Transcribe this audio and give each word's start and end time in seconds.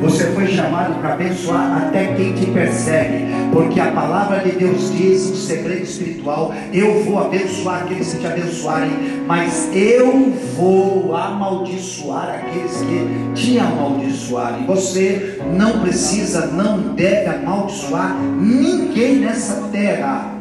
Você 0.00 0.24
foi 0.32 0.46
chamado 0.48 1.00
para 1.00 1.14
abençoar 1.14 1.86
até 1.86 2.14
quem 2.14 2.32
te 2.34 2.46
persegue, 2.46 3.26
porque 3.52 3.80
a 3.80 3.90
palavra 3.90 4.40
de 4.40 4.52
Deus 4.52 4.92
diz 4.96 5.30
um 5.30 5.34
segredo 5.34 5.82
espiritual: 5.82 6.52
eu 6.72 7.02
vou 7.04 7.18
abençoar 7.18 7.82
aqueles 7.82 8.12
que 8.12 8.20
te 8.20 8.26
abençoarem, 8.26 8.92
mas 9.26 9.68
eu 9.72 10.32
vou 10.56 11.14
amaldiçoar 11.14 12.42
aqueles 12.42 12.82
que 12.82 13.34
te 13.34 13.58
amaldiçoarem. 13.58 14.66
Você 14.66 15.38
não 15.56 15.80
precisa, 15.80 16.46
não 16.46 16.94
deve 16.94 17.28
amaldiçoar 17.28 18.16
ninguém 18.38 19.16
nessa 19.16 19.68
terra. 19.72 20.34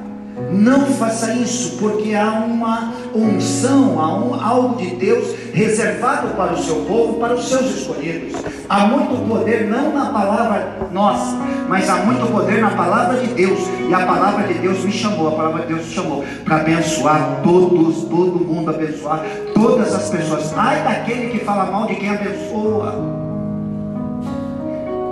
Não 0.51 0.87
faça 0.87 1.33
isso, 1.35 1.77
porque 1.79 2.13
há 2.15 2.43
uma 2.47 2.91
unção, 3.15 3.99
há 3.99 4.17
um, 4.17 4.33
algo 4.33 4.77
de 4.77 4.95
Deus 4.95 5.27
reservado 5.53 6.29
para 6.29 6.53
o 6.53 6.57
seu 6.57 6.77
povo, 6.85 7.19
para 7.19 7.35
os 7.35 7.47
seus 7.47 7.77
escolhidos. 7.77 8.33
Há 8.67 8.87
muito 8.87 9.27
poder, 9.27 9.69
não 9.69 9.93
na 9.93 10.07
palavra 10.07 10.77
nossa, 10.91 11.37
mas 11.69 11.87
há 11.89 11.97
muito 11.97 12.25
poder 12.31 12.59
na 12.59 12.71
palavra 12.71 13.19
de 13.19 13.27
Deus. 13.27 13.59
E 13.87 13.93
a 13.93 14.05
palavra 14.05 14.47
de 14.47 14.55
Deus 14.55 14.83
me 14.83 14.91
chamou, 14.91 15.27
a 15.27 15.31
palavra 15.31 15.61
de 15.61 15.67
Deus 15.67 15.85
me 15.85 15.93
chamou 15.93 16.23
para 16.43 16.57
abençoar 16.57 17.41
todos, 17.43 18.03
todo 18.05 18.43
mundo, 18.43 18.71
abençoar 18.71 19.23
todas 19.53 19.93
as 19.93 20.09
pessoas. 20.09 20.53
Ai 20.57 20.83
daquele 20.83 21.29
que 21.29 21.45
fala 21.45 21.65
mal 21.71 21.85
de 21.85 21.95
quem 21.95 22.09
abençoa, 22.09 22.95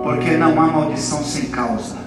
porque 0.03 0.31
não 0.31 0.59
há 0.59 0.67
maldição 0.67 1.23
sem 1.23 1.49
causa. 1.49 2.01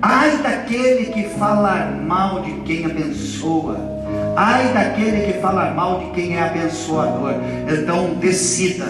Ai 0.00 0.36
daquele 0.38 1.06
que 1.06 1.30
fala 1.30 1.86
mal 2.06 2.42
de 2.42 2.52
quem 2.60 2.84
abençoa. 2.84 3.93
Ai 4.36 4.72
daquele 4.72 5.32
que 5.32 5.40
fala 5.40 5.70
mal 5.70 6.00
de 6.00 6.10
quem 6.10 6.36
é 6.36 6.42
abençoador. 6.42 7.34
Então 7.70 8.14
decida 8.14 8.86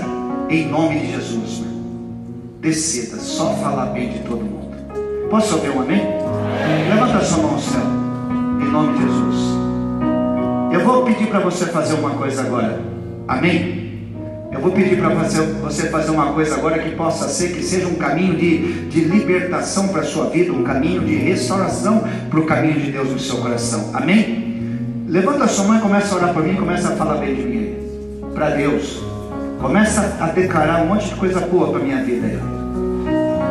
em 0.48 0.68
nome 0.68 1.00
de 1.00 1.12
Jesus. 1.12 1.62
Decida 2.60 3.16
só 3.18 3.54
falar 3.56 3.86
bem 3.86 4.10
de 4.10 4.18
todo 4.20 4.44
mundo. 4.44 4.74
Posso 5.28 5.56
ouvir 5.56 5.70
um 5.70 5.82
amém? 5.82 6.02
Levanta 6.88 7.22
sua 7.24 7.42
mão 7.42 7.52
ao 7.52 7.58
céu. 7.58 7.82
Em 8.60 8.70
nome 8.70 8.94
de 8.94 9.02
Jesus. 9.02 9.54
Eu 10.72 10.84
vou 10.84 11.04
pedir 11.04 11.26
para 11.26 11.40
você 11.40 11.66
fazer 11.66 11.94
uma 11.94 12.10
coisa 12.10 12.42
agora. 12.42 12.80
Amém? 13.28 13.84
Eu 14.50 14.60
vou 14.60 14.70
pedir 14.70 14.96
para 14.96 15.08
você 15.08 15.88
fazer 15.88 16.10
uma 16.10 16.32
coisa 16.32 16.54
agora 16.54 16.78
que 16.78 16.94
possa 16.94 17.28
ser, 17.28 17.52
que 17.52 17.62
seja 17.62 17.88
um 17.88 17.96
caminho 17.96 18.36
de, 18.36 18.88
de 18.88 19.00
libertação 19.00 19.88
para 19.88 20.02
a 20.02 20.04
sua 20.04 20.26
vida, 20.26 20.52
um 20.52 20.62
caminho 20.62 21.00
de 21.02 21.16
restauração 21.16 22.04
para 22.30 22.38
o 22.38 22.46
caminho 22.46 22.80
de 22.80 22.92
Deus 22.92 23.10
no 23.10 23.18
seu 23.18 23.38
coração. 23.38 23.90
Amém? 23.92 24.43
Levanta 25.14 25.44
a 25.44 25.46
sua 25.46 25.66
mão 25.66 25.78
e 25.78 25.80
começa 25.80 26.12
a 26.12 26.18
orar 26.18 26.34
por 26.34 26.42
mim, 26.42 26.56
começa 26.56 26.88
a 26.88 26.96
falar 26.96 27.18
bem 27.18 27.36
de 27.36 27.42
mim 27.42 27.76
para 28.34 28.50
Deus. 28.50 29.00
Começa 29.60 30.16
a 30.18 30.26
declarar 30.26 30.82
um 30.82 30.88
monte 30.88 31.10
de 31.10 31.14
coisa 31.14 31.38
boa 31.38 31.70
para 31.70 31.78
minha 31.78 32.02
vida. 32.02 32.40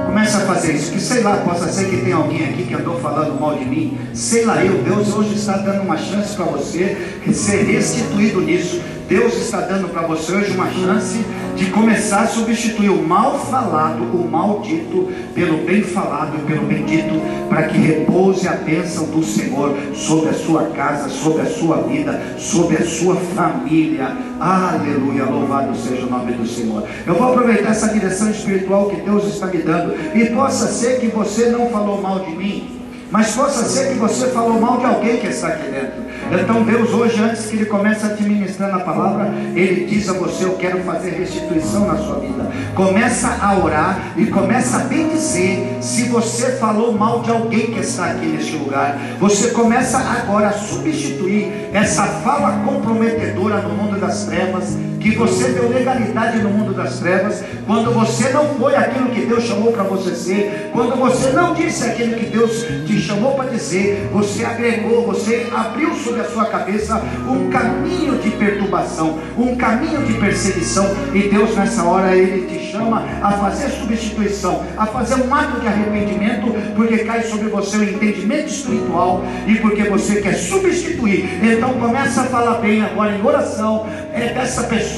Começa 0.06 0.40
a 0.40 0.42
fazer 0.42 0.74
isso, 0.74 0.92
que 0.92 1.00
sei 1.00 1.22
lá, 1.22 1.38
possa 1.38 1.70
ser 1.70 1.90
que 1.90 2.02
tem 2.02 2.12
alguém 2.12 2.50
aqui 2.50 2.66
que 2.66 2.74
andou 2.74 3.00
falando 3.00 3.40
mal 3.40 3.58
de 3.58 3.64
mim. 3.64 3.98
Sei 4.14 4.44
lá, 4.44 4.62
eu, 4.62 4.84
Deus 4.84 5.14
hoje 5.14 5.36
está 5.36 5.56
dando 5.56 5.84
uma 5.84 5.96
chance 5.96 6.36
para 6.36 6.44
você 6.44 6.98
ser 7.32 7.64
restituído 7.64 8.42
nisso. 8.42 8.82
Deus 9.08 9.34
está 9.36 9.62
dando 9.62 9.90
para 9.90 10.04
você 10.04 10.32
hoje 10.32 10.52
uma 10.52 10.72
chance 10.72 11.24
de 11.56 11.66
começar 11.68 12.22
a 12.22 12.28
substituir 12.28 12.90
o 12.90 13.06
mal 13.06 13.38
falado, 13.38 14.02
o 14.04 14.28
maldito, 14.30 15.12
pelo 15.36 15.58
bem 15.58 15.84
falado 15.84 16.38
e 16.38 16.46
pelo 16.46 16.66
bendito, 16.66 17.22
para 17.50 17.64
que 17.64 17.78
repouse 17.78 18.48
a 18.48 18.54
bênção 18.54 19.06
do 19.06 19.24
Senhor 19.24 19.76
sobre 19.94 20.30
a 20.30 20.34
sua 20.34 20.64
casa, 20.68 21.10
sobre 21.10 21.42
a 21.42 21.46
sua 21.46 21.78
vida, 21.84 22.20
sobre 22.38 22.78
a 22.78 22.86
sua 22.86 23.16
família. 23.16 24.16
Aleluia, 24.40 25.26
louvado 25.26 25.76
seja 25.76 26.06
o 26.06 26.10
nome 26.10 26.32
do 26.34 26.48
Senhor. 26.48 26.84
Eu 27.06 27.16
vou 27.16 27.30
aproveitar 27.30 27.72
essa 27.72 27.90
direção 27.90 28.32
espiritual 28.32 28.90
que 28.90 29.02
Deus 29.02 29.26
está 29.26 29.48
me 29.48 29.60
dando, 29.60 29.96
e 30.16 30.26
possa 30.28 30.68
ser 30.68 31.00
que 31.00 31.08
você 31.08 31.48
não 31.48 31.70
falou 31.70 32.02
mal 32.02 32.20
de 32.20 32.32
mim, 32.32 32.80
mas 33.12 33.36
possa 33.36 33.64
ser 33.66 33.90
que 33.90 34.00
você 34.00 34.28
falou 34.30 34.60
mal 34.60 34.80
de 34.80 34.86
alguém 34.86 35.18
que 35.18 35.28
está 35.28 35.50
aqui 35.50 35.70
dentro. 35.70 36.13
Então 36.32 36.64
Deus 36.64 36.92
hoje, 36.92 37.22
antes 37.22 37.46
que 37.46 37.56
Ele 37.56 37.66
comece 37.66 38.06
a 38.06 38.10
te 38.10 38.24
ministrar 38.24 38.72
na 38.72 38.80
palavra, 38.80 39.34
Ele 39.56 39.86
diz 39.86 40.10
a 40.10 40.14
você, 40.14 40.46
eu 40.46 40.54
quero 40.54 40.80
fazer 40.84 41.12
restituição 41.12 41.88
na 41.88 41.98
sua 41.98 42.20
vida. 42.20 42.50
Começa 42.76 43.38
a 43.42 43.58
orar 43.58 44.14
e 44.18 44.26
começa 44.28 44.78
a 44.78 44.80
bendizer. 44.82 45.78
Se 45.82 46.04
você 46.04 46.54
falou 46.54 46.94
mal 46.94 47.22
de 47.22 47.32
alguém 47.32 47.68
que 47.68 47.80
está 47.80 48.12
aqui 48.12 48.26
neste 48.26 48.56
lugar, 48.56 48.98
você 49.20 49.50
começa 49.50 49.98
agora 49.98 50.50
a 50.50 50.54
substituir 50.54 51.70
essa 51.74 52.06
fala 52.06 52.64
comprometedora 52.66 53.62
no 53.62 53.70
mundo 53.70 54.00
das 54.00 54.26
trevas, 54.26 54.78
que 55.04 55.18
você 55.18 55.50
deu 55.50 55.70
legalidade 55.70 56.42
no 56.42 56.50
mundo 56.50 56.74
das 56.74 57.00
trevas, 57.00 57.44
quando 57.68 57.92
você 57.92 58.30
não 58.30 58.56
foi 58.56 58.74
aquilo 58.74 59.10
que 59.10 59.26
Deus 59.26 59.44
chamou 59.44 59.74
para 59.74 59.84
você 59.84 60.16
ser, 60.16 60.70
quando 60.72 60.96
você 60.96 61.30
não 61.32 61.54
disse 61.54 61.84
aquilo 61.84 62.16
que 62.16 62.28
Deus 62.28 62.66
te 62.88 63.02
chamou 63.02 63.36
para 63.36 63.50
dizer, 63.50 64.10
você 64.14 64.46
agregou, 64.46 65.06
você 65.06 65.48
abriu 65.54 65.94
sobre 65.96 66.22
a 66.22 66.30
sua 66.30 66.46
cabeça 66.46 67.02
um 67.28 67.50
caminho 67.50 68.18
de 68.20 68.30
perturbação, 68.32 69.20
um 69.38 69.58
caminho 69.58 70.06
de 70.06 70.14
perseguição, 70.14 70.90
e 71.14 71.28
Deus 71.28 71.54
nessa 71.56 71.84
hora 71.84 72.16
ele 72.16 72.48
te 72.48 72.72
chama 72.72 73.04
a 73.22 73.34
fazer 73.34 73.70
substituição, 73.72 74.64
a 74.78 74.86
fazer 74.86 75.16
um 75.16 75.34
ato 75.36 75.60
de 75.60 75.68
arrependimento, 75.68 76.48
porque 76.76 77.00
cai 77.00 77.24
sobre 77.24 77.50
você 77.50 77.78
o 77.78 77.84
entendimento 77.84 78.48
espiritual 78.48 79.24
e 79.46 79.56
porque 79.56 79.84
você 79.84 80.22
quer 80.22 80.36
substituir. 80.36 81.28
Então 81.44 81.74
começa 81.74 82.22
a 82.22 82.26
falar 82.26 82.60
bem 82.60 82.82
agora 82.82 83.16
em 83.16 83.22
oração 83.22 83.86
é 84.14 84.32
dessa 84.32 84.64
pessoa, 84.64 84.93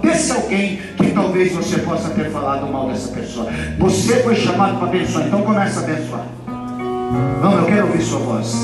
desse 0.00 0.32
alguém 0.32 0.80
que 0.96 1.10
talvez 1.12 1.52
você 1.52 1.78
possa 1.78 2.10
ter 2.10 2.30
falado 2.30 2.66
mal 2.66 2.88
dessa 2.88 3.08
pessoa. 3.08 3.48
Você 3.78 4.22
foi 4.22 4.36
chamado 4.36 4.78
para 4.78 4.88
abençoar, 4.88 5.26
então 5.26 5.42
começa 5.42 5.80
a 5.80 5.82
abençoar. 5.82 6.26
Vamos, 7.40 7.58
eu 7.58 7.66
quero 7.66 7.86
ouvir 7.86 8.02
sua 8.02 8.18
voz. 8.20 8.54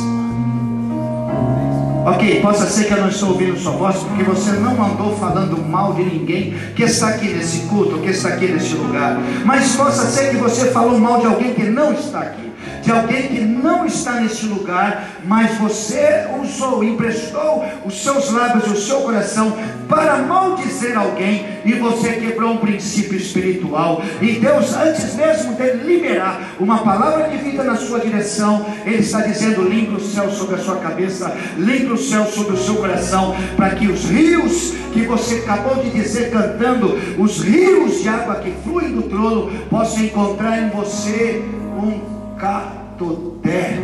Ok, 2.07 2.41
possa 2.41 2.67
ser 2.67 2.85
que 2.85 2.93
eu 2.95 3.03
não 3.03 3.09
estou 3.09 3.31
ouvindo 3.31 3.59
sua 3.59 3.73
voz, 3.73 3.97
porque 3.97 4.23
você 4.23 4.53
não 4.53 4.83
andou 4.83 5.15
falando 5.17 5.59
mal 5.63 5.93
de 5.93 6.05
ninguém 6.05 6.55
que 6.75 6.85
está 6.85 7.09
aqui 7.09 7.29
nesse 7.29 7.67
culto, 7.67 7.99
que 7.99 8.09
está 8.09 8.31
aqui 8.31 8.47
nesse 8.47 8.75
lugar. 8.75 9.21
Mas 9.45 9.77
possa 9.77 10.07
ser 10.07 10.31
que 10.31 10.37
você 10.37 10.71
falou 10.71 10.99
mal 10.99 11.21
de 11.21 11.27
alguém 11.27 11.53
que 11.53 11.65
não 11.65 11.93
está 11.93 12.21
aqui 12.21 12.48
de 12.83 12.91
alguém 12.91 13.29
que 13.29 13.41
não 13.41 13.85
está 13.87 14.21
neste 14.21 14.47
lugar, 14.47 15.09
mas 15.25 15.57
você 15.59 16.27
usou, 16.41 16.83
emprestou 16.83 17.65
os 17.85 18.03
seus 18.03 18.33
lábios 18.33 18.67
e 18.67 18.71
o 18.71 18.77
seu 18.77 19.01
coração 19.01 19.57
para 19.89 20.19
maldizer 20.19 20.97
alguém 20.97 21.47
e 21.65 21.75
você 21.75 22.13
quebrou 22.13 22.53
um 22.53 22.57
princípio 22.59 23.17
espiritual. 23.17 24.03
E 24.21 24.33
Deus, 24.33 24.75
antes 24.75 25.15
mesmo 25.15 25.55
de 25.55 25.73
liberar 25.85 26.41
uma 26.59 26.79
palavra 26.79 27.29
de 27.29 27.37
vida 27.39 27.63
na 27.63 27.77
sua 27.77 28.01
direção, 28.01 28.65
Ele 28.85 28.99
está 28.99 29.21
dizendo: 29.21 29.69
limpe 29.69 29.95
o 29.95 30.01
céu 30.01 30.31
sobre 30.31 30.57
a 30.57 30.59
sua 30.59 30.77
cabeça, 30.77 31.35
limpe 31.57 31.93
o 31.93 31.99
céu 31.99 32.27
sobre 32.27 32.55
o 32.55 32.59
seu 32.59 32.77
coração, 32.77 33.35
para 33.57 33.71
que 33.71 33.87
os 33.87 34.05
rios 34.05 34.75
que 34.93 35.03
você 35.03 35.37
acabou 35.37 35.83
de 35.83 35.91
dizer 35.91 36.31
cantando, 36.31 36.99
os 37.19 37.43
rios 37.43 38.03
de 38.03 38.09
água 38.09 38.37
que 38.37 38.53
fluem 38.65 38.93
do 38.93 39.03
trono, 39.03 39.51
possam 39.69 40.05
encontrar 40.05 40.63
em 40.63 40.71
você 40.71 41.45
um 41.77 42.18
catoté, 42.39 43.81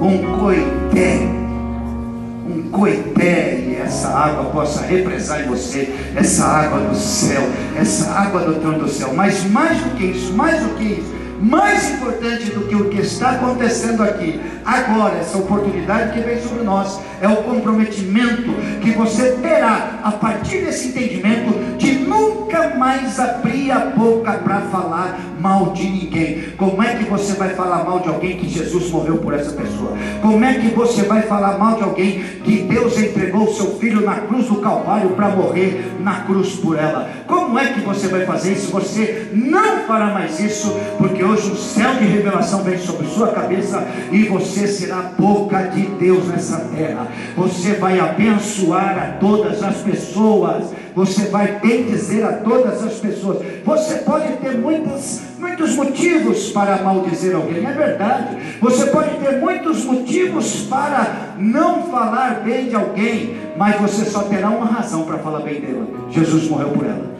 um 0.00 0.38
coité, 0.38 1.28
um 2.48 2.70
coité, 2.70 3.64
e 3.66 3.76
essa 3.76 4.08
água 4.08 4.44
possa 4.50 4.86
represar 4.86 5.42
em 5.42 5.48
você, 5.48 5.92
essa 6.14 6.46
água 6.46 6.80
do 6.80 6.94
céu, 6.94 7.42
essa 7.76 8.12
água 8.12 8.42
do 8.42 8.60
trono 8.60 8.78
do 8.78 8.88
céu. 8.88 9.12
Mas 9.14 9.44
mais 9.50 9.78
do 9.78 9.90
que 9.96 10.04
isso, 10.04 10.32
mais 10.32 10.62
do 10.62 10.76
que 10.76 10.84
isso, 10.84 11.14
mais 11.40 11.90
importante 11.90 12.50
do 12.50 12.66
que 12.66 12.76
o 12.76 12.88
que 12.88 13.00
está 13.00 13.32
acontecendo 13.32 14.02
aqui, 14.02 14.40
agora, 14.64 15.16
essa 15.16 15.38
oportunidade 15.38 16.12
que 16.12 16.20
vem 16.20 16.40
sobre 16.40 16.62
nós, 16.62 17.00
é 17.20 17.28
o 17.28 17.36
comprometimento 17.36 18.52
que 18.82 18.90
você 18.92 19.32
terá 19.42 20.00
a 20.02 20.12
partir 20.12 20.64
desse 20.64 20.88
entendimento 20.88 21.76
de 21.76 21.92
nunca 21.92 22.74
mais 22.76 23.18
abrir 23.18 23.70
a 23.70 23.86
boca 23.86 24.32
para 24.32 24.60
falar 24.62 25.18
mal 25.40 25.72
de 25.72 25.88
ninguém. 25.88 26.50
Como 26.56 26.82
é 26.82 26.94
que 26.94 27.04
você 27.04 27.34
vai 27.34 27.50
falar 27.50 27.84
mal 27.84 28.00
de 28.00 28.08
alguém 28.08 28.36
que 28.36 28.48
Jesus 28.48 28.90
morreu 28.90 29.18
por 29.18 29.34
essa 29.34 29.52
pessoa? 29.52 29.92
Como 30.22 30.44
é 30.44 30.54
que 30.54 30.68
você 30.68 31.02
vai 31.02 31.22
falar 31.22 31.58
mal 31.58 31.76
de 31.76 31.82
alguém 31.82 32.22
que 32.44 32.62
Deus 32.62 32.98
entregou 32.98 33.44
o 33.44 33.54
seu 33.54 33.76
filho 33.78 34.02
na 34.02 34.14
cruz 34.14 34.46
do 34.46 34.56
Calvário 34.56 35.10
para 35.10 35.28
morrer 35.28 35.96
na 36.00 36.20
cruz 36.20 36.54
por 36.54 36.78
ela? 36.78 37.08
Como 37.26 37.58
é 37.58 37.72
que 37.72 37.80
você 37.80 38.08
vai 38.08 38.24
fazer 38.24 38.52
isso? 38.52 38.70
Você 38.72 39.28
não 39.32 39.86
fará 39.86 40.06
mais 40.06 40.40
isso, 40.40 40.74
porque 40.98 41.22
hoje 41.22 41.50
o 41.50 41.56
céu 41.56 41.94
de 41.94 42.04
revelação 42.04 42.62
vem 42.62 42.78
sobre 42.78 43.06
sua 43.06 43.28
cabeça 43.28 43.86
e 44.10 44.24
você 44.24 44.66
será 44.66 44.98
a 44.98 45.02
boca 45.02 45.62
de 45.64 45.82
Deus 45.82 46.26
nessa 46.28 46.58
terra. 46.76 47.05
Você 47.36 47.74
vai 47.74 47.98
abençoar 47.98 48.98
a 48.98 49.18
todas 49.18 49.62
as 49.62 49.76
pessoas 49.78 50.72
você 50.96 51.26
vai 51.26 51.60
bem 51.60 51.84
dizer 51.84 52.24
a 52.24 52.32
todas 52.32 52.82
as 52.82 52.94
pessoas. 52.94 53.44
Você 53.62 53.96
pode 53.96 54.32
ter 54.38 54.56
muitos, 54.56 55.20
muitos 55.38 55.76
motivos 55.76 56.50
para 56.52 56.82
maldizer 56.82 57.36
alguém, 57.36 57.66
é 57.66 57.70
verdade. 57.70 58.38
Você 58.62 58.86
pode 58.86 59.10
ter 59.18 59.38
muitos 59.38 59.84
motivos 59.84 60.62
para 60.62 61.34
não 61.38 61.82
falar 61.90 62.40
bem 62.42 62.70
de 62.70 62.74
alguém, 62.74 63.36
mas 63.58 63.78
você 63.78 64.06
só 64.06 64.22
terá 64.22 64.48
uma 64.48 64.64
razão 64.64 65.02
para 65.02 65.18
falar 65.18 65.40
bem 65.40 65.60
dela. 65.60 65.86
Jesus 66.08 66.48
morreu 66.48 66.70
por 66.70 66.86
ela. 66.86 67.14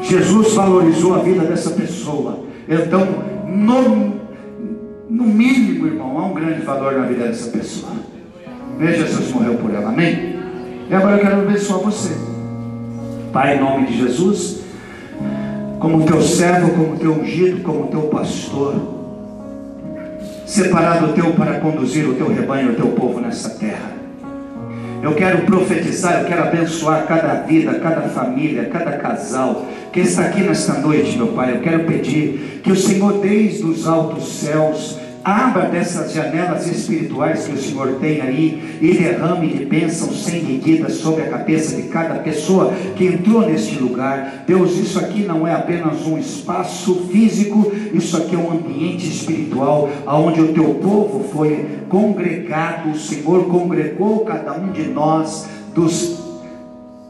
Jesus 0.00 0.54
valorizou 0.54 1.16
a 1.16 1.18
vida 1.18 1.44
dessa 1.44 1.72
pessoa. 1.72 2.46
Então, 2.66 3.06
no, 3.46 4.22
no 5.10 5.24
mínimo, 5.24 5.86
irmão, 5.86 6.18
há 6.18 6.24
um 6.24 6.32
grande 6.32 6.62
valor 6.62 6.94
na 6.94 7.04
vida 7.04 7.26
dessa 7.26 7.50
pessoa. 7.50 7.92
Né? 8.78 8.92
Jesus 8.92 9.32
morreu 9.32 9.54
por 9.54 9.74
ela, 9.74 9.88
amém? 9.88 10.38
E 10.88 10.94
agora 10.94 11.16
eu 11.16 11.20
quero 11.20 11.40
abençoar 11.40 11.80
você. 11.80 12.14
Pai, 13.32 13.56
em 13.56 13.60
nome 13.60 13.88
de 13.88 13.98
Jesus, 13.98 14.60
como 15.78 16.04
teu 16.04 16.22
servo, 16.22 16.70
como 16.70 16.96
teu 16.96 17.12
ungido, 17.12 17.62
como 17.62 17.88
teu 17.88 18.02
pastor, 18.02 18.74
separado 20.46 21.12
teu 21.12 21.32
para 21.34 21.60
conduzir 21.60 22.08
o 22.08 22.14
teu 22.14 22.32
rebanho, 22.32 22.72
o 22.72 22.74
teu 22.74 22.86
povo 22.88 23.20
nessa 23.20 23.50
terra. 23.50 23.98
Eu 25.02 25.14
quero 25.14 25.42
profetizar, 25.42 26.20
eu 26.20 26.26
quero 26.26 26.42
abençoar 26.42 27.06
cada 27.06 27.42
vida, 27.42 27.78
cada 27.78 28.02
família, 28.08 28.64
cada 28.64 28.92
casal 28.92 29.66
que 29.92 30.00
está 30.00 30.22
aqui 30.22 30.40
nesta 30.40 30.74
noite, 30.74 31.16
meu 31.16 31.28
Pai. 31.28 31.52
Eu 31.52 31.60
quero 31.60 31.84
pedir 31.84 32.60
que 32.64 32.72
o 32.72 32.76
Senhor, 32.76 33.20
desde 33.20 33.64
os 33.64 33.86
altos 33.86 34.40
céus, 34.40 34.97
Abra 35.28 35.66
dessas 35.66 36.14
janelas 36.14 36.66
espirituais 36.66 37.46
que 37.46 37.52
o 37.52 37.58
Senhor 37.58 37.96
tem 38.00 38.22
aí 38.22 38.78
e 38.80 38.94
derrame 38.94 39.48
de 39.48 39.66
bênção 39.66 40.10
sem 40.10 40.42
medida 40.42 40.88
sobre 40.88 41.24
a 41.24 41.28
cabeça 41.28 41.76
de 41.76 41.82
cada 41.88 42.14
pessoa 42.20 42.72
que 42.96 43.04
entrou 43.04 43.42
neste 43.42 43.78
lugar. 43.78 44.44
Deus, 44.46 44.78
isso 44.78 44.98
aqui 44.98 45.24
não 45.24 45.46
é 45.46 45.54
apenas 45.54 46.06
um 46.06 46.16
espaço 46.16 47.08
físico, 47.12 47.70
isso 47.92 48.16
aqui 48.16 48.36
é 48.36 48.38
um 48.38 48.52
ambiente 48.52 49.06
espiritual, 49.06 49.90
aonde 50.06 50.40
o 50.40 50.54
teu 50.54 50.76
povo 50.76 51.22
foi 51.30 51.82
congregado, 51.90 52.92
o 52.92 52.98
Senhor 52.98 53.48
congregou 53.48 54.20
cada 54.20 54.54
um 54.54 54.72
de 54.72 54.84
nós 54.84 55.46
dos 55.74 56.20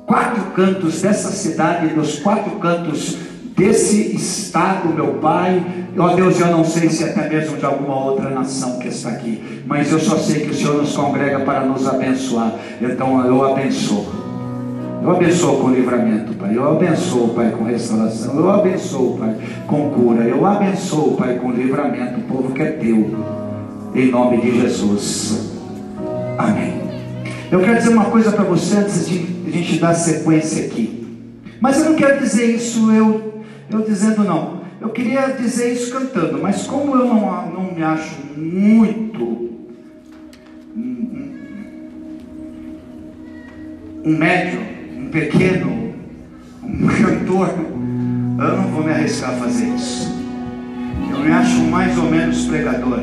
quatro 0.05 0.43
cantos 0.57 1.03
dessa 1.03 1.31
cidade, 1.31 1.95
dos 1.95 2.19
quatro 2.19 2.51
cantos 2.57 3.28
desse 3.59 4.15
estado, 4.15 4.89
meu 4.89 5.15
Pai. 5.15 5.61
Ó 5.99 6.15
Deus, 6.15 6.39
eu 6.39 6.47
não 6.47 6.65
sei 6.65 6.89
se 6.89 7.03
é 7.03 7.11
até 7.11 7.29
mesmo 7.29 7.57
de 7.57 7.67
alguma 7.67 8.05
outra 8.05 8.31
nação 8.31 8.79
que 8.79 8.87
está 8.87 9.11
aqui, 9.11 9.43
mas 9.67 9.91
eu 9.91 9.99
só 9.99 10.17
sei 10.17 10.43
que 10.43 10.51
o 10.51 10.55
Senhor 10.55 10.77
nos 10.77 10.97
congrega 10.97 11.41
para 11.41 11.65
nos 11.65 11.87
abençoar. 11.87 12.55
Então 12.81 13.27
eu 13.27 13.45
abençoo. 13.45 14.07
Eu 15.03 15.11
abençoo 15.11 15.61
com 15.61 15.71
livramento, 15.71 16.35
Pai. 16.35 16.57
Eu 16.57 16.71
abençoo, 16.71 17.29
Pai, 17.31 17.51
com 17.51 17.65
restauração. 17.65 18.37
Eu 18.37 18.51
abençoo, 18.51 19.19
Pai, 19.19 19.37
com 19.67 19.91
cura. 19.91 20.23
Eu 20.23 20.47
abençoo, 20.47 21.17
Pai, 21.17 21.35
com 21.37 21.51
livramento. 21.51 22.19
O 22.19 22.23
povo 22.23 22.53
que 22.53 22.63
é 22.63 22.73
teu. 22.73 23.11
Em 23.95 24.11
nome 24.11 24.41
de 24.41 24.61
Jesus. 24.61 25.53
Amém. 26.37 26.75
Eu 27.51 27.61
quero 27.61 27.79
dizer 27.79 27.91
uma 27.91 28.05
coisa 28.07 28.31
para 28.31 28.45
você 28.45 28.77
antes 28.77 29.09
de 29.09 29.27
a 29.47 29.51
gente 29.51 29.79
dar 29.79 29.95
sequência 29.95 30.67
aqui. 30.67 31.07
Mas 31.61 31.79
eu 31.79 31.87
não 31.87 31.95
quero 31.97 32.21
dizer 32.21 32.45
isso 32.45 32.91
eu 32.93 33.28
eu 33.71 33.83
dizendo 33.83 34.25
não. 34.25 34.59
Eu 34.81 34.91
queria 34.91 35.29
dizer 35.29 35.73
isso 35.73 35.93
cantando, 35.93 36.39
mas 36.41 36.67
como 36.67 36.95
eu 36.95 37.07
não, 37.07 37.51
não 37.51 37.75
me 37.75 37.83
acho 37.83 38.17
muito 38.37 39.25
um, 40.77 41.37
um 44.05 44.17
médio, 44.17 44.61
um 44.97 45.09
pequeno, 45.11 45.95
um 46.63 46.87
cantor, 47.03 47.49
eu 48.39 48.57
não 48.57 48.69
vou 48.69 48.85
me 48.85 48.93
arriscar 48.93 49.31
a 49.31 49.39
fazer 49.39 49.67
isso. 49.75 50.17
Eu 51.11 51.19
me 51.19 51.33
acho 51.33 51.61
mais 51.63 51.99
ou 51.99 52.05
menos 52.05 52.47
pregador, 52.47 53.01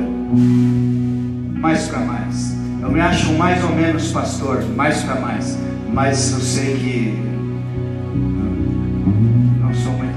mais 1.60 1.88
para 1.88 2.00
mais. 2.00 2.56
Eu 2.82 2.90
me 2.90 3.02
acho 3.02 3.34
mais 3.34 3.64
ou 3.64 3.72
menos 3.76 4.12
pastor, 4.12 4.64
mais 4.76 5.04
para 5.04 5.20
mais. 5.20 5.58
Mas 5.92 6.32
eu 6.32 6.40
sei 6.40 6.76
que 6.76 7.26
não 9.60 9.74
sou 9.74 9.92
muito 9.94 10.15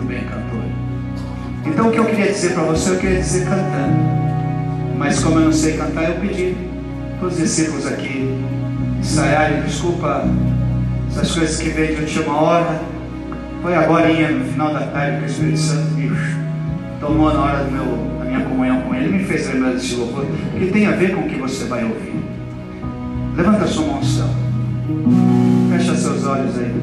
então 1.69 1.88
o 1.88 1.93
que 1.93 1.99
eu 1.99 2.05
queria 2.05 2.32
dizer 2.32 2.55
para 2.55 2.65
você, 2.65 2.91
eu 2.91 2.99
queria 2.99 3.20
dizer 3.20 3.44
cantando. 3.44 4.19
Mas 4.97 5.23
como 5.23 5.38
eu 5.38 5.44
não 5.47 5.53
sei 5.53 5.76
cantar, 5.76 6.09
eu 6.09 6.17
pedi 6.17 6.56
para 7.19 7.29
os 7.29 7.37
discípulos 7.37 7.87
aqui 7.87 8.29
ensaiarem, 8.99 9.62
desculpa 9.62 10.25
essas 11.11 11.31
coisas 11.32 11.56
que 11.61 11.69
vêm 11.70 11.94
de 11.94 12.03
última 12.03 12.41
hora. 12.41 12.81
Foi 13.62 13.75
agora 13.75 14.09
no 14.09 14.44
final 14.44 14.73
da 14.73 14.81
tarde 14.87 15.19
que 15.19 15.23
o 15.25 15.26
Espírito 15.26 15.59
Santo 15.59 15.88
tomou 17.00 17.32
na 17.32 17.41
hora 17.41 17.65
do 17.65 17.71
meu, 17.71 18.19
da 18.19 18.25
minha 18.25 18.41
comunhão 18.41 18.82
com 18.82 18.94
ele, 18.94 19.19
me 19.19 19.25
fez 19.25 19.49
lembrar 19.53 19.73
desse 19.73 19.94
louvor, 19.94 20.26
que 20.59 20.67
tem 20.67 20.87
a 20.87 20.93
ver 20.93 21.14
com 21.14 21.23
o 21.23 21.29
que 21.29 21.37
você 21.37 21.64
vai 21.64 21.85
ouvir. 21.85 22.14
Levanta 23.37 23.64
a 23.64 23.67
sua 23.69 23.87
mão 23.87 24.03
céu. 24.03 24.29
Fecha 25.71 25.94
seus 25.94 26.26
olhos 26.26 26.59
aí. 26.59 26.75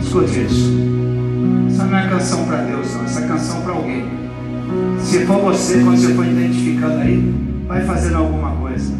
Escute 0.00 0.44
isso. 0.44 1.01
Não 1.92 1.98
é 1.98 2.08
canção 2.08 2.46
para 2.46 2.56
Deus, 2.62 2.94
não. 2.94 3.04
Essa 3.04 3.20
é 3.20 3.28
canção 3.28 3.60
para 3.60 3.72
alguém. 3.74 4.06
Se 4.98 5.26
for 5.26 5.42
você, 5.42 5.74
quando 5.84 5.98
você 5.98 6.14
for 6.14 6.26
identificando 6.26 6.96
aí, 7.02 7.34
vai 7.68 7.84
fazendo 7.84 8.16
alguma 8.16 8.52
coisa. 8.52 8.94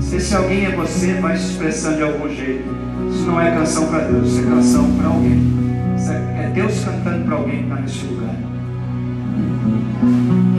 Se 0.00 0.16
esse 0.16 0.34
alguém 0.34 0.64
é 0.66 0.74
você, 0.74 1.20
vai 1.20 1.36
se 1.36 1.52
expressando 1.52 1.98
de 1.98 2.02
algum 2.02 2.28
jeito. 2.28 2.64
Isso 3.08 3.26
não 3.26 3.40
é 3.40 3.52
canção 3.52 3.86
para 3.86 4.00
Deus, 4.00 4.26
isso 4.26 4.40
é 4.40 4.42
canção 4.42 4.90
para 4.96 5.06
alguém. 5.06 5.40
Isso 5.96 6.10
é 6.10 6.50
Deus 6.52 6.84
cantando 6.84 7.24
para 7.26 7.36
alguém 7.36 7.58
que 7.58 7.62
está 7.62 7.76
nesse 7.76 8.06
lugar. 8.06 8.34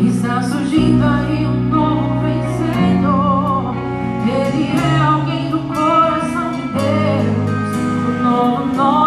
Está 0.07 0.41
surgindo 0.43 1.03
aí 1.03 1.45
um 1.45 1.69
novo 1.69 2.21
vencedor. 2.21 3.75
Ele 4.25 4.69
é 4.71 4.99
alguém 5.05 5.49
do 5.49 5.59
coração 5.67 6.49
de 6.53 6.61
Deus. 6.61 7.75
O 8.07 8.23
novo 8.23 8.73
nome 8.73 9.06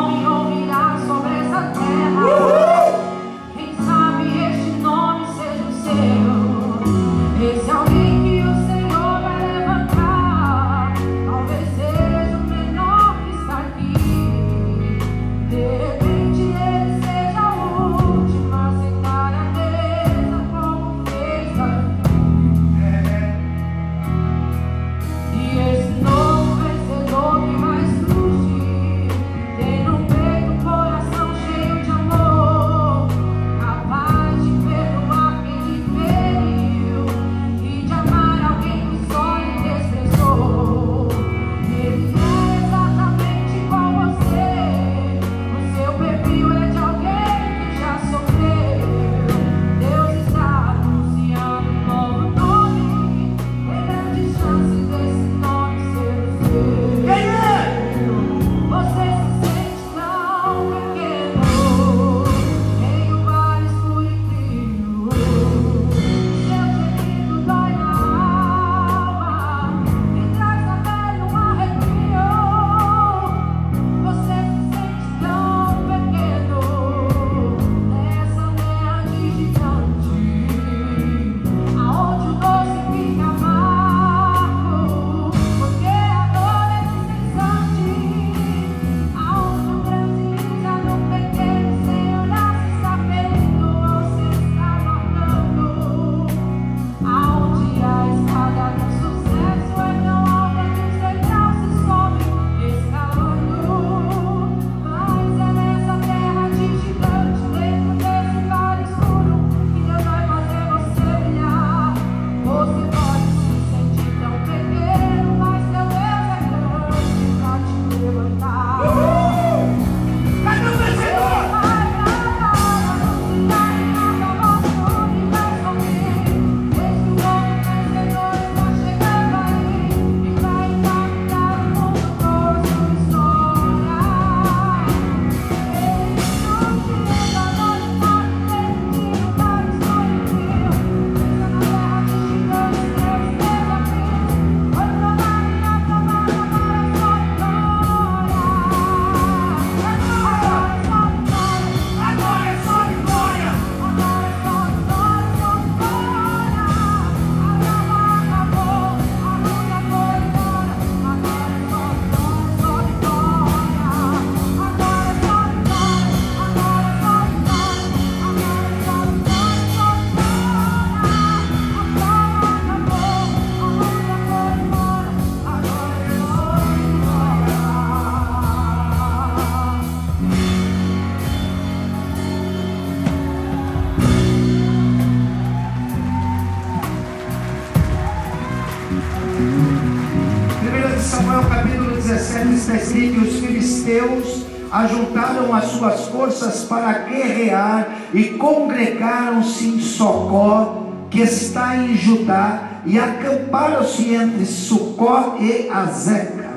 as 195.61 195.67
suas 195.67 196.07
forças 196.09 196.64
para 196.64 196.93
guerrear 196.93 197.88
e 198.14 198.25
congregaram-se 198.25 199.69
em 199.69 199.81
Socó, 199.81 200.87
que 201.11 201.21
está 201.21 201.76
em 201.76 201.95
Judá, 201.95 202.62
e 202.87 202.99
acamparam-se 202.99 204.14
entre 204.14 204.47
Sucó 204.47 205.37
e 205.38 205.69
Azeca, 205.69 206.50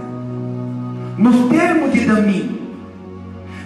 no 1.17 1.49
termo 1.49 1.89
de 1.89 2.05
Damim. 2.05 2.61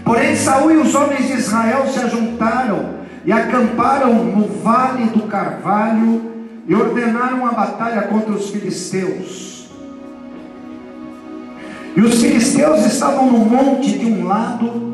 Porém, 0.04 0.36
Saul 0.36 0.72
e 0.72 0.78
os 0.78 0.96
homens 0.96 1.28
de 1.28 1.34
Israel 1.34 1.86
se 1.88 2.00
ajuntaram 2.00 2.98
e 3.26 3.32
acamparam 3.32 4.14
no 4.14 4.48
vale 4.64 5.06
do 5.08 5.24
Carvalho 5.24 6.32
e 6.68 6.74
ordenaram 6.74 7.46
a 7.46 7.52
batalha 7.52 8.04
contra 8.04 8.32
os 8.32 8.50
filisteus. 8.50 9.68
E 11.96 12.02
os 12.02 12.22
filisteus 12.22 12.86
estavam 12.86 13.32
no 13.32 13.40
monte 13.40 13.98
de 13.98 14.06
um 14.06 14.26
lado 14.26 14.87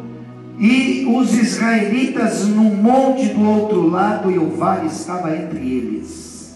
os 1.24 1.34
israelitas 1.34 2.46
no 2.48 2.64
monte 2.64 3.28
do 3.30 3.44
outro 3.48 3.90
lado, 3.90 4.30
e 4.30 4.38
o 4.38 4.50
vale 4.52 4.88
estava 4.88 5.36
entre 5.36 5.60
eles. 5.60 6.56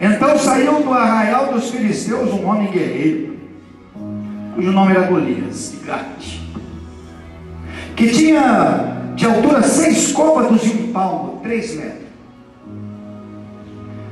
Então 0.00 0.36
saiu 0.38 0.82
do 0.82 0.92
arraial 0.92 1.52
dos 1.52 1.70
filisteus 1.70 2.32
um 2.32 2.46
homem 2.46 2.70
guerreiro, 2.70 3.36
cujo 4.54 4.72
nome 4.72 4.92
era 4.92 5.06
Golias, 5.06 5.72
de 5.72 5.86
Gate, 5.86 6.40
que 7.94 8.08
tinha 8.08 9.12
de 9.14 9.24
altura 9.24 9.62
seis 9.62 10.12
côvados 10.12 10.64
e 10.66 10.70
um 10.70 10.92
palmo, 10.92 11.40
três 11.42 11.76
metros. 11.76 12.04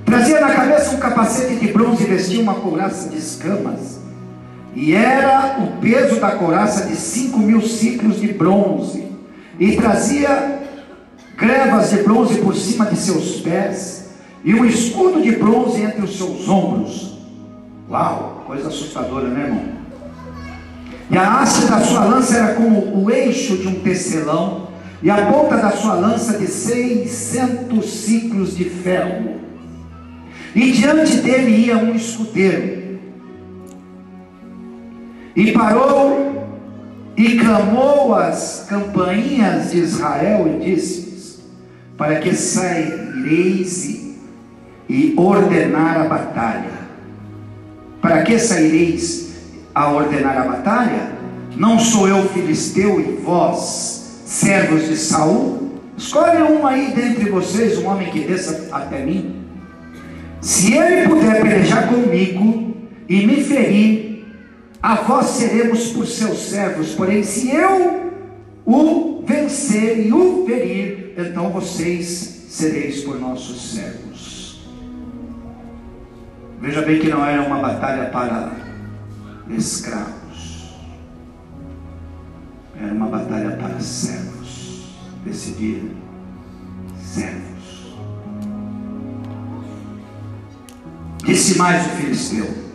Trazia 0.04 0.40
na 0.40 0.54
cabeça 0.54 0.94
um 0.94 0.98
capacete 0.98 1.56
de 1.56 1.72
bronze 1.72 2.04
e 2.04 2.06
vestia 2.06 2.42
uma 2.42 2.54
couraça 2.54 3.08
de 3.08 3.16
escamas. 3.16 4.00
E 4.74 4.94
era 4.94 5.58
o 5.58 5.80
peso 5.80 6.20
da 6.20 6.32
couraça 6.32 6.86
de 6.86 6.96
cinco 6.96 7.38
mil 7.38 7.60
ciclos 7.60 8.20
de 8.20 8.32
bronze. 8.32 9.11
E 9.58 9.76
trazia 9.76 10.60
grevas 11.36 11.90
de 11.90 12.02
bronze 12.02 12.38
por 12.38 12.54
cima 12.54 12.86
de 12.86 12.96
seus 12.96 13.40
pés. 13.40 14.10
E 14.44 14.54
um 14.54 14.64
escudo 14.64 15.22
de 15.22 15.32
bronze 15.32 15.82
entre 15.82 16.02
os 16.02 16.16
seus 16.16 16.48
ombros. 16.48 17.18
Uau, 17.88 18.42
coisa 18.46 18.68
assustadora, 18.68 19.28
né, 19.28 19.44
irmão? 19.44 19.82
E 21.10 21.16
a 21.16 21.40
haste 21.40 21.66
da 21.66 21.80
sua 21.80 22.04
lança 22.04 22.36
era 22.38 22.54
como 22.54 23.04
o 23.04 23.10
eixo 23.10 23.58
de 23.58 23.68
um 23.68 23.80
tecelão 23.80 24.68
e 25.02 25.10
a 25.10 25.26
ponta 25.26 25.56
da 25.56 25.70
sua 25.70 25.94
lança 25.94 26.38
de 26.38 26.46
seiscentos 26.46 27.90
ciclos 27.90 28.56
de 28.56 28.64
ferro. 28.64 29.34
E 30.54 30.70
diante 30.72 31.16
dele 31.16 31.66
ia 31.66 31.76
um 31.76 31.94
escudeiro. 31.94 32.98
E 35.34 35.52
parou 35.52 36.41
e 37.22 37.38
clamou 37.38 38.16
as 38.16 38.66
campainhas 38.68 39.70
de 39.70 39.78
Israel 39.78 40.44
e 40.48 40.64
disse: 40.64 41.38
Para 41.96 42.16
que 42.16 42.34
saireis 42.34 44.16
e 44.88 45.14
ordenar 45.16 46.00
a 46.00 46.04
batalha. 46.08 46.82
Para 48.00 48.22
que 48.22 48.36
saireis 48.40 49.34
a 49.72 49.92
ordenar 49.92 50.36
a 50.36 50.44
batalha? 50.44 51.12
Não 51.56 51.78
sou 51.78 52.08
eu 52.08 52.28
filisteu 52.30 52.98
e 52.98 53.22
vós 53.22 54.22
servos 54.26 54.88
de 54.88 54.96
Saul, 54.96 55.78
escolhe 55.96 56.42
um 56.42 56.66
aí 56.66 56.92
dentre 56.92 57.30
vocês, 57.30 57.78
um 57.78 57.86
homem 57.86 58.10
que 58.10 58.20
desça 58.20 58.68
até 58.72 59.04
mim. 59.04 59.36
Se 60.40 60.74
ele 60.74 61.08
puder 61.08 61.40
pelejar 61.40 61.86
comigo 61.86 62.74
e 63.08 63.24
me 63.24 63.44
ferir, 63.44 64.11
a 64.82 64.96
vós 64.96 65.26
seremos 65.26 65.92
por 65.92 66.06
seus 66.06 66.38
servos. 66.50 66.94
Porém, 66.94 67.22
se 67.22 67.50
eu 67.50 68.12
o 68.64 69.22
vencer 69.24 70.06
e 70.06 70.12
o 70.12 70.44
ferir, 70.44 71.14
então 71.16 71.50
vocês 71.50 72.08
sereis 72.48 73.02
por 73.04 73.18
nossos 73.20 73.74
servos. 73.74 74.60
Veja 76.60 76.82
bem 76.82 77.00
que 77.00 77.08
não 77.08 77.24
era 77.24 77.42
uma 77.42 77.58
batalha 77.58 78.10
para 78.10 78.52
escravos. 79.50 80.74
Era 82.80 82.92
uma 82.92 83.06
batalha 83.06 83.56
para 83.56 83.78
servos. 83.80 84.82
Decidir 85.24 85.92
servos. 87.00 87.96
Disse 91.24 91.56
mais 91.58 91.86
o 91.86 91.88
filisteu: 91.90 92.71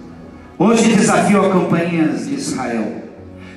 Hoje 0.60 0.96
desafio 0.96 1.46
a 1.46 1.50
companhias 1.52 2.28
de 2.28 2.34
Israel. 2.34 2.92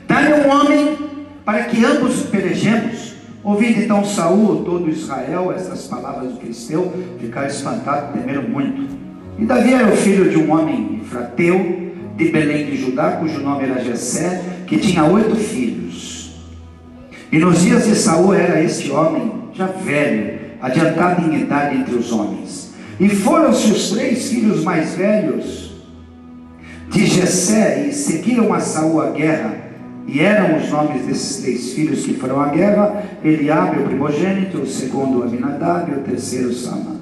Dá-me 0.07 0.35
um 0.35 0.51
homem 0.51 0.99
para 1.47 1.63
que 1.63 1.83
ambos 1.83 2.25
pelejemos. 2.25 3.15
Ouvindo 3.43 3.81
então 3.81 4.05
Saul, 4.05 4.63
todo 4.67 4.91
Israel, 4.91 5.51
essas 5.51 5.87
palavras 5.87 6.35
do 6.35 6.41
filisteu, 6.41 6.93
ficaram 7.19 7.47
espantados, 7.47 8.11
temeram 8.13 8.43
muito. 8.43 8.87
E 9.39 9.47
Davi 9.47 9.73
era 9.73 9.89
o 9.89 9.97
filho 9.97 10.29
de 10.29 10.37
um 10.37 10.53
homem 10.53 11.01
frateu 11.09 11.91
de 12.17 12.29
Belém 12.29 12.67
de 12.67 12.77
Judá, 12.77 13.13
cujo 13.13 13.41
nome 13.41 13.65
era 13.65 13.83
Jessé, 13.83 14.43
que 14.67 14.77
tinha 14.77 15.03
oito 15.05 15.37
filhos. 15.37 16.33
E 17.33 17.39
nos 17.39 17.63
dias 17.63 17.87
de 17.87 17.95
Saul 17.95 18.35
era 18.35 18.63
este 18.63 18.91
homem 18.91 19.33
já 19.55 19.69
velho, 19.69 20.39
adiantado 20.61 21.23
em 21.23 21.41
idade 21.41 21.77
entre 21.77 21.95
os 21.95 22.13
homens. 22.13 22.75
E 23.01 23.09
foram-se 23.09 23.73
os 23.73 23.89
três 23.93 24.29
filhos 24.29 24.63
mais 24.63 24.95
velhos 24.95 25.60
de 26.91 27.07
Jessé 27.07 27.87
e 27.89 27.93
seguiram 27.93 28.53
a 28.53 28.61
Saul 28.61 29.01
a 29.01 29.11
guerra. 29.11 29.71
E 30.07 30.21
eram 30.21 30.57
os 30.57 30.69
nomes 30.71 31.07
desses 31.07 31.43
três 31.43 31.73
filhos 31.73 32.05
que 32.05 32.15
foram 32.15 32.41
à 32.41 32.49
guerra: 32.49 33.05
Eliabe, 33.25 33.81
o 33.81 33.85
primogênito, 33.85 34.59
o 34.59 34.67
segundo 34.67 35.23
Aminadab 35.23 35.91
e 35.91 35.95
o 35.95 36.01
terceiro 36.01 36.53
Sama. 36.53 36.97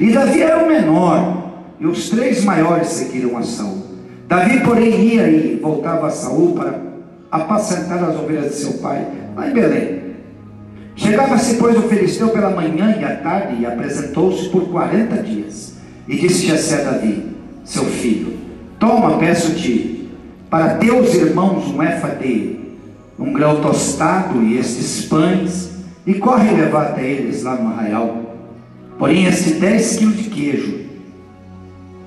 E 0.00 0.12
Davi 0.12 0.40
era 0.40 0.64
o 0.64 0.68
menor, 0.68 1.52
e 1.80 1.86
os 1.86 2.10
três 2.10 2.44
maiores 2.44 2.88
seguiram 2.88 3.36
a 3.36 3.42
Saul. 3.42 3.82
Davi, 4.28 4.60
porém, 4.60 5.14
ia 5.14 5.28
e 5.28 5.58
voltava 5.60 6.06
a 6.06 6.10
Saul 6.10 6.54
para 6.54 6.80
apacentar 7.30 8.02
as 8.04 8.16
ovelhas 8.16 8.52
de 8.52 8.56
seu 8.56 8.74
pai 8.74 9.06
lá 9.34 9.48
em 9.48 9.52
Belém. 9.52 10.02
Chegava-se, 10.94 11.56
pois, 11.56 11.76
o 11.76 11.82
filisteu 11.82 12.28
pela 12.28 12.50
manhã 12.50 12.96
e 13.00 13.04
à 13.04 13.16
tarde 13.16 13.60
e 13.60 13.66
apresentou-se 13.66 14.48
por 14.50 14.68
quarenta 14.68 15.22
dias. 15.22 15.74
E 16.06 16.16
disse 16.16 16.46
Jessé 16.46 16.82
a 16.82 16.90
Davi, 16.92 17.26
seu 17.64 17.84
filho, 17.84 18.41
toma, 18.82 19.16
peço-te, 19.16 20.08
para 20.50 20.74
teus 20.74 21.14
irmãos 21.14 21.68
um 21.68 21.80
éfade, 21.80 22.58
um 23.16 23.32
grão 23.32 23.60
tostado 23.60 24.42
e 24.42 24.58
estes 24.58 25.04
pães, 25.04 25.70
e 26.04 26.14
corre 26.14 26.50
levar 26.50 26.88
até 26.88 27.08
eles 27.08 27.44
lá 27.44 27.54
no 27.54 27.68
arraial. 27.68 28.36
Porém, 28.98 29.26
este 29.26 29.52
dez 29.52 29.96
quilos 29.96 30.16
de 30.16 30.24
queijo, 30.24 30.80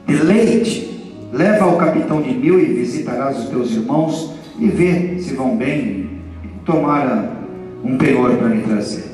de 0.06 0.18
leite, 0.18 1.14
leva 1.32 1.64
ao 1.64 1.78
capitão 1.78 2.22
de 2.22 2.34
mil 2.34 2.60
e 2.60 2.66
visitarás 2.66 3.40
os 3.40 3.50
teus 3.50 3.72
irmãos 3.72 4.34
e 4.60 4.68
vê 4.68 5.18
se 5.20 5.34
vão 5.34 5.56
bem 5.56 6.10
tomara 6.66 7.32
um 7.86 7.98
penhor 7.98 8.36
para 8.36 8.50
me 8.50 8.64
trazer. 8.64 9.06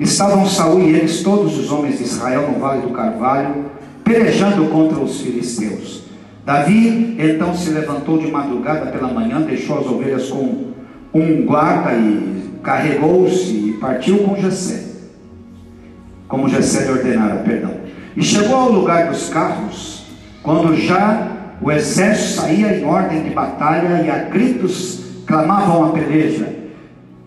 Estavam 0.00 0.44
Saul 0.44 0.80
e 0.80 0.96
eles, 0.96 1.22
todos 1.22 1.56
os 1.56 1.70
homens 1.70 1.98
de 1.98 2.04
Israel, 2.04 2.50
no 2.50 2.58
vale 2.58 2.82
do 2.82 2.90
Carvalho, 2.90 3.66
pelejando 4.02 4.66
contra 4.66 4.98
os 4.98 5.20
filisteus. 5.20 5.99
Davi 6.50 7.14
então 7.16 7.54
se 7.54 7.70
levantou 7.70 8.18
de 8.18 8.28
madrugada 8.28 8.90
pela 8.90 9.06
manhã, 9.06 9.40
deixou 9.40 9.78
as 9.78 9.86
ovelhas 9.86 10.28
com 10.30 10.72
um 11.14 11.46
guarda 11.46 11.92
e 11.92 12.58
carregou-se 12.60 13.52
e 13.52 13.76
partiu 13.80 14.18
com 14.18 14.34
Jessé. 14.34 14.82
Como 16.26 16.48
Jessé 16.48 16.86
lhe 16.86 16.90
ordenara, 16.90 17.36
perdão. 17.44 17.70
E 18.16 18.22
chegou 18.24 18.56
ao 18.56 18.72
lugar 18.72 19.10
dos 19.10 19.28
carros, 19.28 20.06
quando 20.42 20.74
já 20.74 21.28
o 21.62 21.70
exército 21.70 22.40
saía 22.40 22.78
em 22.78 22.84
ordem 22.84 23.22
de 23.22 23.30
batalha 23.30 24.02
e 24.02 24.10
a 24.10 24.24
gritos 24.24 25.04
clamavam 25.28 25.84
a 25.84 25.92
peleja. 25.92 26.48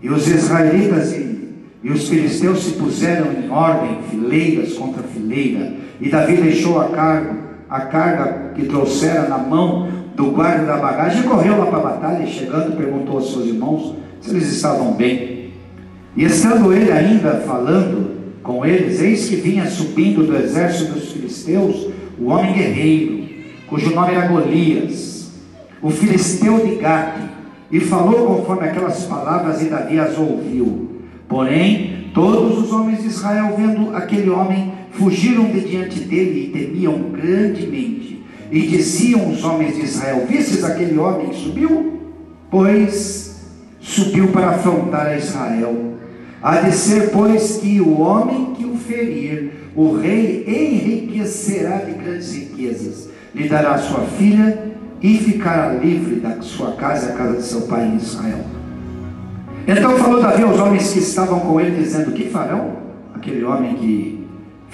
E 0.02 0.10
os 0.10 0.28
israelitas 0.28 1.14
e, 1.14 1.48
e 1.82 1.90
os 1.90 2.10
filisteus 2.10 2.62
se 2.62 2.72
puseram 2.72 3.32
em 3.32 3.48
ordem, 3.48 4.00
fileiras 4.10 4.74
contra 4.74 5.02
fileira. 5.02 5.72
E 5.98 6.10
Davi 6.10 6.36
deixou 6.36 6.78
a 6.78 6.90
carga, 6.90 7.43
a 7.68 7.80
carga 7.82 8.52
que 8.54 8.66
trouxera 8.66 9.28
na 9.28 9.38
mão 9.38 9.88
do 10.14 10.30
guarda 10.30 10.66
da 10.66 10.76
bagagem 10.76 11.24
correu 11.24 11.58
lá 11.58 11.66
para 11.66 11.78
a 11.78 11.82
batalha. 11.82 12.24
E 12.24 12.26
chegando, 12.26 12.76
perguntou 12.76 13.16
aos 13.16 13.32
seus 13.32 13.46
irmãos 13.46 13.96
se 14.20 14.30
eles 14.30 14.52
estavam 14.52 14.92
bem. 14.92 15.52
E 16.16 16.24
estando 16.24 16.72
ele 16.72 16.92
ainda 16.92 17.42
falando 17.46 18.14
com 18.42 18.64
eles, 18.64 19.00
eis 19.00 19.28
que 19.28 19.36
vinha 19.36 19.66
subindo 19.66 20.24
do 20.24 20.36
exército 20.36 20.92
dos 20.92 21.12
filisteus 21.12 21.88
o 22.18 22.26
homem 22.26 22.52
guerreiro, 22.52 23.24
cujo 23.66 23.92
nome 23.94 24.14
era 24.14 24.28
Golias, 24.28 25.32
o 25.82 25.90
filisteu 25.90 26.64
de 26.64 26.76
Gate 26.76 27.24
e 27.70 27.80
falou 27.80 28.36
conforme 28.36 28.68
aquelas 28.68 29.04
palavras, 29.04 29.60
e 29.62 29.64
Davi 29.64 29.98
as 29.98 30.16
ouviu. 30.16 31.02
Porém, 31.28 32.10
todos 32.14 32.58
os 32.58 32.72
homens 32.72 33.02
de 33.02 33.08
Israel, 33.08 33.54
vendo 33.56 33.96
aquele 33.96 34.30
homem, 34.30 34.73
fugiram 34.94 35.50
de 35.50 35.60
diante 35.60 36.00
dele 36.00 36.46
e 36.46 36.58
temiam 36.58 37.10
grandemente. 37.10 38.22
E 38.50 38.60
diziam 38.66 39.30
os 39.30 39.42
homens 39.42 39.76
de 39.76 39.82
Israel: 39.82 40.26
Vistes 40.28 40.64
aquele 40.64 40.98
homem 40.98 41.28
que 41.28 41.36
subiu? 41.36 41.94
pois 42.54 43.34
subiu 43.80 44.28
para 44.28 44.50
afrontar 44.50 45.08
a 45.08 45.16
Israel. 45.16 45.94
Há 46.40 46.60
de 46.60 46.70
ser, 46.70 47.10
pois, 47.10 47.56
que 47.56 47.80
o 47.80 47.98
homem 48.00 48.54
que 48.54 48.64
o 48.64 48.76
ferir, 48.76 49.50
o 49.74 49.96
rei 49.96 50.44
enriquecerá 50.46 51.78
de 51.78 51.92
grandes 51.94 52.32
riquezas, 52.32 53.08
lhe 53.34 53.48
dará 53.48 53.76
sua 53.78 54.02
filha 54.02 54.72
e 55.02 55.18
ficará 55.18 55.72
livre 55.72 56.20
da 56.20 56.40
sua 56.42 56.72
casa, 56.76 57.08
a 57.08 57.12
casa 57.16 57.38
de 57.38 57.42
seu 57.42 57.62
pai 57.62 57.86
em 57.86 57.96
Israel. 57.96 58.44
Então 59.66 59.98
falou 59.98 60.22
Davi 60.22 60.44
aos 60.44 60.60
homens 60.60 60.92
que 60.92 61.00
estavam 61.00 61.40
com 61.40 61.60
ele, 61.60 61.82
dizendo: 61.82 62.12
Que 62.12 62.28
farão 62.28 62.76
aquele 63.14 63.42
homem 63.42 63.74
que 63.74 64.13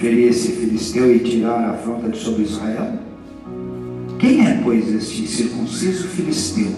ferir 0.01 0.29
esse 0.29 0.53
filisteu 0.53 1.15
e 1.15 1.19
tirar 1.19 1.63
a 1.63 1.69
afronta 1.71 2.09
de 2.09 2.17
sobre 2.17 2.41
Israel? 2.41 2.93
Quem 4.17 4.47
é, 4.47 4.59
pois, 4.63 4.91
este 4.93 5.27
circunciso 5.27 6.07
filisteu 6.07 6.71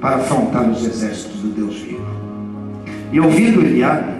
para 0.00 0.16
afrontar 0.16 0.70
os 0.70 0.86
exércitos 0.86 1.40
do 1.40 1.48
Deus 1.48 1.76
vivo? 1.80 2.06
E 3.12 3.18
ouvindo 3.18 3.60
Eliabe, 3.60 4.12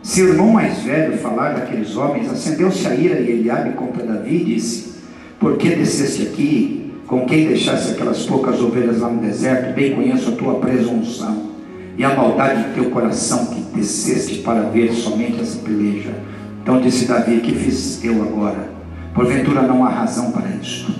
seu 0.00 0.28
irmão 0.28 0.52
mais 0.52 0.78
velho, 0.78 1.18
falar 1.18 1.54
daqueles 1.54 1.96
homens, 1.96 2.30
acendeu-se 2.30 2.86
a 2.86 2.94
ira 2.94 3.20
e 3.20 3.32
Eliabe 3.32 3.72
contra 3.72 4.06
Davi 4.06 4.36
e 4.36 4.44
disse: 4.44 4.94
Por 5.40 5.56
que 5.56 5.74
desceste 5.74 6.22
aqui? 6.22 6.92
Com 7.06 7.26
quem 7.26 7.48
deixaste 7.48 7.92
aquelas 7.92 8.24
poucas 8.26 8.60
ovelhas 8.60 9.00
lá 9.00 9.08
no 9.08 9.20
deserto? 9.20 9.74
Bem 9.74 9.94
conheço 9.94 10.30
a 10.30 10.32
tua 10.32 10.60
presunção 10.60 11.48
e 11.96 12.04
a 12.04 12.14
maldade 12.14 12.68
do 12.68 12.74
teu 12.74 12.90
coração 12.90 13.46
que 13.46 13.60
desceste 13.76 14.38
para 14.38 14.62
ver 14.62 14.92
somente 14.92 15.40
essa 15.40 15.58
peleja. 15.58 16.14
Então 16.68 16.82
disse 16.82 17.06
Davi: 17.06 17.40
Que 17.40 17.54
fiz 17.54 18.04
eu 18.04 18.20
agora? 18.20 18.68
Porventura 19.14 19.62
não 19.62 19.86
há 19.86 19.88
razão 19.88 20.30
para 20.32 20.50
isto. 20.50 20.92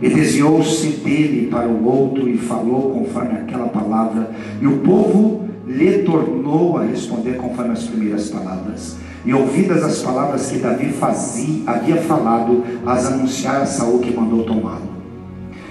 E 0.00 0.08
desviou-se 0.08 0.90
dele 0.90 1.48
para 1.48 1.66
o 1.66 1.84
outro 1.84 2.28
e 2.28 2.38
falou 2.38 2.92
conforme 2.92 3.32
aquela 3.32 3.66
palavra, 3.66 4.30
e 4.62 4.66
o 4.68 4.76
povo 4.78 5.48
lhe 5.66 6.04
tornou 6.04 6.78
a 6.78 6.84
responder 6.84 7.32
conforme 7.32 7.72
as 7.72 7.82
primeiras 7.82 8.28
palavras. 8.28 8.96
E 9.26 9.34
ouvidas 9.34 9.82
as 9.82 10.00
palavras 10.02 10.48
que 10.52 10.58
Davi 10.58 10.92
fazia, 10.92 11.64
havia 11.66 11.96
falado, 11.96 12.62
as 12.86 13.06
anunciar 13.06 13.62
a 13.62 13.66
Saul 13.66 13.98
que 13.98 14.14
mandou 14.14 14.44
tomá-lo. 14.44 14.88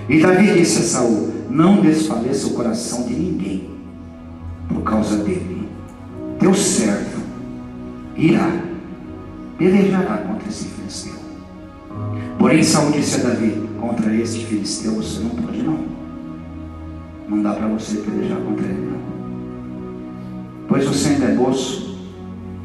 E 0.09 0.19
Davi 0.19 0.55
disse 0.55 0.79
a 0.79 0.83
Saul: 0.83 1.31
Não 1.49 1.79
desfaleça 1.79 2.47
o 2.47 2.53
coração 2.53 3.03
de 3.03 3.13
ninguém 3.13 3.69
por 4.67 4.81
causa 4.81 5.15
dele. 5.23 5.69
Teu 6.37 6.53
servo 6.53 7.21
irá, 8.17 8.66
pelejará 9.57 10.17
contra 10.17 10.47
esse 10.47 10.65
filisteu. 10.65 11.15
Porém, 12.37 12.63
Saul 12.63 12.91
disse 12.91 13.21
a 13.21 13.29
Davi: 13.29 13.67
Contra 13.79 14.13
este 14.13 14.45
filisteu 14.45 14.93
você 14.93 15.19
não 15.21 15.29
pode, 15.31 15.61
não. 15.63 15.79
Não 17.27 17.41
dá 17.41 17.53
para 17.53 17.67
você 17.67 17.97
pelejar 17.97 18.37
contra 18.39 18.65
ele, 18.65 18.91
não. 18.91 18.97
Pois 20.67 20.85
você 20.85 21.09
ainda 21.09 21.25
é 21.25 21.33
moço 21.33 21.97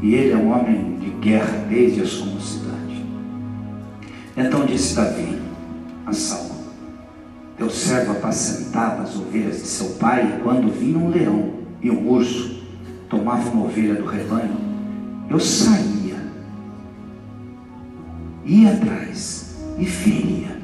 e 0.03 0.15
ele 0.15 0.33
é 0.33 0.37
um 0.37 0.51
homem 0.51 0.99
de 0.99 1.11
guerra 1.11 1.65
desde 1.69 2.03
a 2.03 2.07
sua 2.07 2.27
mocidade. 2.27 3.05
Então 4.37 4.67
disse 4.67 4.95
Davi 4.95 5.39
a 6.07 6.13
Saul: 6.13 6.51
Teu 7.57 7.71
servo 7.71 8.13
apacentava 8.13 9.03
as 9.03 9.17
ovelhas 9.17 9.57
de 9.57 9.67
seu 9.67 9.91
pai, 9.97 10.41
quando 10.43 10.71
vinha 10.73 10.99
um 10.99 11.11
leão 11.11 11.55
e 11.81 11.91
um 11.91 12.09
urso 12.09 12.63
tomavam 13.09 13.53
uma 13.53 13.65
ovelha 13.67 13.95
do 13.95 14.07
rebanho, 14.07 14.57
eu 15.29 15.39
saía, 15.39 16.02
ia 18.45 18.73
atrás 18.73 19.57
e 19.79 19.85
feria, 19.85 20.57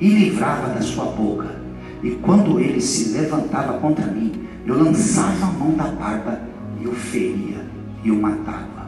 e 0.00 0.08
livrava 0.08 0.74
da 0.74 0.80
sua 0.80 1.06
boca. 1.06 1.56
E 2.02 2.10
quando 2.22 2.60
ele 2.60 2.80
se 2.80 3.10
levantava 3.10 3.78
contra 3.78 4.06
mim, 4.06 4.32
eu 4.64 4.82
lançava 4.82 5.46
a 5.46 5.50
mão 5.50 5.72
da 5.72 5.84
barba 5.84 6.40
e 6.80 6.86
o 6.86 6.92
feria 6.92 7.64
e 8.04 8.10
o 8.10 8.20
matava. 8.20 8.86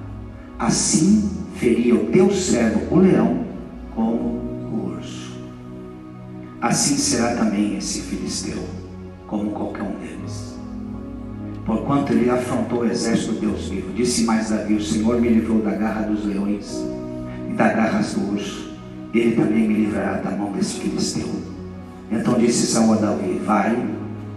Assim 0.58 1.30
feria 1.56 1.94
o 1.94 2.06
teu 2.06 2.30
servo, 2.30 2.94
o 2.94 2.98
leão, 2.98 3.44
como 3.94 4.12
o 4.12 4.92
urso. 4.94 5.38
Assim 6.60 6.96
será 6.96 7.36
também 7.36 7.76
esse 7.76 8.02
filisteu, 8.02 8.62
como 9.26 9.50
qualquer 9.50 9.82
um 9.82 9.98
deles 9.98 10.58
porquanto 11.64 12.14
ele 12.14 12.30
afrontou 12.30 12.80
o 12.80 12.86
exército 12.86 13.32
do 13.32 13.40
Deus 13.40 13.68
vivo. 13.68 13.92
Disse 13.92 14.24
mais 14.24 14.48
Davi: 14.48 14.72
O 14.72 14.82
Senhor 14.82 15.20
me 15.20 15.28
livrou 15.28 15.60
da 15.60 15.72
garra 15.72 16.00
dos 16.00 16.24
leões 16.24 16.82
da 17.56 17.68
garra 17.68 18.00
urso. 18.32 18.68
Ele 19.14 19.36
também 19.36 19.68
me 19.68 19.74
livrará 19.74 20.18
da 20.18 20.30
mão 20.30 20.52
desse 20.52 20.80
filisteu. 20.80 21.28
Então 22.10 22.34
disse 22.34 22.66
Saul 22.66 22.94
a 22.94 22.96
Davi: 22.96 23.40
Vai, 23.44 23.76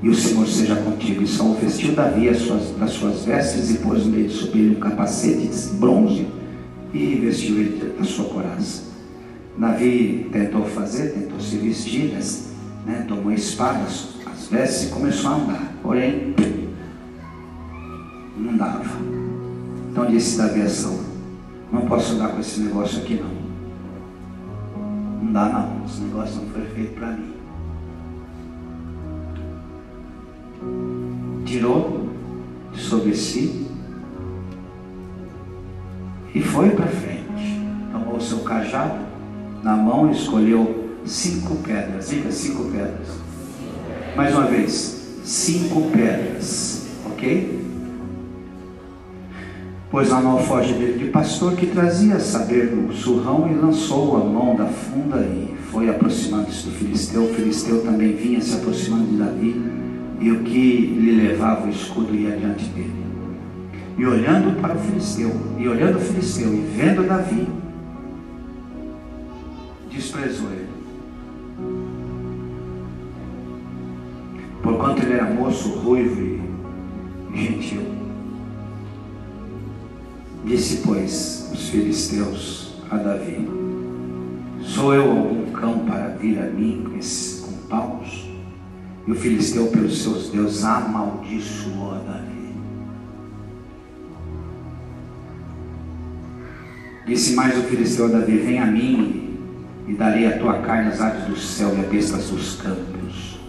e 0.02 0.10
o 0.10 0.16
Senhor 0.16 0.48
seja 0.48 0.76
contigo. 0.76 1.22
E 1.24 1.28
Saul 1.28 1.56
vestiu 1.56 1.94
Davi 1.94 2.30
as 2.30 2.40
suas, 2.40 2.72
das 2.78 2.92
suas 2.92 3.26
vestes 3.26 3.70
e 3.72 3.78
pôs 3.80 4.04
de 4.04 4.30
sobre 4.30 4.60
ele 4.60 4.76
um 4.76 4.80
capacete 4.80 5.48
de 5.48 5.74
bronze 5.78 6.28
e 6.94 7.16
vestiu 7.16 7.60
ele 7.60 7.94
da 7.98 8.04
sua 8.04 8.26
coraça. 8.26 8.84
Davi 9.58 10.30
tentou 10.32 10.66
fazer, 10.66 11.12
tentou 11.12 11.40
se 11.40 11.58
vestir, 11.58 12.14
né? 12.86 13.06
tomou 13.08 13.32
espadas, 13.32 14.16
as 14.26 14.48
vestes 14.48 14.90
e 14.90 14.92
começou 14.92 15.32
a 15.32 15.36
andar. 15.36 15.74
Porém, 15.84 16.34
não 18.38 18.58
dava. 18.58 18.84
Então 19.92 20.06
disse 20.06 20.38
Davi 20.38 20.62
a 20.62 20.70
Saul, 20.70 21.00
não 21.72 21.82
posso 21.82 22.14
andar 22.14 22.30
com 22.30 22.40
esse 22.40 22.60
negócio 22.62 23.02
aqui 23.02 23.16
não. 23.16 23.52
Não 25.24 25.34
dá 25.34 25.50
não, 25.50 25.86
esse 25.86 26.02
negócio 26.02 26.42
não 26.42 26.50
foi 26.50 26.66
feito 26.66 26.94
para 26.96 27.08
mim. 27.12 27.34
Tirou 31.46 32.10
sobre 32.74 33.16
si 33.16 33.68
e 36.34 36.42
foi 36.42 36.72
para 36.72 36.88
frente. 36.88 37.62
Tomou 37.92 38.18
o 38.18 38.22
seu 38.22 38.40
cajado 38.40 39.00
na 39.64 39.76
mão 39.76 40.10
e 40.10 40.14
escolheu 40.14 40.98
cinco 41.06 41.56
pedras. 41.58 42.10
Diga 42.10 42.32
cinco 42.32 42.66
pedras. 42.66 43.08
Mais 44.16 44.34
uma 44.34 44.46
vez, 44.46 45.20
cinco 45.24 45.90
pedras. 45.92 46.88
Ok? 47.06 47.61
Pôs 49.92 50.10
a 50.10 50.22
mão 50.22 50.40
forte 50.40 50.72
dele 50.72 50.98
de 50.98 51.12
pastor 51.12 51.54
que 51.54 51.68
trazia 51.68 52.18
saber 52.18 52.74
no 52.74 52.94
surrão 52.94 53.50
e 53.52 53.54
lançou 53.54 54.16
a 54.16 54.24
mão 54.24 54.56
da 54.56 54.66
funda 54.66 55.18
e 55.18 55.54
foi 55.70 55.90
aproximando-se 55.90 56.68
do 56.68 56.72
filisteu. 56.72 57.26
O 57.26 57.34
filisteu 57.34 57.84
também 57.84 58.16
vinha 58.16 58.40
se 58.40 58.56
aproximando 58.56 59.08
de 59.08 59.18
Davi 59.18 59.62
e 60.22 60.32
o 60.32 60.44
que 60.44 60.78
lhe 60.98 61.12
levava 61.12 61.68
o 61.68 61.70
escudo 61.70 62.16
ia 62.16 62.38
diante 62.38 62.66
dele. 62.70 63.02
E 63.98 64.06
olhando 64.06 64.60
para 64.62 64.76
o 64.76 64.80
filisteu, 64.80 65.30
e 65.60 65.68
olhando 65.68 65.98
o 65.98 66.02
filisteu 66.02 66.54
e 66.54 66.62
vendo 66.74 67.06
Davi, 67.06 67.46
desprezou 69.92 70.50
ele. 70.52 70.70
Porquanto 74.64 75.04
ele 75.04 75.14
era 75.14 75.26
moço, 75.26 75.70
ruivo 75.80 76.22
e 76.22 76.42
gentil. 77.36 78.01
Disse, 80.44 80.82
pois, 80.84 81.50
os 81.54 81.70
filisteus 81.70 82.74
a 82.90 82.98
Davi: 82.98 83.48
Sou 84.64 84.94
eu 84.94 85.12
algum 85.12 85.52
cão 85.52 85.86
para 85.86 86.10
vir 86.10 86.40
a 86.40 86.48
mim 86.48 86.84
com, 86.84 86.98
esses, 86.98 87.42
com 87.42 87.54
paus? 87.68 88.28
E 89.06 89.12
o 89.12 89.16
filisteu, 89.16 89.68
pelos 89.68 90.02
seus 90.02 90.30
deuses, 90.30 90.64
amaldiçoou 90.64 91.94
a 91.94 91.98
Davi. 92.00 92.56
Disse 97.06 97.36
mais 97.36 97.58
o 97.60 97.64
filisteu 97.64 98.06
a 98.06 98.10
Davi: 98.10 98.38
Vem 98.38 98.60
a 98.60 98.66
mim 98.66 99.38
e 99.88 99.94
darei 99.94 100.26
a 100.26 100.40
tua 100.40 100.60
carne 100.60 100.90
às 100.90 101.00
aves 101.00 101.26
do 101.26 101.38
céu 101.38 101.76
e 101.78 101.86
a 101.86 101.88
bestas 101.88 102.30
dos 102.30 102.56
campos. 102.56 103.40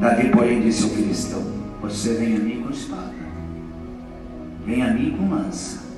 Davi, 0.00 0.30
porém, 0.30 0.62
disse 0.62 0.84
ao 0.84 0.90
filisteu: 0.90 1.42
Você 1.82 2.14
vem 2.14 2.36
a 2.36 2.40
mim 2.40 2.62
com 2.62 2.70
espada, 2.70 3.12
vem 4.64 4.82
a 4.82 4.94
mim 4.94 5.10
com 5.10 5.28
lança 5.28 5.91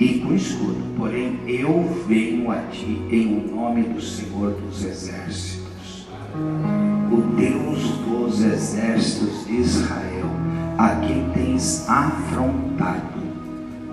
e 0.00 0.20
com 0.20 0.34
escudo. 0.34 0.76
Porém, 0.96 1.38
eu 1.46 2.04
venho 2.06 2.50
a 2.50 2.56
ti 2.70 3.02
em 3.10 3.50
nome 3.50 3.82
do 3.82 4.00
Senhor 4.00 4.52
dos 4.52 4.84
Exércitos, 4.84 6.08
o 7.10 7.20
Deus 7.36 7.82
dos 8.06 8.42
Exércitos 8.42 9.46
de 9.46 9.56
Israel, 9.56 10.30
a 10.76 10.96
quem 10.96 11.28
tens 11.30 11.88
afrontado. 11.88 13.18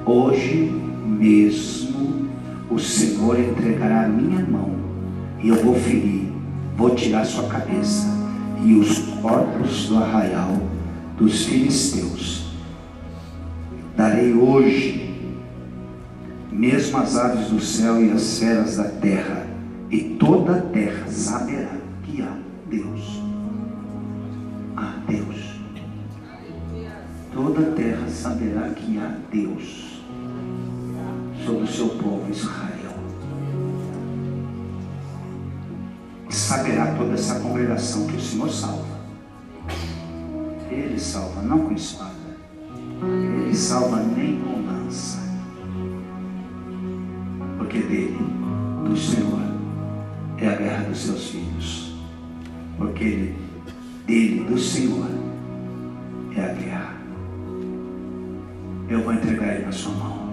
Hoje 0.06 0.72
mesmo 1.06 2.30
o 2.70 2.80
Senhor 2.80 3.39
entregará 3.39 4.06
a 4.06 4.08
minha 4.08 4.46
mão 4.46 4.76
e 5.41 5.50
eu 5.50 5.56
vou 5.56 5.76
ferir, 5.76 6.32
vou 6.76 6.96
tirar 6.96 7.26
sua 7.26 7.48
cabeça 7.48 8.08
e 8.63 8.76
os 8.76 9.00
corpos 9.22 9.88
do 9.88 9.98
arraial 9.98 10.62
dos 11.18 11.46
filisteus. 11.46 12.46
Darei 13.96 14.34
hoje 14.34 15.05
mesmo 16.56 16.98
as 16.98 17.15
aves 17.15 17.50
do 17.50 17.60
céu 17.60 18.04
e 18.04 18.12
as 18.12 18.39
feras 18.39 18.78
da 18.78 18.86
terra, 18.86 19.46
e 19.91 20.15
toda 20.20 20.58
a 20.58 20.62
terra 20.62 21.08
saberá 21.08 21.78
que 22.04 22.22
há 22.22 22.38
Deus. 22.70 23.22
Há 24.76 24.94
Deus. 25.08 25.56
saberá 28.26 28.70
que 28.70 28.98
há 28.98 29.18
Deus 29.32 30.02
sobre 31.46 31.63
o 31.63 31.68
seu 31.68 31.89
povo 31.89 32.32
Israel. 32.32 32.96
Saberá 36.30 36.96
toda 36.96 37.13
essa 37.13 37.39
congregação 37.39 38.08
que 38.08 38.15
o 38.15 38.20
Senhor 38.20 38.50
salva. 38.50 38.96
Ele 40.72 41.00
salva 41.00 41.41
não 41.44 41.68
com 41.68 41.74
espada, 41.74 42.15
ele 43.04 43.56
salva 43.56 44.02
nem 44.02 44.39
com 44.41 44.65
lança. 44.65 45.25
Dele, 47.82 48.18
do 48.88 48.96
Senhor, 48.98 49.42
é 50.38 50.48
a 50.48 50.56
guerra 50.56 50.84
dos 50.86 51.00
seus 51.00 51.30
filhos. 51.30 51.96
Porque 52.78 53.04
ele, 53.04 53.36
dele, 54.06 54.44
do 54.44 54.58
Senhor, 54.58 55.10
é 56.36 56.42
a 56.42 56.54
guerra. 56.54 56.94
Eu 58.90 59.02
vou 59.02 59.14
entregar 59.14 59.56
ele 59.56 59.66
na 59.66 59.72
sua 59.72 59.94
mão. 59.94 60.26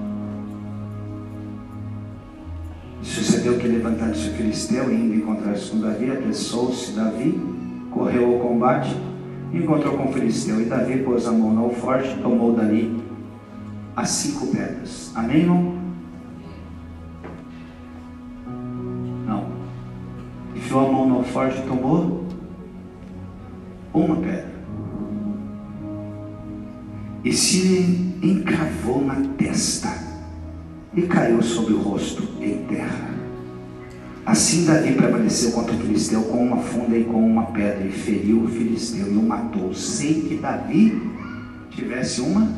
Sucedeu 3.03 3.59
que 3.59 3.67
levantando-se 3.67 4.29
o 4.29 4.33
filisteu 4.33 4.91
e 4.91 4.95
indo 4.95 5.15
encontrar-se 5.17 5.71
com 5.71 5.81
Davi, 5.81 6.11
apressou-se 6.11 6.93
Davi, 6.93 7.41
correu 7.91 8.35
ao 8.35 8.39
combate, 8.41 8.97
encontrou 9.53 9.97
com 9.97 10.09
o 10.09 10.13
filisteu, 10.13 10.61
e 10.61 10.65
Davi 10.65 10.99
pôs 10.99 11.27
a 11.27 11.33
mão 11.33 11.53
no 11.53 11.65
alforje, 11.65 12.17
tomou 12.23 12.55
dali 12.55 13.03
as 13.97 14.09
cinco 14.09 14.47
pedras. 14.49 15.11
Amém, 15.15 15.39
irmão? 15.39 15.82
Enfiou 20.73 20.89
a 20.89 20.91
mão 20.91 21.07
no 21.07 21.17
alforje 21.17 21.59
e 21.59 21.67
tomou 21.67 22.25
uma 23.93 24.17
pedra. 24.17 24.55
E 27.23 27.31
se 27.31 28.15
encravou 28.23 29.05
na 29.05 29.17
testa 29.37 29.93
e 30.97 31.03
caiu 31.03 31.43
sobre 31.43 31.75
o 31.75 31.83
rosto 31.83 32.23
em 32.41 32.65
terra. 32.65 33.11
Assim 34.25 34.65
Davi 34.65 34.95
prevaleceu 34.95 35.53
contra 35.53 35.75
o 35.75 35.79
filisteu 35.79 36.23
com 36.23 36.43
uma 36.43 36.63
funda 36.63 36.97
e 36.97 37.05
com 37.05 37.23
uma 37.23 37.45
pedra, 37.49 37.85
e 37.85 37.93
feriu 37.93 38.45
o 38.45 38.49
filisteu 38.49 39.13
e 39.13 39.17
o 39.17 39.23
matou, 39.23 39.75
sem 39.75 40.23
que 40.23 40.37
Davi 40.37 41.03
tivesse 41.71 42.23
uma. 42.23 42.51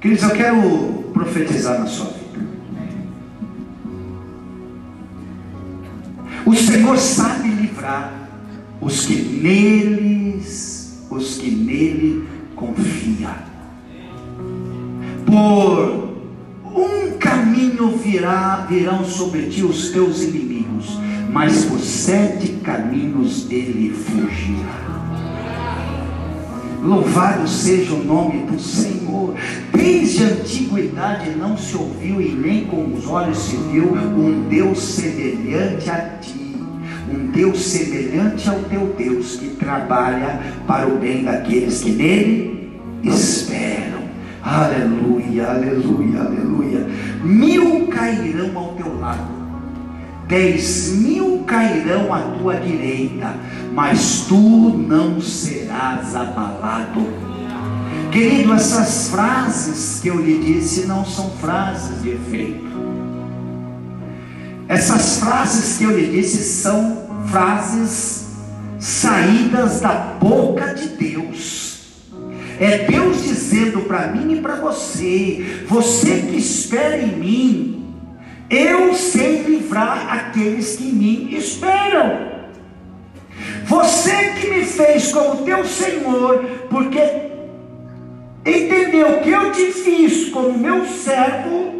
Queridos, 0.00 0.24
eu 0.24 0.30
quero 0.30 1.10
profetizar 1.12 1.78
na 1.78 1.86
sua 1.86 2.06
vida. 2.06 2.27
O 6.48 6.54
Senhor 6.54 6.96
sabe 6.96 7.46
livrar 7.50 8.10
os 8.80 9.04
que 9.04 9.16
neles, 9.16 10.98
os 11.10 11.36
que 11.36 11.50
nele 11.50 12.26
confiam. 12.56 13.34
Por 15.26 16.16
um 16.74 17.18
caminho 17.18 17.98
virá, 17.98 18.64
virão 18.66 19.04
sobre 19.04 19.50
ti 19.50 19.62
os 19.62 19.90
teus 19.90 20.22
inimigos, 20.22 20.98
mas 21.30 21.66
por 21.66 21.80
sete 21.80 22.48
caminhos 22.64 23.46
ele 23.50 23.90
fugirá. 23.90 24.97
Louvado 26.82 27.48
seja 27.48 27.92
o 27.92 28.04
nome 28.04 28.46
do 28.46 28.58
Senhor. 28.60 29.34
Desde 29.72 30.24
a 30.24 30.26
antiguidade 30.28 31.30
não 31.30 31.56
se 31.56 31.76
ouviu 31.76 32.20
e 32.20 32.30
nem 32.30 32.64
com 32.66 32.92
os 32.94 33.06
olhos 33.06 33.38
se 33.38 33.56
viu 33.56 33.92
um 33.92 34.48
Deus 34.48 34.78
semelhante 34.78 35.90
a 35.90 36.18
ti. 36.20 36.56
Um 37.12 37.30
Deus 37.32 37.60
semelhante 37.60 38.48
ao 38.48 38.60
teu 38.64 38.94
Deus 38.96 39.36
que 39.36 39.48
trabalha 39.56 40.40
para 40.66 40.86
o 40.86 40.98
bem 40.98 41.24
daqueles 41.24 41.82
que 41.82 41.90
nele 41.90 42.70
esperam. 43.02 44.02
Aleluia, 44.42 45.48
aleluia, 45.48 46.20
aleluia. 46.20 46.86
Mil 47.24 47.86
cairão 47.88 48.56
ao 48.56 48.72
teu 48.74 48.98
lado, 48.98 49.37
dez 50.28 50.90
mil 50.92 51.42
cairão 51.46 52.12
à 52.12 52.20
tua 52.20 52.56
direita, 52.56 53.34
mas 53.72 54.26
tu 54.28 54.36
não 54.36 55.20
serás 55.20 56.14
abalado. 56.14 57.06
Querido, 58.12 58.52
essas 58.52 59.08
frases 59.08 60.00
que 60.00 60.08
eu 60.08 60.20
lhe 60.22 60.38
disse 60.38 60.86
não 60.86 61.04
são 61.04 61.30
frases 61.30 62.02
de 62.02 62.10
efeito. 62.10 62.68
Essas 64.68 65.18
frases 65.18 65.78
que 65.78 65.84
eu 65.84 65.98
lhe 65.98 66.08
disse 66.08 66.44
são 66.44 67.08
frases 67.26 68.26
saídas 68.78 69.80
da 69.80 69.94
boca 70.20 70.74
de 70.74 70.88
Deus. 70.88 71.78
É 72.60 72.86
Deus 72.86 73.22
dizendo 73.22 73.82
para 73.82 74.08
mim 74.08 74.34
e 74.34 74.40
para 74.40 74.56
você: 74.56 75.64
você 75.66 76.26
que 76.28 76.36
espera 76.36 76.98
em 76.98 77.16
mim, 77.16 77.77
eu 78.50 78.94
sei 78.94 79.42
livrar 79.42 80.12
aqueles 80.12 80.76
que 80.76 80.88
em 80.88 80.92
mim 80.92 81.28
esperam. 81.32 82.28
Você 83.64 84.32
que 84.40 84.48
me 84.48 84.64
fez 84.64 85.12
como 85.12 85.44
teu 85.44 85.64
Senhor, 85.64 86.44
porque 86.70 87.00
entendeu 88.44 89.20
que 89.20 89.30
eu 89.30 89.52
te 89.52 89.72
fiz 89.72 90.30
como 90.30 90.58
meu 90.58 90.86
servo, 90.86 91.78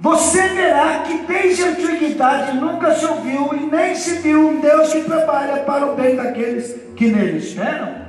você 0.00 0.48
verá 0.48 1.04
que 1.06 1.18
desde 1.18 1.62
a 1.62 1.68
antiguidade 1.68 2.56
nunca 2.56 2.94
se 2.94 3.04
ouviu 3.04 3.54
e 3.54 3.66
nem 3.66 3.94
se 3.94 4.14
viu 4.20 4.48
um 4.48 4.60
Deus 4.60 4.92
que 4.92 5.02
trabalha 5.02 5.62
para 5.62 5.92
o 5.92 5.94
bem 5.94 6.16
daqueles 6.16 6.74
que 6.96 7.08
nele 7.08 7.38
esperam. 7.38 8.02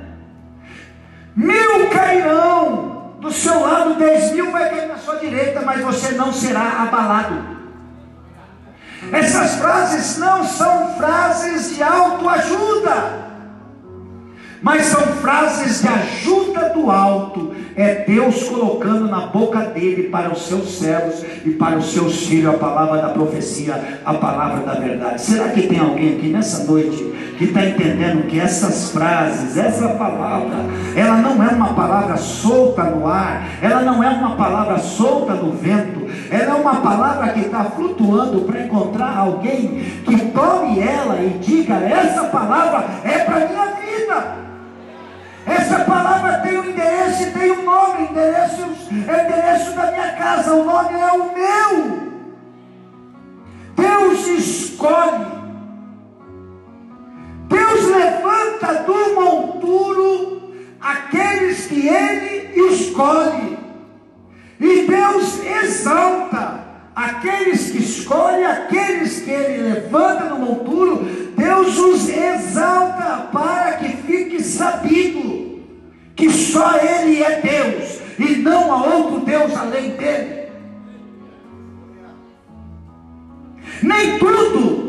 Mil 1.36 1.88
cairão 1.90 3.03
do 3.24 3.32
seu 3.32 3.58
lado, 3.58 3.94
dez 3.94 4.32
mil 4.32 4.52
vai 4.52 4.68
cair 4.68 4.86
na 4.86 4.98
sua 4.98 5.16
direita, 5.16 5.62
mas 5.62 5.80
você 5.80 6.12
não 6.12 6.30
será 6.30 6.82
abalado. 6.82 7.54
Essas 9.10 9.54
frases 9.54 10.18
não 10.18 10.44
são 10.44 10.94
frases 10.96 11.74
de 11.74 11.82
autoajuda, 11.82 13.24
mas 14.60 14.84
são 14.86 15.00
frases 15.00 15.80
de 15.80 15.88
ajuda 15.88 16.68
do 16.70 16.90
alto. 16.90 17.54
É 17.76 18.04
Deus 18.04 18.44
colocando 18.44 19.08
na 19.08 19.26
boca 19.26 19.60
dele 19.60 20.04
para 20.04 20.30
os 20.30 20.46
seus 20.46 20.78
servos 20.78 21.24
e 21.44 21.50
para 21.50 21.78
os 21.78 21.92
seus 21.92 22.26
filhos 22.26 22.54
a 22.54 22.58
palavra 22.58 23.00
da 23.00 23.08
profecia, 23.08 24.00
a 24.04 24.14
palavra 24.14 24.64
da 24.64 24.74
verdade. 24.74 25.20
Será 25.20 25.48
que 25.48 25.66
tem 25.66 25.80
alguém 25.80 26.16
aqui 26.16 26.28
nessa 26.28 26.64
noite 26.64 27.02
que 27.36 27.44
está 27.44 27.64
entendendo 27.64 28.26
que 28.26 28.38
essas 28.38 28.90
frases, 28.90 29.56
essa 29.56 29.88
palavra, 29.88 30.56
ela 30.94 31.16
não 31.16 31.42
é 31.42 31.48
uma 31.48 31.74
palavra 31.74 32.16
solta 32.16 32.84
no 32.84 33.06
ar, 33.06 33.42
ela 33.60 33.82
não 33.82 34.02
é 34.02 34.08
uma 34.08 34.36
palavra 34.36 34.78
solta 34.78 35.34
no 35.34 35.52
vento, 35.52 36.06
ela 36.30 36.56
é 36.56 36.60
uma 36.60 36.76
palavra 36.76 37.28
que 37.30 37.40
está 37.40 37.64
flutuando 37.64 38.42
para 38.42 38.60
encontrar 38.60 39.16
alguém 39.16 40.02
que 40.04 40.16
tome 40.26 40.80
ela 40.80 41.20
e 41.20 41.38
diga: 41.40 41.74
essa 41.74 42.24
palavra 42.24 42.84
é 43.04 43.18
para 43.18 43.48
minha 43.48 43.66
vida. 43.66 44.44
Essa 45.46 45.80
palavra 45.80 46.38
tem 46.38 46.58
um 46.58 46.64
endereço 46.64 47.22
e 47.24 47.30
tem 47.32 47.50
um 47.52 47.64
nome. 47.64 48.08
Endereço, 48.10 48.62
é 48.62 49.12
o 49.12 49.26
endereço 49.26 49.72
da 49.74 49.90
minha 49.90 50.12
casa. 50.12 50.54
O 50.54 50.64
nome 50.64 50.94
é 50.98 51.12
o 51.12 51.34
meu. 51.34 52.04
Deus 53.76 54.26
escolhe. 54.26 55.43
Deus 57.48 57.86
levanta 57.86 58.84
do 58.84 59.14
monturo 59.14 60.54
aqueles 60.80 61.66
que 61.66 61.88
Ele 61.88 62.68
escolhe. 62.70 63.58
E 64.60 64.86
Deus 64.86 65.40
exalta 65.44 66.64
aqueles 66.94 67.70
que 67.70 67.78
escolhe, 67.78 68.44
aqueles 68.44 69.20
que 69.20 69.30
Ele 69.30 69.74
levanta 69.74 70.24
no 70.26 70.38
monturo. 70.38 71.04
Deus 71.36 71.78
os 71.78 72.08
exalta 72.08 73.28
para 73.32 73.72
que 73.74 73.96
fique 73.96 74.42
sabido 74.42 75.62
que 76.14 76.30
só 76.30 76.76
Ele 76.76 77.22
é 77.22 77.40
Deus 77.40 78.00
e 78.18 78.36
não 78.36 78.72
há 78.72 78.84
outro 78.84 79.20
Deus 79.20 79.54
além 79.56 79.90
dele. 79.96 80.44
Nem 83.82 84.18
tudo 84.18 84.83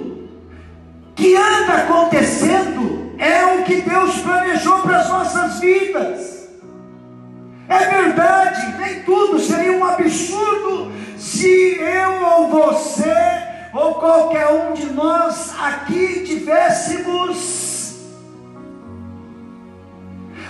que 1.15 1.35
anda 1.35 1.73
acontecendo 1.73 3.13
é 3.17 3.45
o 3.45 3.63
que 3.63 3.81
Deus 3.81 4.17
planejou 4.19 4.79
para 4.79 4.97
as 4.99 5.09
nossas 5.09 5.59
vidas. 5.59 6.49
É 7.67 7.79
verdade, 7.79 8.77
nem 8.77 9.01
tudo 9.03 9.39
seria 9.39 9.71
um 9.71 9.83
absurdo 9.83 10.91
se 11.17 11.79
eu 11.79 12.25
ou 12.25 12.49
você 12.49 13.15
ou 13.73 13.95
qualquer 13.95 14.47
um 14.47 14.73
de 14.73 14.85
nós 14.93 15.53
aqui 15.59 16.23
tivéssemos 16.25 17.95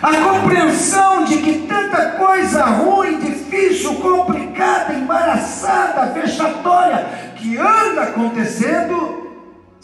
a 0.02 0.12
compreensão 0.14 1.24
de 1.24 1.38
que 1.38 1.68
tanta 1.68 2.12
coisa 2.12 2.66
ruim, 2.66 3.20
difícil, 3.20 3.96
complicada, 3.96 4.94
embaraçada, 4.94 6.12
vexatória 6.12 7.08
que 7.38 7.58
anda 7.58 8.04
acontecendo 8.04 9.25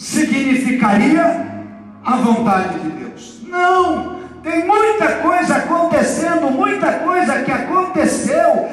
significaria 0.01 1.47
a 2.03 2.15
vontade 2.17 2.79
de 2.79 2.89
Deus. 2.89 3.41
Não! 3.47 4.21
tem 4.43 4.65
muita 4.65 5.17
coisa 5.17 5.55
acontecendo, 5.55 6.49
muita 6.49 6.91
coisa 6.93 7.43
que 7.43 7.51
aconteceu 7.51 8.67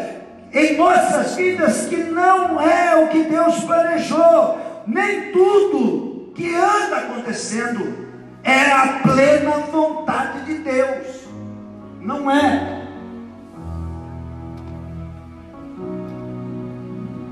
em 0.52 0.76
nossas 0.76 1.36
vidas 1.36 1.86
que 1.86 1.96
não 1.96 2.60
é 2.60 2.96
o 2.96 3.08
que 3.08 3.24
Deus 3.24 3.60
planejou. 3.64 4.58
Nem 4.86 5.30
tudo 5.30 6.32
que 6.34 6.54
anda 6.54 6.96
acontecendo 6.96 8.08
é 8.42 8.72
a 8.72 9.00
plena 9.02 9.58
vontade 9.70 10.46
de 10.46 10.54
Deus. 10.58 11.28
Não 12.00 12.30
é. 12.30 12.86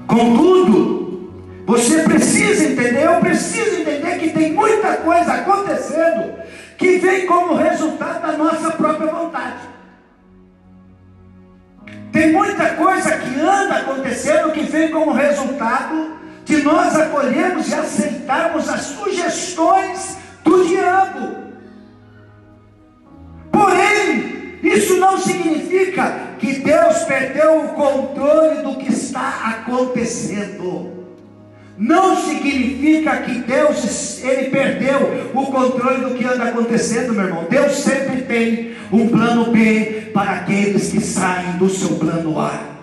Contudo, 0.07 1.06
você 1.67 2.05
precisa 2.05 2.65
entender, 2.65 3.03
eu 3.03 3.19
preciso 3.19 3.81
entender 3.81 4.19
que 4.21 4.31
tem 4.31 4.53
muita 4.53 4.99
coisa 4.99 5.33
acontecendo 5.33 6.39
que 6.79 6.99
vem 6.99 7.27
como 7.27 7.57
resultado 7.57 8.23
da 8.23 8.39
nossa 8.39 8.71
própria 8.71 9.11
vontade. 9.13 9.59
Tem 12.13 12.33
muita 12.33 12.71
coisa 12.71 13.19
que 13.19 13.41
anda 13.41 13.79
acontecendo 13.79 14.53
que 14.53 14.63
vem 14.63 14.93
como 14.93 15.13
resultado 15.13 16.17
de 16.45 16.63
nós 16.63 16.95
acolhermos 16.95 17.69
e 17.69 17.75
aceitarmos 17.75 18.69
as 18.69 18.83
sugestões 18.83 20.19
do 20.45 20.65
diabo. 20.69 21.37
Porém, 23.51 24.61
isso 24.63 24.99
não 24.99 25.19
significa 25.19 26.15
que 26.39 26.61
Deus 26.61 26.99
perdeu 27.05 27.65
o 27.65 27.69
controle 27.71 28.63
do 28.63 28.77
que 28.77 28.93
está 28.93 29.59
acontecendo. 29.59 31.06
Não 31.79 32.17
significa 32.17 33.19
que 33.19 33.41
Deus 33.41 34.23
ele 34.25 34.51
perdeu 34.51 35.31
o 35.35 35.47
controle 35.47 36.05
do 36.05 36.15
que 36.15 36.25
anda 36.25 36.45
acontecendo, 36.45 37.13
meu 37.13 37.27
irmão. 37.27 37.47
Deus 37.51 37.73
sempre 37.77 38.23
tem 38.23 38.75
um 38.91 39.09
plano 39.09 39.51
B 39.51 40.11
para 40.15 40.31
aqueles 40.33 40.91
que 40.91 41.01
saem 41.01 41.53
do 41.59 41.69
seu 41.69 41.97
plano 41.97 42.41
A. 42.41 42.77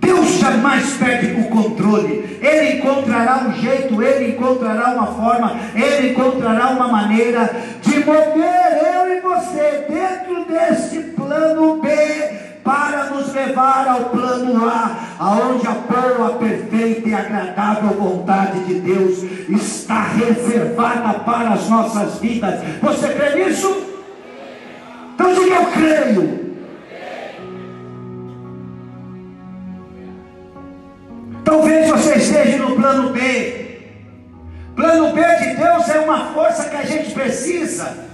Deus 0.00 0.38
jamais 0.38 0.94
perde 0.94 1.38
o 1.40 1.44
controle. 1.48 2.38
Ele 2.40 2.78
encontrará 2.78 3.44
um 3.46 3.52
jeito, 3.60 4.02
ele 4.02 4.30
encontrará 4.30 4.94
uma 4.94 5.06
forma, 5.08 5.60
ele 5.74 6.12
encontrará 6.12 6.70
uma 6.70 6.88
maneira 6.88 7.54
de 7.82 7.98
mover 7.98 8.94
eu 8.94 9.16
e 9.16 9.20
você 9.20 9.84
dentro 9.88 10.46
desse 10.46 11.00
plano 11.10 11.82
B 11.82 12.47
para 12.68 13.04
nos 13.06 13.32
levar 13.32 13.88
ao 13.88 14.10
plano 14.10 14.68
A, 14.68 14.98
aonde 15.18 15.66
a 15.66 15.70
boa, 15.70 16.34
perfeita 16.34 17.08
e 17.08 17.14
agradável 17.14 17.88
vontade 17.94 18.62
de 18.64 18.74
Deus 18.74 19.22
está 19.48 20.02
reservada 20.02 21.20
para 21.20 21.54
as 21.54 21.66
nossas 21.66 22.18
vidas. 22.18 22.60
Você 22.82 23.08
crê 23.08 23.42
nisso? 23.42 23.74
Então 25.14 25.32
diga 25.32 25.54
eu 25.54 25.66
creio. 25.72 26.48
Talvez 31.42 31.88
você 31.88 32.16
esteja 32.16 32.58
no 32.58 32.76
plano 32.76 33.14
B. 33.14 33.80
Plano 34.76 35.14
B 35.14 35.22
de 35.22 35.56
Deus 35.56 35.88
é 35.88 36.00
uma 36.00 36.34
força 36.34 36.68
que 36.68 36.76
a 36.76 36.84
gente 36.84 37.14
precisa. 37.14 38.06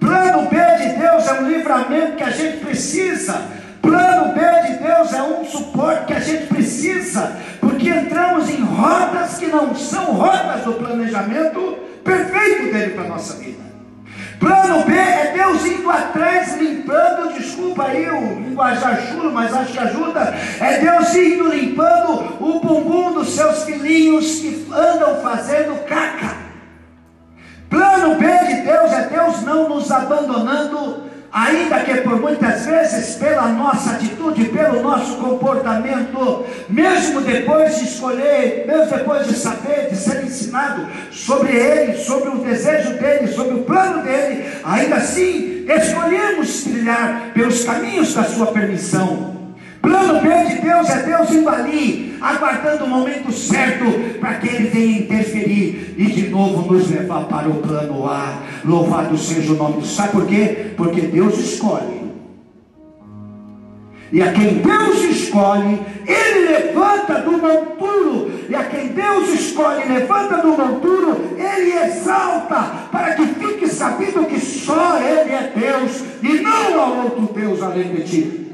Plano 0.00 0.48
B 0.48 0.56
de 0.56 0.98
Deus 0.98 1.28
é 1.28 1.32
um 1.42 1.48
livramento 1.48 2.16
que 2.16 2.22
a 2.22 2.30
gente 2.30 2.64
precisa. 2.64 3.65
Plano 3.86 4.34
B 4.34 4.40
de 4.66 4.78
Deus 4.82 5.12
é 5.12 5.22
um 5.22 5.44
suporte 5.44 6.06
que 6.06 6.12
a 6.14 6.18
gente 6.18 6.46
precisa, 6.48 7.36
porque 7.60 7.88
entramos 7.88 8.50
em 8.50 8.60
rodas 8.60 9.38
que 9.38 9.46
não 9.46 9.72
são 9.76 10.06
rodas 10.06 10.64
do 10.64 10.72
planejamento 10.72 11.78
perfeito 12.02 12.72
dele 12.72 12.94
para 12.94 13.04
a 13.04 13.08
nossa 13.08 13.34
vida. 13.34 13.64
Plano 14.40 14.84
B 14.84 14.92
é 14.92 15.32
Deus 15.36 15.64
indo 15.64 15.88
atrás, 15.88 16.56
limpando, 16.58 17.32
desculpa 17.34 17.84
aí 17.84 18.10
o 18.10 18.40
linguajar 18.40 19.00
chulo, 19.02 19.32
mas 19.32 19.54
acho 19.54 19.72
que 19.72 19.78
ajuda. 19.78 20.34
É 20.60 20.78
Deus 20.78 21.14
indo 21.14 21.48
limpando 21.48 22.36
o 22.40 22.60
bumbum 22.60 23.12
dos 23.12 23.36
seus 23.36 23.62
filhinhos 23.62 24.40
que 24.40 24.66
andam 24.72 25.20
fazendo 25.22 25.86
caca. 25.86 26.34
Plano 27.70 28.16
B 28.16 28.26
de 28.26 28.62
Deus 28.62 28.92
é 28.92 29.02
Deus 29.02 29.42
não 29.42 29.68
nos 29.68 29.90
abandonando 29.92 31.05
ainda 31.36 31.80
que 31.80 31.96
por 31.96 32.18
muitas 32.18 32.64
vezes 32.64 33.16
pela 33.16 33.48
nossa 33.48 33.90
atitude, 33.90 34.46
pelo 34.46 34.82
nosso 34.82 35.16
comportamento, 35.18 36.46
mesmo 36.66 37.20
depois 37.20 37.76
de 37.76 37.84
escolher, 37.84 38.64
mesmo 38.66 38.86
depois 38.96 39.26
de 39.26 39.34
saber, 39.34 39.90
de 39.90 39.96
ser 39.96 40.24
ensinado 40.24 40.86
sobre 41.10 41.54
Ele, 41.54 41.98
sobre 41.98 42.30
o 42.30 42.38
desejo 42.38 42.94
dele, 42.94 43.28
sobre 43.28 43.54
o 43.54 43.64
plano 43.64 44.02
dele, 44.02 44.50
ainda 44.64 44.96
assim 44.96 45.66
escolhemos 45.68 46.64
trilhar 46.64 47.32
pelos 47.34 47.64
caminhos 47.64 48.14
da 48.14 48.24
sua 48.24 48.46
permissão. 48.46 49.45
Plano 49.86 50.20
B 50.20 50.28
de 50.48 50.62
Deus 50.62 50.90
é 50.90 51.02
Deus 51.04 51.30
indo 51.30 51.48
ali, 51.48 52.18
aguardando 52.20 52.86
o 52.86 52.88
momento 52.88 53.30
certo 53.30 53.84
para 54.18 54.34
que 54.34 54.48
Ele 54.48 54.68
venha 54.68 54.98
interferir 54.98 55.94
e 55.96 56.06
de 56.06 56.28
novo 56.28 56.72
nos 56.72 56.90
levar 56.90 57.26
para 57.26 57.48
o 57.48 57.62
plano 57.62 58.04
A. 58.04 58.42
Louvado 58.64 59.16
seja 59.16 59.52
o 59.52 59.56
nome 59.56 59.80
do 59.80 59.86
Sabe 59.86 60.10
por 60.10 60.26
quê? 60.26 60.72
Porque 60.76 61.02
Deus 61.02 61.38
escolhe. 61.38 62.04
E 64.10 64.20
a 64.20 64.32
quem 64.32 64.54
Deus 64.54 65.04
escolhe, 65.04 65.80
Ele 66.04 66.48
levanta 66.48 67.20
do 67.20 67.32
monturo. 67.38 68.32
E 68.48 68.56
a 68.56 68.64
quem 68.64 68.88
Deus 68.88 69.28
escolhe, 69.28 69.84
levanta 69.84 70.38
do 70.38 70.48
monturo, 70.48 71.36
Ele 71.38 71.72
exalta, 71.78 72.88
para 72.90 73.14
que 73.14 73.24
fique 73.24 73.68
sabido 73.68 74.24
que 74.24 74.40
só 74.40 74.98
Ele 74.98 75.30
é 75.30 75.52
Deus 75.54 76.02
e 76.24 76.40
não 76.40 76.80
há 76.80 77.02
outro 77.04 77.30
Deus 77.32 77.62
além 77.62 77.94
de 77.94 78.02
ti. 78.02 78.45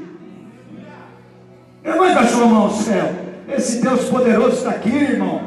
Levanta 1.83 2.21
a 2.21 2.27
sua 2.27 2.45
mão 2.45 2.63
ao 2.63 2.71
céu. 2.71 3.11
Esse 3.55 3.81
Deus 3.81 4.05
poderoso 4.05 4.57
está 4.57 4.69
aqui, 4.69 4.89
irmão. 4.89 5.41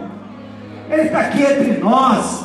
Ele 0.91 1.03
está 1.03 1.21
aqui 1.21 1.43
entre 1.43 1.79
nós. 1.79 2.45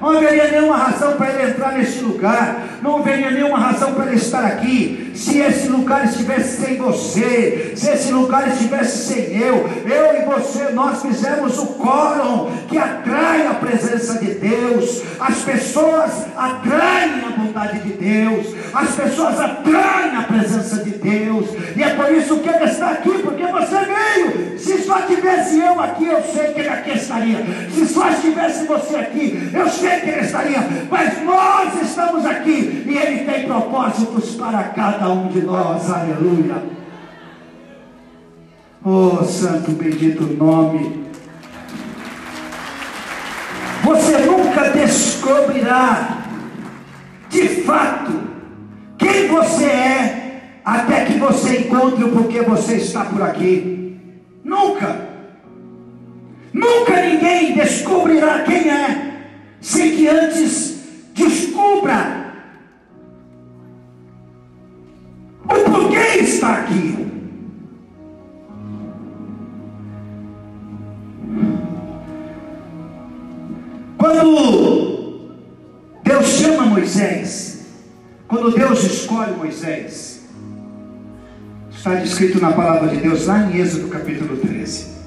Não 0.00 0.16
haveria 0.16 0.50
nenhuma 0.50 0.76
razão 0.76 1.16
para 1.16 1.30
ele 1.30 1.50
entrar 1.50 1.72
neste 1.72 2.00
lugar. 2.00 2.78
Não 2.80 2.98
haveria 2.98 3.30
nenhuma 3.30 3.58
razão 3.58 3.92
para 3.94 4.06
ele 4.06 4.16
estar 4.16 4.46
aqui. 4.46 4.99
Se 5.20 5.38
esse 5.38 5.68
lugar 5.68 6.06
estivesse 6.06 6.62
sem 6.62 6.78
você, 6.78 7.74
se 7.76 7.90
esse 7.90 8.10
lugar 8.10 8.48
estivesse 8.48 9.12
sem 9.12 9.38
eu, 9.38 9.68
eu 9.84 10.16
e 10.16 10.24
você, 10.24 10.70
nós 10.72 11.02
fizemos 11.02 11.58
o 11.58 11.66
quórum 11.74 12.50
que 12.66 12.78
atrai 12.78 13.46
a 13.46 13.52
presença 13.52 14.18
de 14.18 14.32
Deus. 14.36 15.02
As 15.20 15.36
pessoas 15.40 16.10
atraem 16.34 17.22
a 17.26 17.36
bondade 17.36 17.80
de 17.80 17.92
Deus. 17.92 18.46
As 18.72 18.94
pessoas 18.94 19.38
atraem 19.38 20.16
a 20.16 20.22
presença 20.22 20.82
de 20.82 20.90
Deus. 20.92 21.46
E 21.76 21.82
é 21.82 21.90
por 21.90 22.10
isso 22.14 22.38
que 22.38 22.48
ele 22.48 22.64
está 22.64 22.90
aqui, 22.92 23.10
porque 23.22 23.46
você 23.46 23.76
veio. 23.76 24.58
Se 24.58 24.78
só 24.84 25.02
tivesse 25.02 25.58
eu 25.58 25.78
aqui, 25.80 26.06
eu 26.06 26.22
sei 26.22 26.54
que 26.54 26.60
ele 26.60 26.68
aqui 26.68 26.90
estaria. 26.92 27.44
Se 27.74 27.86
só 27.86 28.08
estivesse 28.08 28.64
você 28.64 28.96
aqui, 28.96 29.50
eu 29.52 29.68
sei 29.68 30.00
que 30.00 30.10
ele 30.10 30.20
estaria, 30.20 30.60
mas 30.90 31.22
nós 31.24 31.82
estamos 31.82 32.24
aqui 32.24 32.84
e 32.86 32.96
ele 32.96 33.24
tem 33.24 33.46
propósitos 33.46 34.34
para 34.36 34.64
cada 34.64 35.09
um 35.12 35.28
de 35.28 35.42
nós, 35.42 35.90
aleluia. 35.90 36.62
Oh, 38.84 39.22
santo 39.24 39.72
bendito 39.72 40.22
nome. 40.24 41.04
Você 43.82 44.18
nunca 44.18 44.70
descobrirá 44.70 46.18
de 47.28 47.48
fato 47.62 48.12
quem 48.96 49.28
você 49.28 49.64
é 49.64 50.60
até 50.64 51.04
que 51.04 51.18
você 51.18 51.60
encontre 51.60 52.04
o 52.04 52.10
porquê 52.10 52.42
você 52.42 52.76
está 52.76 53.04
por 53.04 53.22
aqui. 53.22 53.98
Nunca. 54.44 55.08
Nunca 56.52 57.02
ninguém 57.02 57.54
descobrirá 57.54 58.40
quem 58.40 58.68
é 58.68 59.10
sem 59.60 59.96
que 59.96 60.08
antes 60.08 60.80
descubra 61.14 62.19
está 66.40 66.54
aqui. 66.54 66.96
Quando 73.98 75.36
Deus 76.02 76.26
chama 76.26 76.64
Moisés, 76.64 77.66
quando 78.26 78.52
Deus 78.52 78.82
escolhe 78.84 79.36
Moisés, 79.36 80.22
está 81.70 81.96
descrito 81.96 82.40
na 82.40 82.52
palavra 82.52 82.88
de 82.88 82.96
Deus 82.96 83.26
lá 83.26 83.44
em 83.44 83.60
Êxodo 83.60 83.88
capítulo 83.88 84.38
13. 84.38 84.98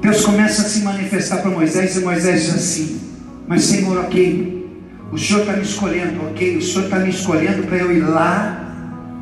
Deus 0.00 0.24
começa 0.24 0.62
a 0.62 0.64
se 0.66 0.82
manifestar 0.82 1.42
para 1.42 1.50
Moisés 1.50 1.96
e 1.96 2.00
Moisés 2.00 2.44
diz 2.44 2.54
assim: 2.54 3.00
mas, 3.48 3.64
Senhor, 3.64 3.98
ok, 3.98 4.70
o 5.10 5.18
Senhor 5.18 5.40
está 5.40 5.54
me 5.54 5.62
escolhendo, 5.62 6.26
ok, 6.28 6.58
o 6.58 6.62
Senhor 6.62 6.84
está 6.84 7.00
me 7.00 7.10
escolhendo 7.10 7.64
para 7.64 7.78
eu 7.78 7.90
ir 7.90 8.00
lá, 8.00 8.65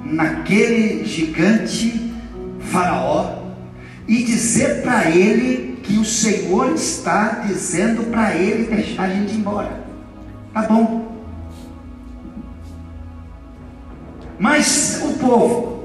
naquele 0.05 1.05
gigante 1.05 2.13
Faraó, 2.61 3.45
e 4.07 4.23
dizer 4.23 4.83
para 4.83 5.11
ele 5.11 5.79
que 5.83 5.99
o 5.99 6.05
Senhor 6.05 6.75
está 6.75 7.45
dizendo 7.47 8.11
para 8.11 8.35
ele 8.35 8.65
deixar 8.65 9.05
a 9.05 9.09
gente 9.09 9.35
embora. 9.35 9.85
Tá 10.53 10.63
bom. 10.63 11.15
Mas 14.39 15.01
o 15.05 15.15
povo, 15.15 15.85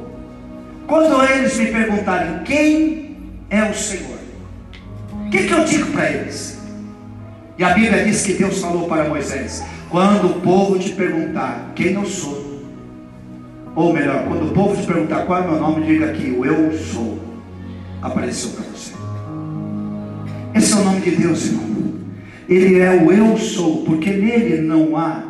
quando 0.88 1.24
eles 1.24 1.58
me 1.58 1.68
perguntarem 1.68 2.44
quem 2.44 3.18
é 3.50 3.64
o 3.64 3.74
Senhor, 3.74 4.20
o 5.26 5.30
que, 5.30 5.44
que 5.46 5.54
eu 5.54 5.64
digo 5.64 5.92
para 5.92 6.10
eles? 6.10 6.60
E 7.58 7.64
a 7.64 7.74
Bíblia 7.74 8.06
diz 8.06 8.26
que 8.26 8.34
Deus 8.34 8.60
falou 8.60 8.88
para 8.88 9.08
Moisés: 9.08 9.64
quando 9.90 10.28
o 10.28 10.42
povo 10.42 10.80
te 10.80 10.92
perguntar 10.92 11.72
quem 11.76 11.94
eu 11.94 12.06
sou, 12.06 12.39
ou 13.80 13.94
melhor, 13.94 14.26
quando 14.26 14.48
o 14.48 14.52
povo 14.52 14.76
te 14.76 14.86
perguntar 14.86 15.26
qual 15.26 15.42
é 15.42 15.48
o 15.48 15.52
meu 15.52 15.60
nome, 15.62 15.86
diga 15.86 16.12
que 16.12 16.32
o 16.32 16.44
eu 16.44 16.78
sou 16.78 17.18
apareceu 18.02 18.50
para 18.50 18.66
você. 18.66 18.94
Esse 20.54 20.74
é 20.74 20.76
o 20.76 20.84
nome 20.84 21.00
de 21.00 21.12
Deus, 21.12 21.46
irmão. 21.46 21.94
Ele 22.50 22.78
é 22.78 22.92
o 22.92 23.10
eu 23.10 23.38
sou, 23.38 23.86
porque 23.86 24.10
nele 24.10 24.60
não 24.60 24.98
há 24.98 25.24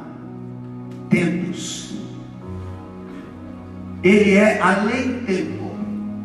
tempos. 1.11 1.93
Ele 4.01 4.33
é 4.33 4.59
além 4.59 5.19
tempo. 5.27 5.69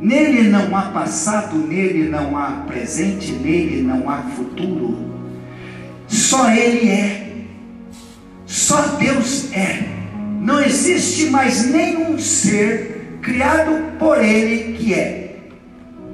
Nele 0.00 0.48
não 0.48 0.74
há 0.74 0.82
passado, 0.82 1.58
nele 1.58 2.08
não 2.08 2.38
há 2.38 2.64
presente, 2.66 3.32
nele 3.32 3.82
não 3.82 4.08
há 4.08 4.22
futuro. 4.22 4.96
Só 6.08 6.50
Ele 6.50 6.88
é. 6.88 7.44
Só 8.46 8.80
Deus 8.96 9.52
é. 9.52 10.03
Não 10.44 10.60
existe 10.60 11.30
mais 11.30 11.70
nenhum 11.70 12.18
ser 12.18 13.18
criado 13.22 13.98
por 13.98 14.22
Ele 14.22 14.76
que 14.76 14.92
é. 14.92 15.38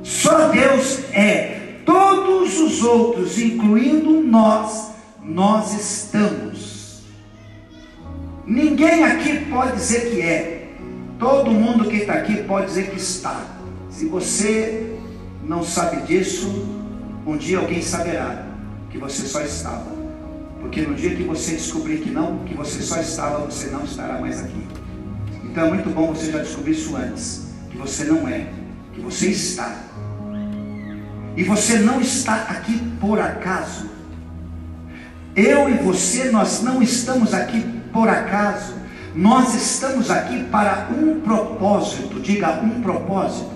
Só 0.04 0.50
Deus 0.50 1.00
é. 1.12 1.80
Todos 1.84 2.60
os 2.60 2.84
outros, 2.84 3.40
incluindo 3.40 4.20
nós, 4.20 4.92
nós 5.20 5.74
estamos. 5.74 7.02
Ninguém 8.46 9.02
aqui 9.02 9.46
pode 9.46 9.72
dizer 9.72 10.12
que 10.12 10.20
é. 10.20 10.68
Todo 11.18 11.50
mundo 11.50 11.90
que 11.90 11.96
está 11.96 12.12
aqui 12.12 12.44
pode 12.44 12.66
dizer 12.66 12.90
que 12.90 12.98
está. 12.98 13.44
Se 13.90 14.06
você 14.06 14.96
não 15.42 15.64
sabe 15.64 16.06
disso, 16.06 16.68
um 17.26 17.36
dia 17.36 17.58
alguém 17.58 17.82
saberá 17.82 18.46
que 18.90 18.96
você 18.96 19.26
só 19.26 19.40
estava. 19.40 19.99
Porque 20.60 20.82
no 20.82 20.94
dia 20.94 21.14
que 21.16 21.22
você 21.22 21.52
descobrir 21.52 21.98
que 21.98 22.10
não, 22.10 22.38
que 22.40 22.54
você 22.54 22.82
só 22.82 23.00
estava, 23.00 23.46
você 23.46 23.68
não 23.70 23.84
estará 23.84 24.20
mais 24.20 24.40
aqui. 24.40 24.66
Então 25.44 25.66
é 25.66 25.68
muito 25.70 25.90
bom 25.90 26.12
você 26.12 26.30
já 26.30 26.38
descobrir 26.38 26.72
isso 26.72 26.94
antes, 26.96 27.46
que 27.70 27.76
você 27.76 28.04
não 28.04 28.28
é, 28.28 28.46
que 28.92 29.00
você 29.00 29.28
está. 29.28 29.74
E 31.36 31.42
você 31.42 31.78
não 31.78 32.00
está 32.00 32.34
aqui 32.34 32.78
por 33.00 33.18
acaso. 33.18 33.88
Eu 35.34 35.68
e 35.68 35.74
você, 35.74 36.30
nós 36.30 36.62
não 36.62 36.82
estamos 36.82 37.32
aqui 37.32 37.64
por 37.92 38.08
acaso. 38.08 38.74
Nós 39.14 39.54
estamos 39.54 40.10
aqui 40.10 40.44
para 40.44 40.88
um 40.96 41.20
propósito. 41.20 42.20
Diga 42.20 42.60
um 42.62 42.82
propósito. 42.82 43.50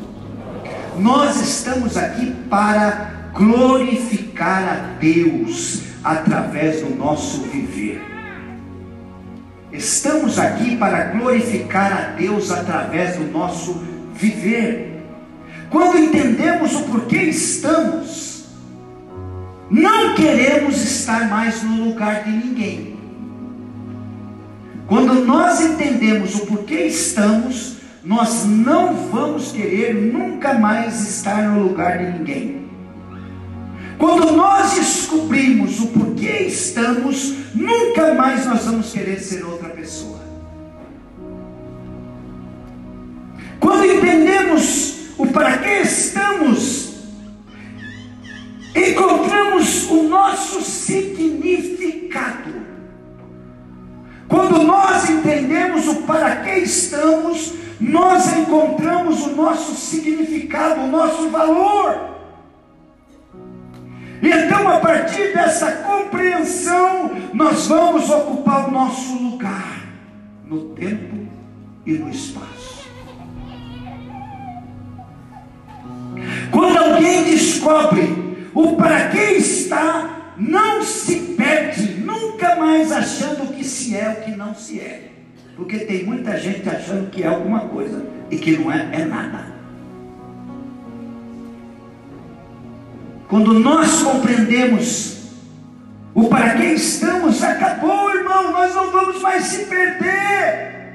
Nós 0.99 1.40
estamos 1.40 1.97
aqui 1.97 2.35
para 2.49 3.24
glorificar 3.35 4.62
a 4.62 4.99
Deus 4.99 5.83
através 6.05 6.83
do 6.83 6.94
nosso 6.94 7.42
viver. 7.42 8.01
Estamos 9.73 10.38
aqui 10.38 10.77
para 10.77 11.07
glorificar 11.07 11.92
a 11.92 12.01
Deus 12.16 12.53
através 12.53 13.16
do 13.16 13.25
nosso 13.25 13.83
viver. 14.14 15.03
Quando 15.68 15.99
entendemos 15.99 16.77
o 16.77 16.85
porquê 16.85 17.23
estamos, 17.23 18.44
não 19.68 20.14
queremos 20.14 20.77
estar 20.77 21.29
mais 21.29 21.61
no 21.64 21.87
lugar 21.87 22.23
de 22.23 22.31
ninguém. 22.31 22.97
Quando 24.87 25.25
nós 25.25 25.61
entendemos 25.61 26.37
o 26.37 26.47
porquê 26.47 26.87
estamos, 26.87 27.79
nós 28.05 28.44
não 28.44 28.94
vamos 29.11 29.51
querer 29.51 29.94
nunca 29.94 30.55
mais 30.55 31.01
estar 31.09 31.49
no 31.49 31.64
lugar 31.64 31.99
de 31.99 32.18
ninguém. 32.18 32.63
Quando 33.99 34.33
nós 34.33 34.75
descobrimos 34.75 35.81
o 35.81 35.89
porquê 35.89 36.47
estamos, 36.47 37.35
nunca 37.55 38.15
mais 38.15 38.47
nós 38.47 38.65
vamos 38.65 38.93
querer 38.93 39.21
ser 39.21 39.45
outra 39.45 39.69
pessoa. 39.71 40.21
Quando 43.61 43.87
entendemos 43.87 45.11
o 45.17 45.27
para 45.29 45.59
que 45.59 45.81
estamos, 45.83 46.95
encontramos 48.75 49.91
o 49.91 50.03
nosso 50.03 50.61
significado. 50.61 52.53
Quando 54.29 54.63
nós 54.65 55.09
entendemos 55.09 55.87
o 55.87 56.03
para 56.03 56.37
que 56.37 56.59
estamos, 56.59 57.55
nós 57.81 58.37
encontramos 58.37 59.27
o 59.27 59.31
nosso 59.31 59.75
significado, 59.75 60.83
o 60.83 60.89
nosso 60.89 61.29
valor. 61.31 62.13
Então, 64.27 64.67
a 64.69 64.81
partir 64.81 65.35
dessa 65.35 65.71
compreensão, 65.73 67.11
nós 67.35 67.67
vamos 67.67 68.09
ocupar 68.09 68.69
o 68.69 68.71
nosso 68.71 69.23
lugar 69.23 69.83
no 70.47 70.71
tempo 70.71 71.29
e 71.85 71.93
no 71.93 72.09
espaço. 72.09 72.85
Quando 76.51 76.79
alguém 76.79 77.25
descobre 77.25 78.37
o 78.55 78.77
para 78.77 79.09
que 79.09 79.19
está, 79.19 80.33
não 80.39 80.83
se 80.83 81.35
perde, 81.37 82.01
nunca 82.01 82.57
mais 82.57 82.92
achando 82.92 83.53
que 83.53 83.63
se 83.63 83.94
é 83.94 84.09
o 84.09 84.25
que 84.25 84.31
não 84.31 84.55
se 84.55 84.81
é. 84.81 85.11
Porque 85.55 85.81
tem 85.81 86.05
muita 86.05 86.38
gente 86.38 86.67
achando 86.69 87.11
que 87.11 87.23
é 87.23 87.27
alguma 87.27 87.61
coisa 87.61 88.07
e 88.31 88.38
que 88.38 88.57
não 88.57 88.73
é, 88.73 88.88
é 88.92 89.05
nada. 89.05 89.54
Quando 93.35 93.53
nós 93.55 94.01
compreendemos 94.01 95.17
o 96.15 96.29
para 96.29 96.55
que 96.55 96.67
estamos, 96.67 97.43
acabou, 97.43 98.15
irmão, 98.15 98.53
nós 98.53 98.73
não 98.73 98.93
vamos 98.93 99.21
mais 99.21 99.43
se 99.47 99.65
perder. 99.65 100.95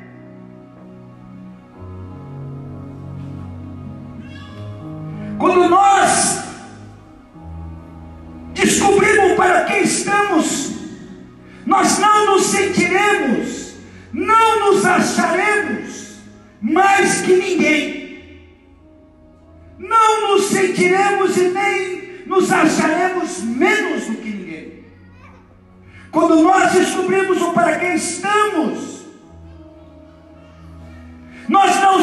Quando 5.37 5.67
nós 5.67 6.41
descobrimos 8.53 9.33
para 9.33 9.65
que 9.65 9.79
estamos, 9.79 10.75
nós 11.65 11.99
não 11.99 12.25
nos 12.25 12.43
sentiremos, 12.43 13.73
não 14.13 14.71
nos 14.71 14.85
acharemos 14.85 16.19
mais 16.61 17.19
que 17.19 17.33
ninguém, 17.33 18.39
não 19.77 20.29
nos 20.29 20.45
sentiremos 20.45 21.35
e 21.35 21.49
nem 21.49 21.98
nos 22.29 22.51
acharemos 22.51 23.39
menos 23.41 24.05
do 24.05 24.13
que 24.17 24.29
ninguém. 24.29 24.83
Quando 26.11 26.43
nós 26.43 26.71
descobrimos 26.71 27.41
o 27.41 27.51
para 27.53 27.79
quem 27.79 27.95
estamos, 27.95 29.03
nós 31.47 31.75
não 31.81 31.97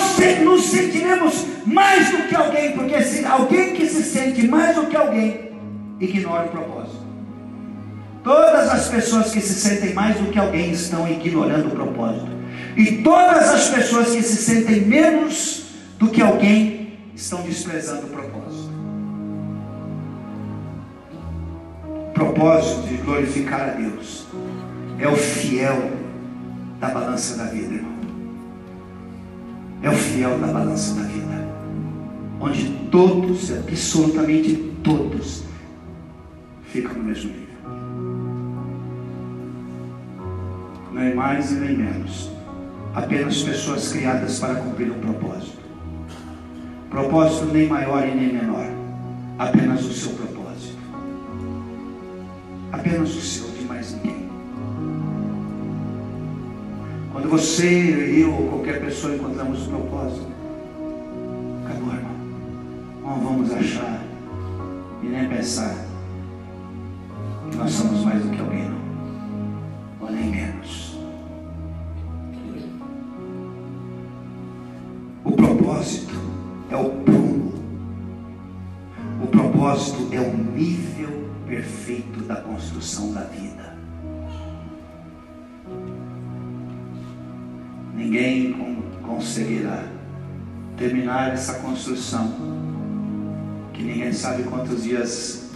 nos 0.44 0.64
sentiremos 0.64 1.46
mais 1.64 2.10
do 2.10 2.24
que 2.28 2.34
alguém, 2.34 2.72
porque 2.72 3.00
se 3.02 3.24
alguém 3.24 3.74
que 3.74 3.86
se 3.86 4.02
sente 4.02 4.46
mais 4.48 4.74
do 4.74 4.86
que 4.86 4.96
alguém, 4.96 5.52
ignora 6.00 6.46
o 6.46 6.50
propósito. 6.50 7.06
Todas 8.24 8.68
as 8.68 8.88
pessoas 8.88 9.32
que 9.32 9.40
se 9.40 9.54
sentem 9.54 9.94
mais 9.94 10.16
do 10.16 10.26
que 10.32 10.38
alguém 10.38 10.72
estão 10.72 11.08
ignorando 11.08 11.68
o 11.68 11.70
propósito. 11.70 12.26
E 12.76 12.96
todas 13.02 13.48
as 13.48 13.68
pessoas 13.70 14.10
que 14.10 14.22
se 14.22 14.42
sentem 14.42 14.80
menos 14.80 15.66
do 16.00 16.08
que 16.08 16.20
alguém 16.20 16.98
estão 17.14 17.42
desprezando 17.42 18.06
o 18.06 18.10
propósito. 18.10 18.65
Propósito 22.16 22.88
de 22.88 22.96
glorificar 22.96 23.60
a 23.60 23.72
Deus 23.72 24.26
é 24.98 25.06
o 25.06 25.14
fiel 25.14 25.92
da 26.80 26.88
balança 26.88 27.36
da 27.36 27.44
vida, 27.44 27.74
irmão. 27.74 27.92
É 29.82 29.90
o 29.90 29.92
fiel 29.92 30.38
da 30.38 30.46
balança 30.46 30.94
da 30.94 31.02
vida. 31.02 31.46
Onde 32.40 32.70
todos, 32.90 33.52
absolutamente 33.52 34.54
todos, 34.82 35.44
ficam 36.64 36.94
no 36.94 37.04
mesmo 37.04 37.30
nível. 37.30 37.46
Não 40.92 41.02
é 41.02 41.12
mais 41.12 41.52
e 41.52 41.54
nem 41.56 41.76
menos. 41.76 42.30
Apenas 42.94 43.42
pessoas 43.42 43.92
criadas 43.92 44.38
para 44.38 44.54
cumprir 44.54 44.90
um 44.90 45.00
propósito. 45.00 45.58
Propósito 46.88 47.44
nem 47.52 47.68
maior 47.68 48.08
e 48.08 48.14
nem 48.14 48.32
menor. 48.32 48.66
Apenas 49.38 49.84
o 49.84 49.92
seu 49.92 50.12
propósito 50.12 50.36
apenas 52.76 53.14
o 53.14 53.20
seu, 53.20 53.48
de 53.48 53.64
mais 53.64 53.94
ninguém. 53.94 54.28
Quando 57.12 57.28
você, 57.28 58.22
eu 58.22 58.32
ou 58.32 58.48
qualquer 58.48 58.80
pessoa 58.84 59.14
encontramos 59.14 59.66
o 59.66 59.70
propósito, 59.70 60.26
acabou, 61.64 61.94
irmão. 61.94 62.16
Não 63.02 63.20
vamos 63.20 63.52
achar 63.52 64.02
e 65.02 65.06
nem 65.06 65.28
pensar 65.28 65.74
que 67.50 67.56
nós 67.56 67.72
somos 67.72 68.04
mais 68.04 68.22
do 68.22 68.30
que 68.30 68.40
alguém, 68.40 68.65
perfeito 81.87 82.24
da 82.24 82.37
construção 82.37 83.12
da 83.12 83.20
vida. 83.20 83.76
Ninguém 87.95 88.53
conseguirá 89.03 89.84
terminar 90.76 91.32
essa 91.32 91.61
construção, 91.61 92.34
que 93.72 93.84
ninguém 93.84 94.12
sabe 94.12 94.43
quantos 94.43 94.82
dias 94.82 95.53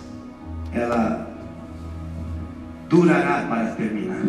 ela 0.72 1.28
durará 2.88 3.46
para 3.48 3.72
terminar. 3.72 4.22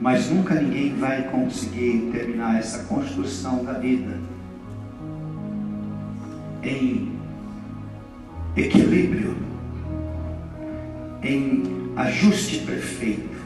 Mas 0.00 0.30
nunca 0.30 0.54
ninguém 0.54 0.96
vai 0.96 1.24
conseguir 1.24 2.08
terminar 2.12 2.58
essa 2.58 2.84
construção 2.84 3.62
da 3.62 3.74
vida 3.74 4.18
em 6.62 7.12
equilíbrio, 8.56 9.36
em 11.22 11.92
ajuste 11.96 12.58
perfeito, 12.60 13.36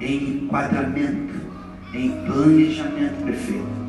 em 0.00 0.44
enquadramento, 0.44 1.34
em 1.94 2.10
planejamento 2.26 3.24
perfeito. 3.24 3.82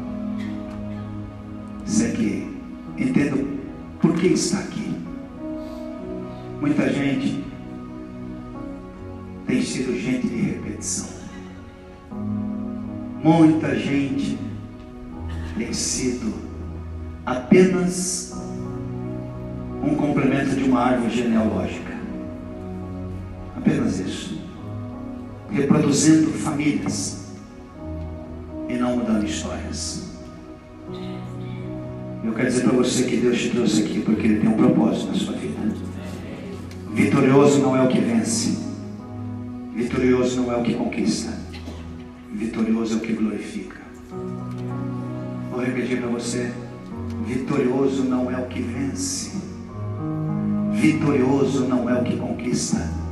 Isso 1.85 2.05
aqui, 2.05 2.47
entendo 2.97 3.59
por 3.99 4.13
que 4.15 4.27
está 4.27 4.59
aqui. 4.59 4.95
Muita 6.61 6.89
gente 6.91 7.43
tem 9.45 9.61
sido 9.61 9.99
gente 9.99 10.27
de 10.27 10.35
repetição. 10.35 11.09
Muita 13.23 13.75
gente 13.75 14.37
tem 15.57 15.71
sido 15.73 16.33
apenas 17.25 18.33
um 19.81 19.95
complemento 19.95 20.55
de 20.55 20.63
uma 20.63 20.81
árvore 20.81 21.15
genealógica. 21.15 21.92
Apenas 23.63 23.97
isso. 23.97 24.37
Reproduzindo 25.49 26.31
famílias 26.31 27.27
e 28.67 28.73
não 28.73 28.97
mudando 28.97 29.23
histórias. 29.23 30.03
Eu 32.25 32.33
quero 32.33 32.49
dizer 32.49 32.63
para 32.63 32.73
você 32.73 33.03
que 33.03 33.15
Deus 33.17 33.39
te 33.39 33.51
trouxe 33.51 33.83
aqui 33.83 34.01
porque 34.01 34.27
Ele 34.27 34.41
tem 34.41 34.49
um 34.49 34.57
propósito 34.57 35.07
na 35.07 35.13
sua 35.13 35.33
vida. 35.35 35.61
Vitorioso 36.93 37.61
não 37.61 37.77
é 37.77 37.81
o 37.83 37.87
que 37.87 38.01
vence, 38.01 38.57
vitorioso 39.73 40.41
não 40.41 40.51
é 40.51 40.57
o 40.57 40.63
que 40.63 40.73
conquista, 40.73 41.31
vitorioso 42.33 42.95
é 42.95 42.97
o 42.97 42.99
que 42.99 43.13
glorifica. 43.13 43.77
Vou 45.49 45.63
repetir 45.63 45.99
para 45.99 46.09
você: 46.09 46.51
vitorioso 47.25 48.03
não 48.03 48.29
é 48.29 48.37
o 48.37 48.45
que 48.47 48.61
vence, 48.61 49.31
vitorioso 50.73 51.65
não 51.65 51.89
é 51.89 51.99
o 51.99 52.03
que 52.03 52.17
conquista, 52.17 53.02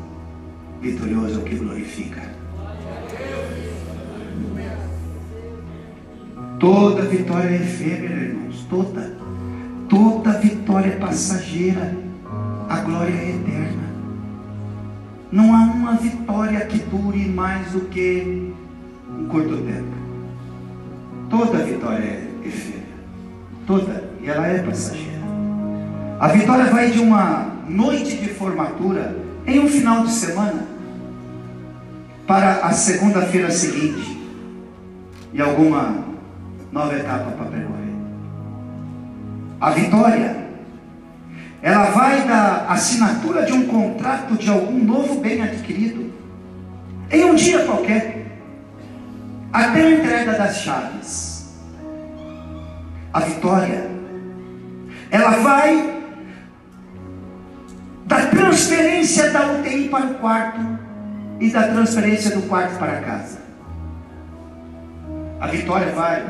vitorioso 0.82 1.36
é 1.36 1.38
o 1.38 1.46
que 1.46 1.56
glorifica. 1.56 2.22
Toda 6.60 7.04
vitória 7.04 7.50
é 7.50 7.56
efêmera, 7.56 8.22
irmãos. 8.22 8.66
Toda. 8.70 9.14
Toda 9.88 10.40
vitória 10.40 10.88
é 10.88 10.96
passageira. 10.96 11.96
A 12.68 12.78
glória 12.80 13.14
é 13.14 13.30
eterna. 13.30 13.92
Não 15.32 15.56
há 15.56 15.60
uma 15.66 15.94
vitória 15.94 16.60
que 16.66 16.80
dure 16.80 17.26
mais 17.30 17.72
do 17.72 17.82
que 17.82 18.54
um 19.10 19.26
curto 19.28 19.58
tempo. 19.58 20.02
Toda 21.30 21.64
vitória 21.64 22.04
é 22.04 22.28
efêmera. 22.44 22.82
Toda. 23.66 24.10
E 24.22 24.30
ela 24.30 24.48
é 24.48 24.60
passageira. 24.60 25.22
A 26.20 26.28
vitória 26.28 26.66
vai 26.66 26.92
de 26.92 27.00
uma 27.00 27.52
noite 27.68 28.18
de 28.18 28.30
formatura 28.30 29.18
em 29.48 29.60
um 29.60 29.68
final 29.68 30.04
de 30.04 30.12
semana 30.12 30.71
para 32.32 32.66
a 32.66 32.72
segunda-feira 32.72 33.52
seguinte. 33.52 34.18
E 35.34 35.42
alguma 35.42 35.98
nova 36.72 36.96
etapa 36.96 37.30
para 37.32 37.46
percorrer. 37.48 37.94
A 39.60 39.72
vitória, 39.72 40.38
ela 41.62 41.92
vai 41.92 42.26
da 42.26 42.68
assinatura 42.70 43.46
de 43.46 43.52
um 43.52 43.68
contrato 43.68 44.38
de 44.38 44.50
algum 44.50 44.82
novo 44.82 45.20
bem 45.20 45.42
adquirido, 45.42 46.10
em 47.12 47.26
um 47.26 47.36
dia 47.36 47.66
qualquer, 47.66 48.26
até 49.52 49.82
a 49.82 49.92
entrega 49.92 50.32
das 50.32 50.56
chaves. 50.56 51.54
A 53.12 53.20
vitória, 53.20 53.92
ela 55.10 55.32
vai 55.32 56.00
da 58.06 58.28
transferência 58.28 59.32
da 59.32 59.52
UTI 59.52 59.90
para 59.90 60.06
o 60.06 60.14
quarto 60.14 60.71
e 61.42 61.50
da 61.50 61.64
transferência 61.64 62.36
do 62.36 62.44
quarto 62.44 62.78
para 62.78 63.02
casa. 63.02 63.40
A 65.40 65.48
vitória 65.48 65.92
vai 65.92 66.24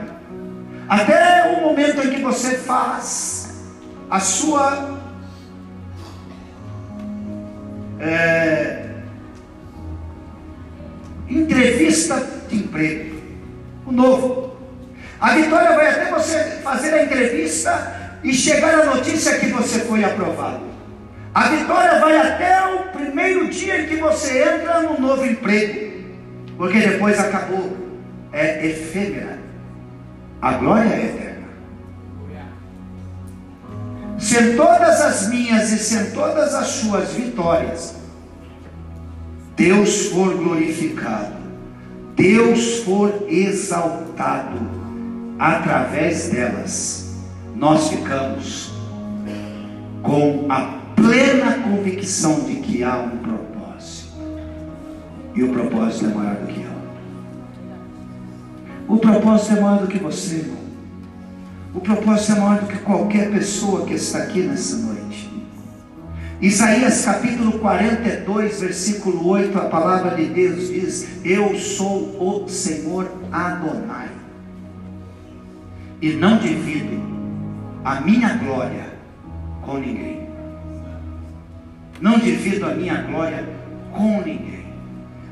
até 0.88 1.57
o 1.57 1.62
momento 1.62 2.01
em 2.01 2.12
que 2.12 2.22
você 2.22 2.57
faz 2.57 3.62
a 4.09 4.20
sua 4.22 4.99
é, 7.99 8.89
entrevista 11.30 12.26
de 12.49 12.55
emprego, 12.55 13.22
o 13.86 13.91
novo. 13.91 14.55
A 15.20 15.36
vitória 15.36 15.76
vai 15.76 15.89
até 15.89 16.09
você 16.09 16.39
fazer 16.64 16.93
a 16.93 17.03
entrevista 17.03 18.20
e 18.24 18.34
chegar 18.34 18.80
a 18.80 18.86
notícia 18.86 19.39
que 19.39 19.47
você 19.47 19.82
foi 19.82 20.05
aprovado. 20.05 20.70
A 21.34 21.47
vitória 21.47 21.99
vai 21.99 22.17
até 22.17 22.75
o 22.75 22.89
primeiro 22.89 23.49
dia 23.49 23.82
em 23.82 23.88
que 23.88 23.95
você 23.95 24.43
entra 24.43 24.82
no 24.82 24.99
novo 24.99 25.25
emprego, 25.25 25.91
porque 26.57 26.79
depois 26.79 27.19
acabou. 27.19 27.77
É 28.34 28.65
efêmera. 28.65 29.39
A 30.41 30.53
glória 30.53 30.89
é 30.89 31.05
eterna. 31.05 31.32
Se 34.17 34.39
em 34.39 34.55
todas 34.55 35.01
as 35.01 35.29
minhas 35.29 35.71
e 35.71 35.77
se 35.77 35.97
em 35.97 36.11
todas 36.11 36.53
as 36.53 36.67
suas 36.67 37.11
vitórias, 37.11 37.95
Deus 39.55 40.07
for 40.07 40.36
glorificado, 40.36 41.36
Deus 42.15 42.79
for 42.79 43.25
exaltado 43.27 44.59
através 45.39 46.29
delas, 46.29 47.15
nós 47.55 47.89
ficamos 47.89 48.71
com 50.03 50.45
a 50.49 50.80
plena 51.01 51.57
convicção 51.59 52.41
de 52.41 52.55
que 52.57 52.83
há 52.83 52.97
um 52.97 53.17
propósito. 53.17 54.11
E 55.33 55.43
o 55.43 55.51
propósito 55.51 56.05
é 56.05 56.13
maior 56.13 56.35
do 56.35 56.47
que 56.47 56.61
eu. 56.61 56.71
O 58.87 58.97
propósito 58.97 59.53
é 59.53 59.61
maior 59.61 59.81
do 59.81 59.87
que 59.87 59.97
você, 59.97 60.35
irmão. 60.35 60.61
O 61.73 61.79
propósito 61.79 62.33
é 62.33 62.35
maior 62.39 62.59
do 62.59 62.67
que 62.67 62.77
qualquer 62.79 63.31
pessoa 63.31 63.85
que 63.85 63.93
está 63.93 64.19
aqui 64.19 64.41
nessa 64.41 64.77
noite. 64.77 65.31
Isaías 66.41 67.05
capítulo 67.05 67.59
42, 67.59 68.61
versículo 68.61 69.27
8, 69.27 69.57
a 69.57 69.65
palavra 69.65 70.15
de 70.15 70.25
Deus 70.25 70.67
diz: 70.67 71.07
Eu 71.23 71.55
sou 71.55 72.17
o 72.19 72.49
Senhor 72.49 73.11
Adonai, 73.31 74.09
e 76.01 76.13
não 76.13 76.39
divido 76.39 76.99
a 77.85 78.01
minha 78.01 78.33
glória 78.37 78.91
com 79.61 79.77
ninguém. 79.77 80.20
Não 82.01 82.17
divido 82.17 82.65
a 82.65 82.73
minha 82.73 83.03
glória 83.03 83.47
com 83.91 84.21
ninguém, 84.21 84.65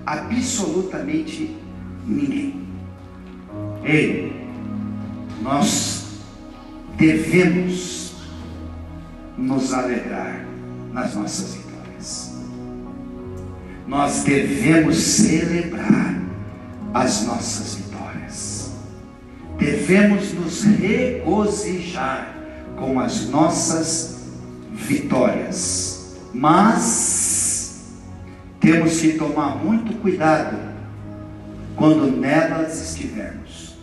absolutamente 0.06 1.58
ninguém. 2.06 2.68
Ei, 3.84 4.32
nós 5.42 6.22
devemos 6.96 8.14
nos 9.36 9.74
alegrar 9.74 10.46
nas 10.94 11.16
nossas 11.16 11.56
vitórias. 11.56 12.38
Nós 13.88 14.24
devemos 14.24 14.98
celebrar 14.98 16.22
as 16.94 17.26
nossas 17.26 17.76
vitórias. 17.76 18.74
Devemos 19.58 20.34
nos 20.34 20.64
regozijar 20.64 22.36
com 22.78 23.00
as 23.00 23.28
nossas 23.30 24.20
vitórias. 24.72 25.89
Mas 26.40 28.00
temos 28.62 29.02
que 29.02 29.18
tomar 29.18 29.58
muito 29.58 29.94
cuidado 29.96 30.58
quando 31.76 32.10
nelas 32.16 32.82
estivermos. 32.82 33.78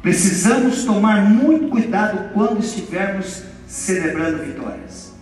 Precisamos 0.00 0.84
tomar 0.84 1.22
muito 1.22 1.66
cuidado 1.68 2.32
quando 2.32 2.60
estivermos 2.60 3.42
celebrando 3.66 4.44
vitórias, 4.44 5.12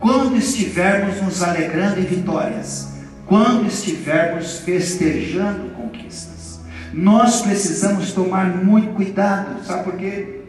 quando 0.00 0.34
estivermos 0.38 1.20
nos 1.20 1.42
alegrando 1.42 2.00
em 2.00 2.04
vitórias, 2.04 2.94
quando 3.26 3.66
estivermos 3.66 4.60
festejando 4.60 5.74
conquistas. 5.74 6.60
Nós 6.90 7.42
precisamos 7.42 8.12
tomar 8.12 8.46
muito 8.46 8.94
cuidado, 8.94 9.62
sabe 9.62 9.84
por 9.84 9.98
quê? 9.98 10.40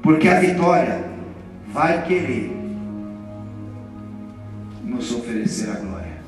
Porque 0.00 0.28
a 0.28 0.38
vitória 0.38 1.04
vai 1.72 2.04
querer 2.04 2.61
nos 4.82 5.12
oferecer 5.12 5.70
a 5.70 5.74
glória. 5.76 6.22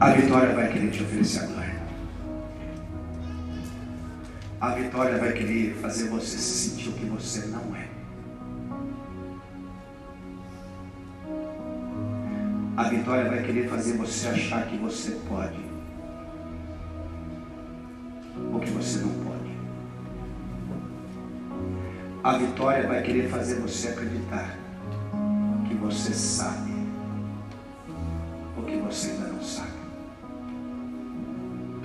A 0.00 0.10
vitória 0.10 0.54
vai 0.54 0.72
querer 0.72 0.90
te 0.90 1.02
oferecer 1.02 1.44
a 1.44 1.46
glória. 1.46 1.82
A 4.60 4.74
vitória 4.74 5.18
vai 5.18 5.32
querer 5.32 5.74
fazer 5.76 6.08
você 6.08 6.38
se 6.38 6.70
sentir 6.70 6.88
o 6.88 6.92
que 6.92 7.04
você 7.06 7.46
não 7.46 7.74
é. 7.74 7.88
A 12.76 12.88
vitória 12.88 13.28
vai 13.28 13.42
querer 13.42 13.68
fazer 13.68 13.96
você 13.96 14.28
achar 14.28 14.66
que 14.66 14.76
você 14.76 15.12
pode. 15.28 15.71
A 22.32 22.38
vitória 22.38 22.88
vai 22.88 23.02
querer 23.02 23.28
fazer 23.28 23.56
você 23.56 23.88
acreditar 23.88 24.56
que 25.68 25.74
você 25.74 26.14
sabe. 26.14 26.72
Ou 28.56 28.64
que 28.64 28.78
você 28.78 29.10
ainda 29.10 29.28
não 29.28 29.42
sabe. 29.42 29.72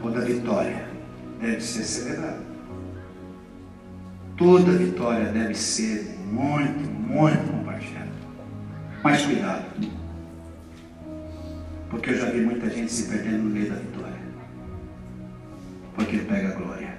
Toda 0.02 0.22
vitória 0.22 0.88
deve 1.42 1.60
ser 1.60 1.84
celebrada. 1.84 2.40
Toda 4.38 4.72
vitória 4.72 5.26
deve 5.34 5.54
ser 5.54 6.18
muito, 6.32 6.90
muito 6.92 7.52
compartilhada. 7.52 8.08
Mas 9.04 9.26
cuidado. 9.26 9.66
Porque 11.90 12.12
eu 12.12 12.20
já 12.20 12.30
vi 12.30 12.40
muita 12.40 12.70
gente 12.70 12.90
se 12.90 13.10
perdendo 13.10 13.44
no 13.44 13.50
meio 13.50 13.70
da 13.70 13.76
vitória. 13.76 14.22
Porque 15.94 16.20
pega 16.20 16.48
a 16.48 16.54
glória. 16.54 16.98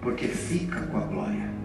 Porque 0.00 0.28
fica 0.28 0.80
com 0.86 0.96
a 0.96 1.00
glória. 1.02 1.63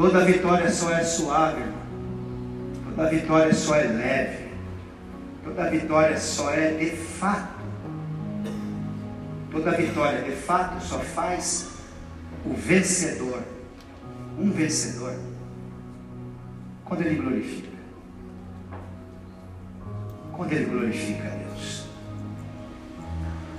Toda 0.00 0.24
vitória 0.24 0.70
só 0.70 0.90
é 0.92 1.04
suave, 1.04 1.60
irmão. 1.60 1.78
Toda 2.86 3.10
vitória 3.10 3.52
só 3.52 3.76
é 3.76 3.82
leve. 3.82 4.48
Toda 5.44 5.70
vitória 5.70 6.18
só 6.18 6.50
é 6.52 6.72
de 6.72 6.90
fato. 6.96 7.60
Toda 9.50 9.72
vitória 9.72 10.22
de 10.22 10.30
fato 10.30 10.82
só 10.82 11.00
faz 11.00 11.68
o 12.46 12.54
vencedor. 12.54 13.42
Um 14.38 14.50
vencedor 14.50 15.16
quando 16.86 17.02
ele 17.02 17.16
glorifica. 17.16 17.76
Quando 20.32 20.52
ele 20.52 20.64
glorifica 20.64 21.28
a 21.28 21.30
Deus. 21.30 21.84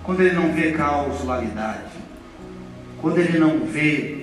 Quando 0.02 0.22
ele 0.22 0.34
não 0.34 0.52
vê 0.54 0.72
causalidade. 0.72 1.92
Quando 3.00 3.20
ele 3.20 3.38
não 3.38 3.64
vê 3.68 4.21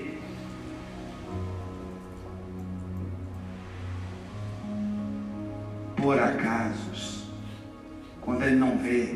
por 6.09 6.19
acasos. 6.19 7.25
Quando 8.23 8.43
ele 8.43 8.57
não 8.57 8.79
vê 8.79 9.15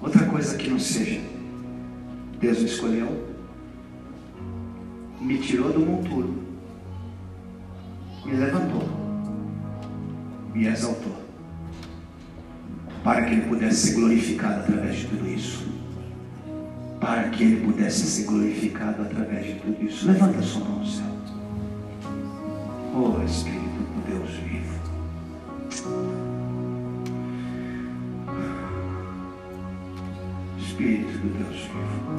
outra 0.00 0.26
coisa 0.26 0.56
que 0.56 0.68
não 0.68 0.80
seja. 0.80 1.20
Deus 2.40 2.58
me 2.58 2.64
escolheu, 2.64 3.28
me 5.20 5.38
tirou 5.38 5.72
do 5.72 5.78
monturo 5.78 6.42
me 8.24 8.32
levantou, 8.32 8.88
me 10.52 10.66
exaltou, 10.66 11.22
para 13.04 13.22
que 13.22 13.34
ele 13.34 13.42
pudesse 13.42 13.88
ser 13.88 13.94
glorificado 13.94 14.60
através 14.60 14.96
de 14.96 15.06
tudo 15.06 15.28
isso. 15.28 15.68
Para 17.00 17.28
que 17.28 17.44
ele 17.44 17.64
pudesse 17.64 18.06
ser 18.06 18.24
glorificado 18.24 19.02
através 19.02 19.46
de 19.46 19.54
tudo 19.60 19.84
isso. 19.84 20.06
Levanta 20.06 20.42
sua 20.42 20.64
mão 20.64 20.84
céu. 20.84 21.04
Oh 22.96 23.22
Espírito 23.22 23.62
do 23.62 24.10
Deus 24.10 24.30
vivo. 24.30 24.63
Vivo. 31.74 32.14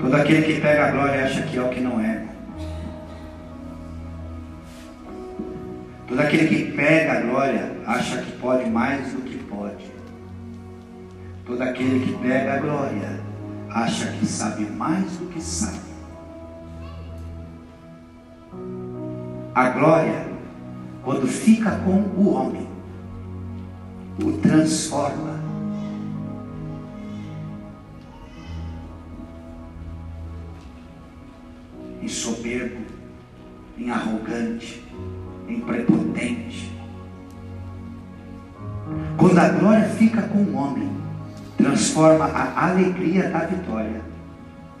Todo 0.00 0.16
aquele 0.16 0.42
que 0.42 0.60
pega 0.60 0.86
a 0.86 0.90
glória 0.90 1.24
acha 1.24 1.42
que 1.42 1.56
é 1.56 1.62
o 1.62 1.68
que 1.68 1.80
não 1.80 2.00
é. 2.00 2.26
Todo 6.08 6.20
aquele 6.20 6.48
que 6.48 6.72
pega 6.72 7.12
a 7.12 7.20
glória 7.20 7.72
acha 7.86 8.18
que 8.18 8.32
pode 8.32 8.68
mais 8.68 9.12
do 9.12 9.22
que 9.22 9.38
pode. 9.44 9.90
Todo 11.46 11.62
aquele 11.62 12.04
que 12.04 12.12
pega 12.18 12.54
a 12.54 12.58
glória 12.58 13.20
acha 13.70 14.06
que 14.08 14.26
sabe 14.26 14.64
mais 14.64 15.16
do 15.16 15.26
que 15.26 15.40
sabe. 15.40 15.91
A 19.54 19.68
glória, 19.68 20.26
quando 21.04 21.26
fica 21.26 21.72
com 21.84 22.00
o 22.18 22.32
homem, 22.32 22.66
o 24.18 24.32
transforma 24.40 25.38
em 32.00 32.08
soberbo, 32.08 32.80
em 33.76 33.90
arrogante, 33.90 34.82
em 35.46 35.60
prepotente. 35.60 36.72
Quando 39.18 39.38
a 39.38 39.48
glória 39.50 39.88
fica 39.90 40.22
com 40.22 40.38
o 40.38 40.54
homem, 40.54 40.90
transforma 41.58 42.24
a 42.24 42.70
alegria 42.70 43.28
da 43.28 43.40
vitória 43.40 44.00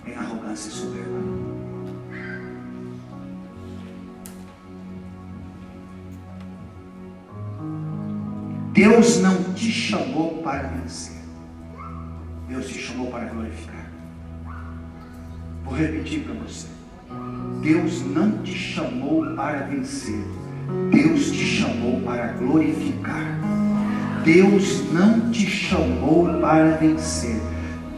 em 0.06 0.14
arrogância 0.14 0.70
soberba. 0.70 1.41
Deus 8.72 9.20
não 9.20 9.52
te 9.52 9.70
chamou 9.70 10.42
para 10.42 10.68
vencer. 10.68 11.20
Deus 12.48 12.68
te 12.68 12.78
chamou 12.78 13.10
para 13.10 13.26
glorificar. 13.26 13.92
Vou 15.62 15.74
repetir 15.74 16.20
para 16.20 16.34
você. 16.34 16.68
Deus 17.60 18.02
não 18.06 18.42
te 18.42 18.54
chamou 18.54 19.36
para 19.36 19.66
vencer. 19.66 20.24
Deus 20.90 21.30
te 21.30 21.44
chamou 21.44 22.00
para 22.00 22.28
glorificar. 22.28 23.38
Deus 24.24 24.90
não 24.90 25.30
te 25.30 25.46
chamou 25.46 26.40
para 26.40 26.76
vencer. 26.76 27.40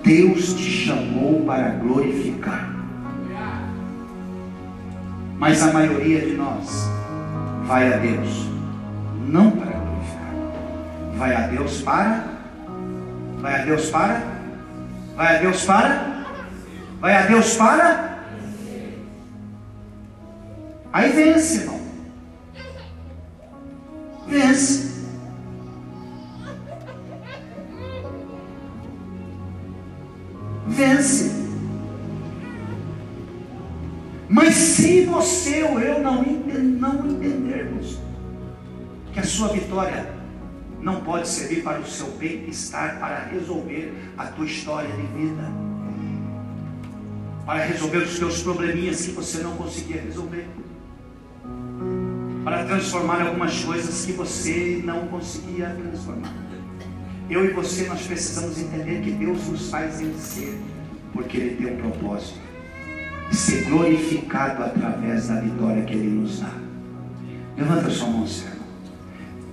Deus 0.03 0.55
te 0.55 0.71
chamou 0.71 1.45
para 1.45 1.71
glorificar. 1.77 2.75
Mas 5.39 5.63
a 5.63 5.73
maioria 5.73 6.21
de 6.21 6.33
nós 6.33 6.91
vai 7.65 7.93
a 7.93 7.97
Deus 7.99 8.49
não 9.29 9.53
para. 9.53 9.64
Vai 11.25 11.35
a 11.35 11.47
Deus 11.47 11.81
para 11.81 12.23
Vai 13.41 13.63
a 13.63 13.65
Deus 13.65 13.89
para 13.89 14.21
Vai 15.17 15.37
a 15.37 15.41
Deus 15.41 15.65
para 15.65 16.25
Vai 17.01 17.17
a 17.17 17.23
Deus 17.23 17.57
para 17.57 18.19
Aí 20.93 21.11
vence, 21.13 21.61
irmão. 21.61 21.81
Vence. 24.29 25.07
Vence. 30.69 31.33
Mas 34.29 34.55
se 34.55 35.07
você 35.07 35.63
ou 35.65 35.81
eu 35.81 36.01
não, 36.01 36.23
não 36.23 37.07
entendermos 37.07 37.99
que 39.13 39.19
a 39.19 39.25
sua 39.25 39.49
vitória 39.49 40.24
não 40.85 41.01
pode 41.01 41.27
servir 41.27 41.65
para 41.65 41.81
o 41.81 41.87
seu 41.87 42.07
bem-estar, 42.13 42.99
para 43.01 43.25
resolver 43.25 43.93
a 44.17 44.27
tua 44.27 44.47
história 44.47 44.91
de 44.91 45.03
vida, 45.19 45.51
para 47.45 47.65
resolver 47.65 47.99
os 47.99 48.19
teus 48.19 48.43
probleminhas 48.43 49.05
que 49.05 49.13
você 49.13 49.43
não 49.43 49.57
conseguia 49.57 50.01
resolver 50.01 50.47
para 52.45 52.65
transformar 52.67 53.23
algumas 53.23 53.65
coisas 53.65 54.05
que 54.05 54.13
você 54.13 54.83
não 54.85 55.09
conseguia 55.09 55.71
transformar. 55.71 56.35
Eu 57.31 57.47
e 57.47 57.51
você, 57.51 57.87
nós 57.89 58.03
precisamos 58.07 58.59
entender 58.61 59.01
que 59.01 59.13
Deus 59.13 59.49
nos 59.49 59.71
faz 59.71 59.99
vencer, 59.99 60.59
porque 61.15 61.39
Ele 61.39 61.57
tem 61.57 61.75
um 61.75 61.79
propósito 61.79 62.39
ser 63.33 63.65
glorificado 63.65 64.63
através 64.63 65.29
da 65.29 65.41
vitória 65.41 65.83
que 65.85 65.95
Ele 65.95 66.21
nos 66.21 66.41
dá. 66.41 66.53
Levanta 67.57 67.89
sua 67.91 68.09
mão, 68.09 68.27
servo. 68.27 68.63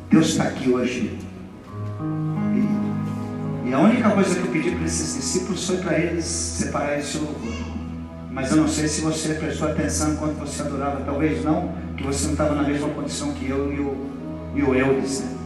Deus 0.10 0.28
está 0.28 0.44
aqui 0.44 0.70
hoje. 0.70 1.18
E, 2.54 3.70
e, 3.70 3.74
a 3.74 3.80
única 3.80 4.10
coisa 4.12 4.36
que 4.36 4.42
eu 4.42 4.52
pedi 4.52 4.72
para 4.72 4.86
esses 4.86 5.16
discípulos 5.16 5.66
foi 5.66 5.78
para 5.78 5.98
eles 5.98 6.26
separar 6.26 7.00
esse 7.00 7.18
louvor. 7.18 7.54
Mas 8.32 8.52
eu 8.52 8.58
não 8.58 8.68
sei 8.68 8.88
se 8.88 9.02
você 9.02 9.34
prestou 9.34 9.70
atenção 9.70 10.14
enquanto 10.14 10.38
você 10.38 10.62
adorava. 10.62 11.02
Talvez 11.02 11.44
não, 11.44 11.74
que 11.98 12.04
você 12.04 12.26
não 12.26 12.32
estava 12.34 12.56
na 12.56 12.64
mesma 12.64 12.90
condição 12.90 13.34
que 13.34 13.50
eu 13.50 13.74
e 13.74 13.80
o, 13.80 14.10
e 14.56 14.64
o 14.64 14.76
Eudes. 14.76 15.22
Né? 15.22 15.38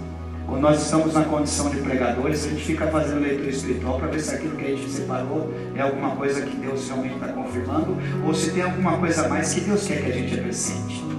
Quando 0.45 0.61
nós 0.61 0.81
estamos 0.81 1.13
na 1.13 1.23
condição 1.23 1.69
de 1.71 1.77
pregadores, 1.77 2.45
a 2.45 2.49
gente 2.49 2.63
fica 2.63 2.85
fazendo 2.87 3.21
leitura 3.21 3.49
espiritual 3.49 3.97
para 3.97 4.07
ver 4.09 4.19
se 4.19 4.35
aquilo 4.35 4.55
que 4.55 4.65
a 4.65 4.69
gente 4.69 4.89
separou 4.91 5.51
é 5.75 5.81
alguma 5.81 6.15
coisa 6.15 6.41
que 6.43 6.55
Deus 6.57 6.87
realmente 6.87 7.15
está 7.15 7.29
confirmando 7.29 7.97
ou 8.23 8.33
se 8.33 8.51
tem 8.51 8.61
alguma 8.61 8.97
coisa 8.99 9.25
a 9.25 9.29
mais 9.29 9.53
que 9.53 9.61
Deus 9.61 9.87
quer 9.87 10.03
que 10.03 10.11
a 10.11 10.13
gente 10.13 10.39
apresente. 10.39 11.14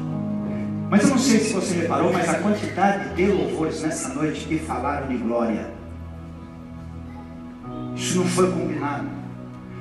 Mas 0.88 1.02
eu 1.02 1.10
não 1.10 1.18
sei 1.18 1.40
se 1.40 1.52
você 1.52 1.74
reparou, 1.80 2.12
mas 2.12 2.28
a 2.28 2.34
quantidade 2.34 3.14
de 3.14 3.26
louvores 3.26 3.82
nessa 3.82 4.10
noite 4.10 4.46
que 4.46 4.58
falaram 4.58 5.08
de 5.08 5.16
glória, 5.16 5.70
isso 7.96 8.18
não 8.18 8.26
foi 8.26 8.50
combinado. 8.52 9.06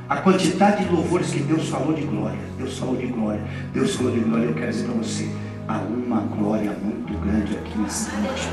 A 0.10 0.18
quantidade 0.18 0.86
de 0.86 0.92
louvores 0.92 1.32
que 1.32 1.40
Deus 1.40 1.70
falou 1.70 1.94
de 1.94 2.04
glória, 2.04 2.40
Deus 2.58 2.78
falou 2.78 2.96
de 2.96 3.08
glória, 3.08 3.42
Deus 3.74 3.96
falou 3.96 4.12
de 4.12 4.20
glória, 4.20 4.46
eu 4.46 4.54
quero 4.54 4.72
dizer 4.72 4.86
para 4.86 4.94
você, 4.96 5.30
há 5.68 5.78
uma 5.78 6.22
glória 6.22 6.72
muito 6.84 7.14
grande 7.20 7.56
aqui 7.56 7.78
nessa 7.78 8.12
noite. 8.18 8.50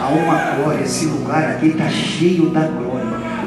Há 0.00 0.08
uma 0.08 0.56
glória, 0.56 0.84
esse 0.84 1.06
lugar 1.06 1.56
aqui 1.56 1.68
está 1.68 1.88
cheio 1.88 2.50
da 2.50 2.66
glória. 2.66 3.04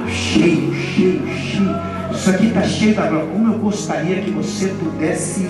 Cheio, 0.08 0.74
cheio, 0.74 1.28
cheio. 1.28 1.76
Isso 2.12 2.30
aqui 2.30 2.48
está 2.48 2.64
cheio 2.64 2.96
da 2.96 3.08
glória. 3.08 3.30
Como 3.32 3.54
eu 3.54 3.60
gostaria 3.60 4.22
que 4.22 4.32
você 4.32 4.70
pudesse 4.70 5.48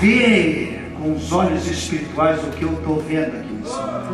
ver 0.00 0.71
com 1.02 1.12
os 1.12 1.32
olhos 1.32 1.66
espirituais 1.68 2.38
o 2.44 2.50
que 2.50 2.62
eu 2.62 2.72
estou 2.74 3.00
vendo 3.00 3.36
aqui 3.36 3.52
nesse 3.52 3.74
lugar. 3.74 4.06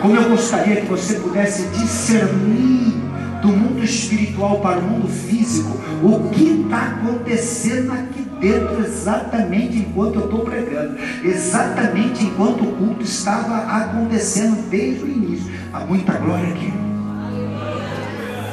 Como 0.00 0.16
eu 0.16 0.30
gostaria 0.30 0.80
que 0.80 0.86
você 0.86 1.14
pudesse 1.16 1.66
discernir 1.68 2.94
do 3.42 3.48
mundo 3.48 3.84
espiritual 3.84 4.60
para 4.60 4.78
o 4.78 4.82
mundo 4.82 5.08
físico, 5.08 5.78
o 6.02 6.30
que 6.30 6.62
está 6.62 6.86
acontecendo 6.88 7.92
aqui 7.92 8.22
dentro, 8.40 8.82
exatamente 8.82 9.76
enquanto 9.78 10.16
eu 10.16 10.24
estou 10.24 10.40
pregando, 10.40 10.96
exatamente 11.22 12.24
enquanto 12.24 12.62
o 12.64 12.72
culto 12.76 13.02
estava 13.02 13.58
acontecendo 13.76 14.68
desde 14.70 15.04
o 15.04 15.08
início. 15.08 15.52
Há 15.72 15.80
muita 15.80 16.12
glória 16.14 16.48
aqui. 16.48 16.72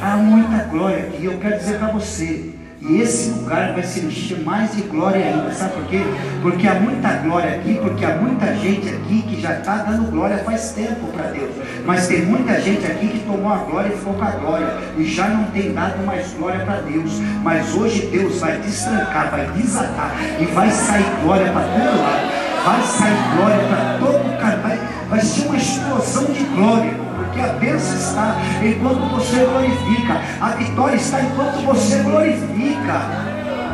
Há 0.02 0.16
muita 0.16 0.64
glória 0.64 1.04
aqui. 1.04 1.24
Eu 1.24 1.38
quero 1.38 1.58
dizer 1.58 1.78
para 1.78 1.92
você, 1.92 2.51
e 2.88 3.00
esse 3.00 3.30
lugar 3.30 3.74
vai 3.74 3.82
se 3.84 4.00
encher 4.00 4.40
mais 4.40 4.74
de 4.74 4.82
glória 4.82 5.24
ainda. 5.24 5.52
Sabe 5.52 5.74
por 5.74 5.84
quê? 5.84 6.02
Porque 6.42 6.66
há 6.66 6.74
muita 6.74 7.12
glória 7.18 7.54
aqui, 7.54 7.78
porque 7.80 8.04
há 8.04 8.16
muita 8.16 8.54
gente 8.56 8.88
aqui 8.88 9.22
que 9.22 9.40
já 9.40 9.58
está 9.58 9.76
dando 9.76 10.10
glória 10.10 10.38
faz 10.38 10.72
tempo 10.72 11.06
para 11.12 11.28
Deus. 11.28 11.50
Mas 11.86 12.08
tem 12.08 12.26
muita 12.26 12.60
gente 12.60 12.84
aqui 12.84 13.06
que 13.06 13.20
tomou 13.20 13.52
a 13.52 13.58
glória 13.58 13.88
e 13.94 13.96
ficou 13.96 14.14
com 14.14 14.24
a 14.24 14.30
glória. 14.30 14.78
E 14.98 15.04
já 15.04 15.28
não 15.28 15.44
tem 15.52 15.72
dado 15.72 16.04
mais 16.04 16.32
glória 16.32 16.64
para 16.64 16.80
Deus. 16.80 17.20
Mas 17.44 17.72
hoje 17.72 18.06
Deus 18.06 18.40
vai 18.40 18.58
destrancar, 18.58 19.30
vai 19.30 19.46
desatar. 19.52 20.16
E 20.40 20.44
vai 20.46 20.70
sair 20.70 21.06
glória 21.22 21.52
para 21.52 21.62
todo 21.62 22.02
lado. 22.02 22.42
Vai 22.64 22.82
sair 22.82 23.36
glória 23.36 23.58
para 23.68 23.98
todo 24.00 24.40
canto. 24.40 24.62
Vai, 24.62 24.80
vai 25.08 25.20
ser 25.20 25.46
uma 25.46 25.56
explosão 25.56 26.24
de 26.24 26.44
glória 26.46 27.11
porque 27.32 27.40
a 27.40 27.52
bênção 27.54 27.96
está 27.96 28.36
enquanto 28.62 29.08
você 29.10 29.44
glorifica, 29.46 30.20
a 30.38 30.48
vitória 30.50 30.96
está 30.96 31.22
enquanto 31.22 31.64
você 31.64 31.98
glorifica. 32.02 33.00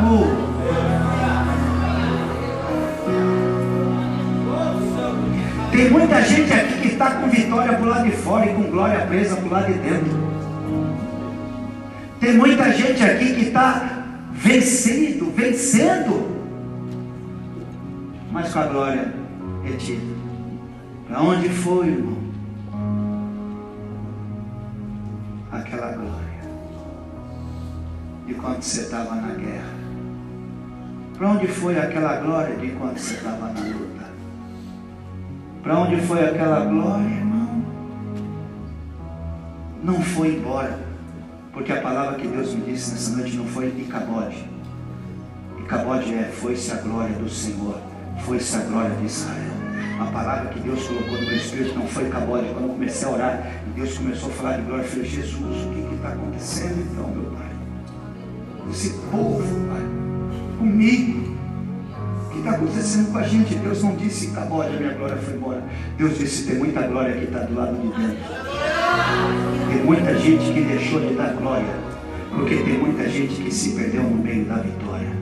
Uh. 0.00 0.48
Tem 5.72 5.90
muita 5.90 6.22
gente 6.22 6.52
aqui 6.52 6.80
que 6.82 6.88
está 6.88 7.11
com 7.11 7.28
vitória 7.28 7.72
para 7.72 7.82
o 7.84 7.88
lado 7.88 8.04
de 8.04 8.12
fora 8.12 8.46
e 8.46 8.54
com 8.54 8.62
glória 8.62 9.06
presa 9.06 9.36
para 9.36 9.46
o 9.46 9.50
lado 9.50 9.66
de 9.66 9.78
dentro. 9.78 10.28
Tem 12.20 12.34
muita 12.34 12.72
gente 12.72 13.02
aqui 13.02 13.34
que 13.34 13.42
está 13.42 14.04
vencendo, 14.32 15.32
vencendo, 15.34 16.28
mas 18.30 18.52
com 18.52 18.59
a 18.61 18.64
glória 18.64 19.14
retida. 19.64 20.16
Para 21.09 21.22
onde 21.22 21.48
foi, 21.48 21.88
irmão? 21.88 22.17
Aquela 25.59 25.92
glória 25.92 26.38
de 28.26 28.34
quando 28.34 28.62
você 28.62 28.82
estava 28.82 29.14
na 29.14 29.34
guerra? 29.34 29.78
Para 31.16 31.30
onde 31.30 31.48
foi 31.48 31.78
aquela 31.78 32.16
glória 32.16 32.56
de 32.56 32.70
quando 32.70 32.98
você 32.98 33.14
estava 33.14 33.52
na 33.52 33.61
luta? 33.61 34.09
Para 35.62 35.78
onde 35.78 36.00
foi 36.02 36.24
aquela 36.24 36.64
glória, 36.64 37.04
irmão? 37.04 37.64
Não 39.82 40.02
foi 40.02 40.36
embora, 40.36 40.78
porque 41.52 41.72
a 41.72 41.80
palavra 41.80 42.18
que 42.18 42.28
Deus 42.28 42.54
me 42.54 42.62
disse 42.62 42.92
nessa 42.92 43.16
noite 43.16 43.36
não 43.36 43.46
foi 43.46 43.66
Icabode. 43.68 44.48
Icabode 45.61 46.14
é: 46.14 46.24
foi-se 46.24 46.72
a 46.72 46.76
glória 46.76 47.16
do 47.16 47.28
Senhor, 47.28 47.80
foi-se 48.24 48.56
a 48.56 48.61
glória 48.61 48.94
de 48.96 49.06
Israel 49.06 49.59
a 50.00 50.06
palavra 50.06 50.50
que 50.50 50.61
Deus 50.61 50.86
colocou 50.86 51.14
no 51.14 51.26
meu 51.26 51.36
espírito 51.36 51.74
não 51.74 51.86
foi 51.86 52.09
cabode. 52.09 52.48
Quando 52.52 52.68
eu 52.68 52.74
comecei 52.74 53.09
a 53.09 53.11
orar, 53.11 53.52
e 53.68 53.80
Deus 53.80 53.98
começou 53.98 54.30
a 54.30 54.32
falar 54.32 54.56
de 54.56 54.62
glória, 54.62 54.82
eu 54.82 54.88
falei, 54.88 55.04
Jesus, 55.04 55.34
o 55.36 55.88
que 55.88 55.94
está 55.94 56.08
acontecendo 56.08 56.86
então, 56.90 57.08
meu 57.08 57.30
Pai? 57.32 57.48
Esse 58.70 58.90
povo, 59.10 59.42
Pai, 59.68 59.82
comigo. 60.58 61.36
O 62.26 62.30
que 62.30 62.38
está 62.38 62.50
acontecendo 62.52 63.12
com 63.12 63.18
a 63.18 63.22
gente? 63.22 63.54
Deus 63.56 63.82
não 63.82 63.96
disse 63.96 64.28
cabode, 64.28 64.76
a 64.76 64.80
minha 64.80 64.94
glória 64.94 65.16
foi 65.16 65.34
embora. 65.34 65.62
Deus 65.96 66.18
disse, 66.18 66.46
tem 66.46 66.58
muita 66.58 66.82
glória 66.82 67.14
que 67.16 67.24
está 67.24 67.40
do 67.40 67.54
lado 67.54 67.74
de 67.76 67.88
dentro. 67.88 68.16
Tem 69.68 69.84
muita 69.84 70.18
gente 70.18 70.52
que 70.52 70.60
deixou 70.60 71.00
de 71.00 71.14
dar 71.14 71.34
glória, 71.34 71.74
porque 72.30 72.56
tem 72.56 72.78
muita 72.78 73.08
gente 73.08 73.42
que 73.42 73.52
se 73.52 73.70
perdeu 73.70 74.02
no 74.02 74.22
meio 74.22 74.44
da 74.44 74.56
vitória. 74.56 75.17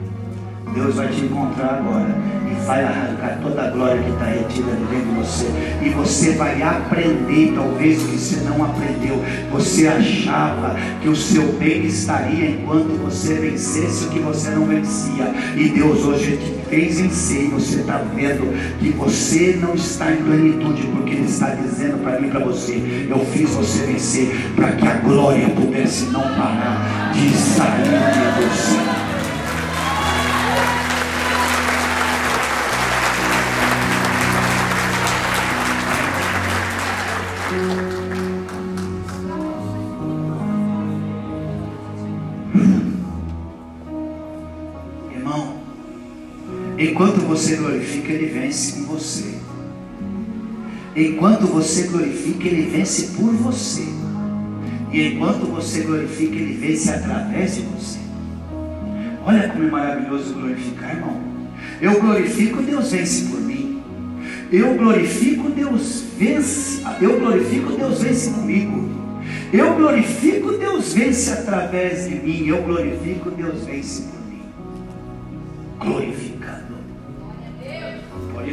Deus 0.77 0.93
vai 0.93 1.07
te 1.07 1.25
encontrar 1.25 1.79
agora 1.79 2.15
e 2.45 2.65
vai 2.65 2.83
arrancar 2.83 3.39
toda 3.41 3.63
a 3.63 3.71
glória 3.71 4.03
que 4.03 4.11
está 4.11 4.25
retida 4.25 4.71
dentro 4.73 5.05
de 5.07 5.19
você. 5.19 5.45
E 5.81 5.89
você 5.89 6.33
vai 6.33 6.61
aprender, 6.61 7.53
talvez, 7.55 8.03
o 8.03 8.07
que 8.09 8.17
você 8.17 8.35
não 8.47 8.63
aprendeu. 8.63 9.19
Você 9.51 9.87
achava 9.87 10.75
que 11.01 11.09
o 11.09 11.15
seu 11.15 11.51
bem 11.53 11.83
estaria 11.83 12.51
enquanto 12.51 12.95
você 13.03 13.33
vencesse 13.33 14.05
o 14.05 14.09
que 14.09 14.19
você 14.19 14.51
não 14.51 14.65
vencia. 14.65 15.33
E 15.55 15.69
Deus 15.69 16.05
hoje 16.05 16.37
te 16.37 16.69
fez 16.69 16.99
vencer. 16.99 17.45
E 17.45 17.47
você 17.47 17.79
está 17.79 17.97
vendo 18.13 18.77
que 18.79 18.89
você 18.89 19.57
não 19.59 19.73
está 19.73 20.11
em 20.11 20.17
plenitude, 20.17 20.83
porque 20.93 21.13
Ele 21.13 21.25
está 21.25 21.55
dizendo 21.55 22.03
para 22.03 22.19
mim 22.19 22.29
para 22.29 22.41
você: 22.41 23.07
Eu 23.09 23.25
fiz 23.25 23.49
você 23.49 23.83
vencer 23.83 24.51
para 24.55 24.73
que 24.73 24.87
a 24.87 24.93
glória 24.97 25.49
pudesse 25.49 26.05
não 26.11 26.21
parar 26.21 27.11
de 27.13 27.35
sair 27.35 27.83
de 27.83 28.45
você. 28.45 28.96
Enquanto 46.79 47.21
você 47.21 47.55
glorifica, 47.55 48.11
Ele 48.11 48.27
vence 48.27 48.73
com 48.73 48.83
você. 48.83 49.33
Enquanto 50.95 51.47
você 51.47 51.87
glorifica, 51.87 52.47
Ele 52.47 52.69
vence 52.69 53.17
por 53.17 53.33
você. 53.33 53.87
E 54.93 55.07
enquanto 55.07 55.47
você 55.47 55.81
glorifica, 55.81 56.35
Ele 56.35 56.53
vence 56.53 56.91
através 56.91 57.55
de 57.55 57.61
você. 57.61 57.97
Olha 59.25 59.49
como 59.49 59.63
é 59.63 59.71
maravilhoso 59.71 60.35
glorificar, 60.35 60.95
irmão. 60.95 61.19
Eu 61.81 61.99
glorifico, 61.99 62.61
Deus 62.61 62.91
vence 62.91 63.25
por 63.25 63.41
mim. 63.41 63.81
Eu 64.51 64.75
glorifico, 64.75 65.49
Deus 65.49 66.03
vence. 66.15 66.83
Eu 67.01 67.19
glorifico, 67.19 67.71
Deus 67.71 68.03
vence 68.03 68.29
comigo. 68.29 68.87
Eu 69.51 69.73
glorifico, 69.73 70.51
Deus 70.51 70.93
vence 70.93 71.31
através 71.31 72.07
de 72.07 72.15
mim. 72.15 72.45
Eu 72.45 72.61
glorifico, 72.61 73.31
Deus 73.31 73.65
vence 73.65 74.03
por 74.03 74.19
mim. 74.29 74.41
Glorifica 75.79 76.26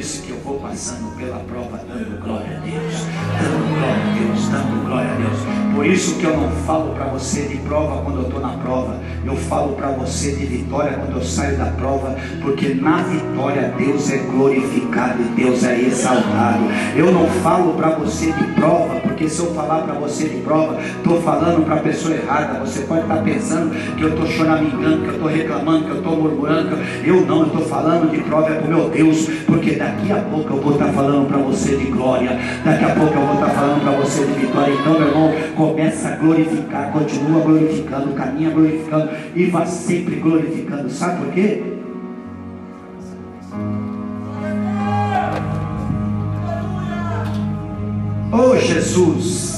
isso 0.04 0.20
que 0.20 0.30
eu 0.32 0.38
vou 0.40 0.60
passando 0.60 1.16
pela 1.16 1.38
prova, 1.38 1.80
dando 1.88 2.22
glória 2.22 2.58
a 2.58 2.60
Deus, 2.60 2.94
dando 3.40 3.74
glória 3.74 4.02
a 4.04 4.18
Deus, 4.18 4.48
dando 4.48 4.84
glória 4.84 5.10
a 5.10 5.14
Deus. 5.14 5.74
Por 5.74 5.86
isso 5.86 6.16
que 6.16 6.24
eu 6.24 6.36
não 6.36 6.50
falo 6.66 6.94
para 6.94 7.06
você 7.06 7.42
de 7.48 7.56
prova 7.56 8.02
quando 8.02 8.18
eu 8.18 8.24
estou 8.24 8.40
na 8.40 8.50
prova. 8.50 9.00
Eu 9.24 9.34
falo 9.34 9.72
para 9.72 9.88
você 9.88 10.32
de 10.32 10.44
vitória 10.44 10.92
quando 10.92 11.16
eu 11.16 11.22
saio 11.24 11.56
da 11.56 11.66
prova. 11.66 12.14
Porque 12.42 12.74
na 12.74 12.98
vitória 12.98 13.74
Deus 13.76 14.10
é 14.10 14.18
glorificado 14.18 15.22
e 15.22 15.24
Deus 15.42 15.64
é 15.64 15.80
exaltado. 15.80 16.64
Eu 16.94 17.10
não 17.10 17.26
falo 17.42 17.72
para 17.74 17.90
você 17.90 18.30
de 18.30 18.44
prova, 18.52 19.00
porque 19.00 19.28
se 19.28 19.40
eu 19.40 19.54
falar 19.54 19.82
para 19.82 19.94
você 19.94 20.28
de 20.28 20.42
prova, 20.42 20.80
estou 20.80 21.20
falando 21.22 21.64
para 21.64 21.76
a 21.76 21.80
pessoa 21.80 22.14
errada. 22.14 22.60
Você 22.60 22.82
pode 22.82 23.02
estar 23.02 23.16
tá 23.16 23.22
pensando 23.22 23.74
que 23.96 24.02
eu 24.02 24.10
estou 24.10 24.26
choramingando, 24.26 25.02
que 25.02 25.08
eu 25.08 25.14
estou 25.14 25.28
reclamando, 25.28 25.84
que 25.86 25.90
eu 25.90 25.96
estou 25.96 26.16
murmurando. 26.16 26.78
Eu 27.04 27.26
não, 27.26 27.40
eu 27.40 27.46
estou 27.46 27.64
falando 27.66 28.10
de 28.10 28.18
prova 28.22 28.50
é 28.50 28.58
para 28.58 28.66
o 28.66 28.68
meu 28.68 28.90
Deus. 28.90 29.28
Porque 29.46 29.72
daqui 29.94 30.12
a 30.12 30.16
pouco 30.22 30.52
eu 30.52 30.60
vou 30.60 30.72
estar 30.72 30.92
falando 30.92 31.28
para 31.28 31.38
você 31.38 31.76
de 31.76 31.84
glória. 31.86 32.38
Daqui 32.64 32.84
a 32.84 32.94
pouco 32.94 33.14
eu 33.14 33.26
vou 33.26 33.34
estar 33.34 33.50
falando 33.50 33.82
para 33.82 33.92
você 33.92 34.24
de 34.24 34.32
vitória. 34.32 34.74
Então, 34.74 34.98
meu 34.98 35.08
irmão, 35.08 35.32
começa 35.56 36.08
a 36.08 36.16
glorificar, 36.16 36.92
continua 36.92 37.40
glorificando, 37.40 38.12
caminha 38.14 38.50
glorificando 38.50 39.10
e 39.34 39.46
vai 39.46 39.66
sempre 39.66 40.16
glorificando. 40.16 40.90
Sabe 40.90 41.24
por 41.24 41.32
quê? 41.32 41.62
Oh 48.32 48.56
Jesus! 48.56 49.54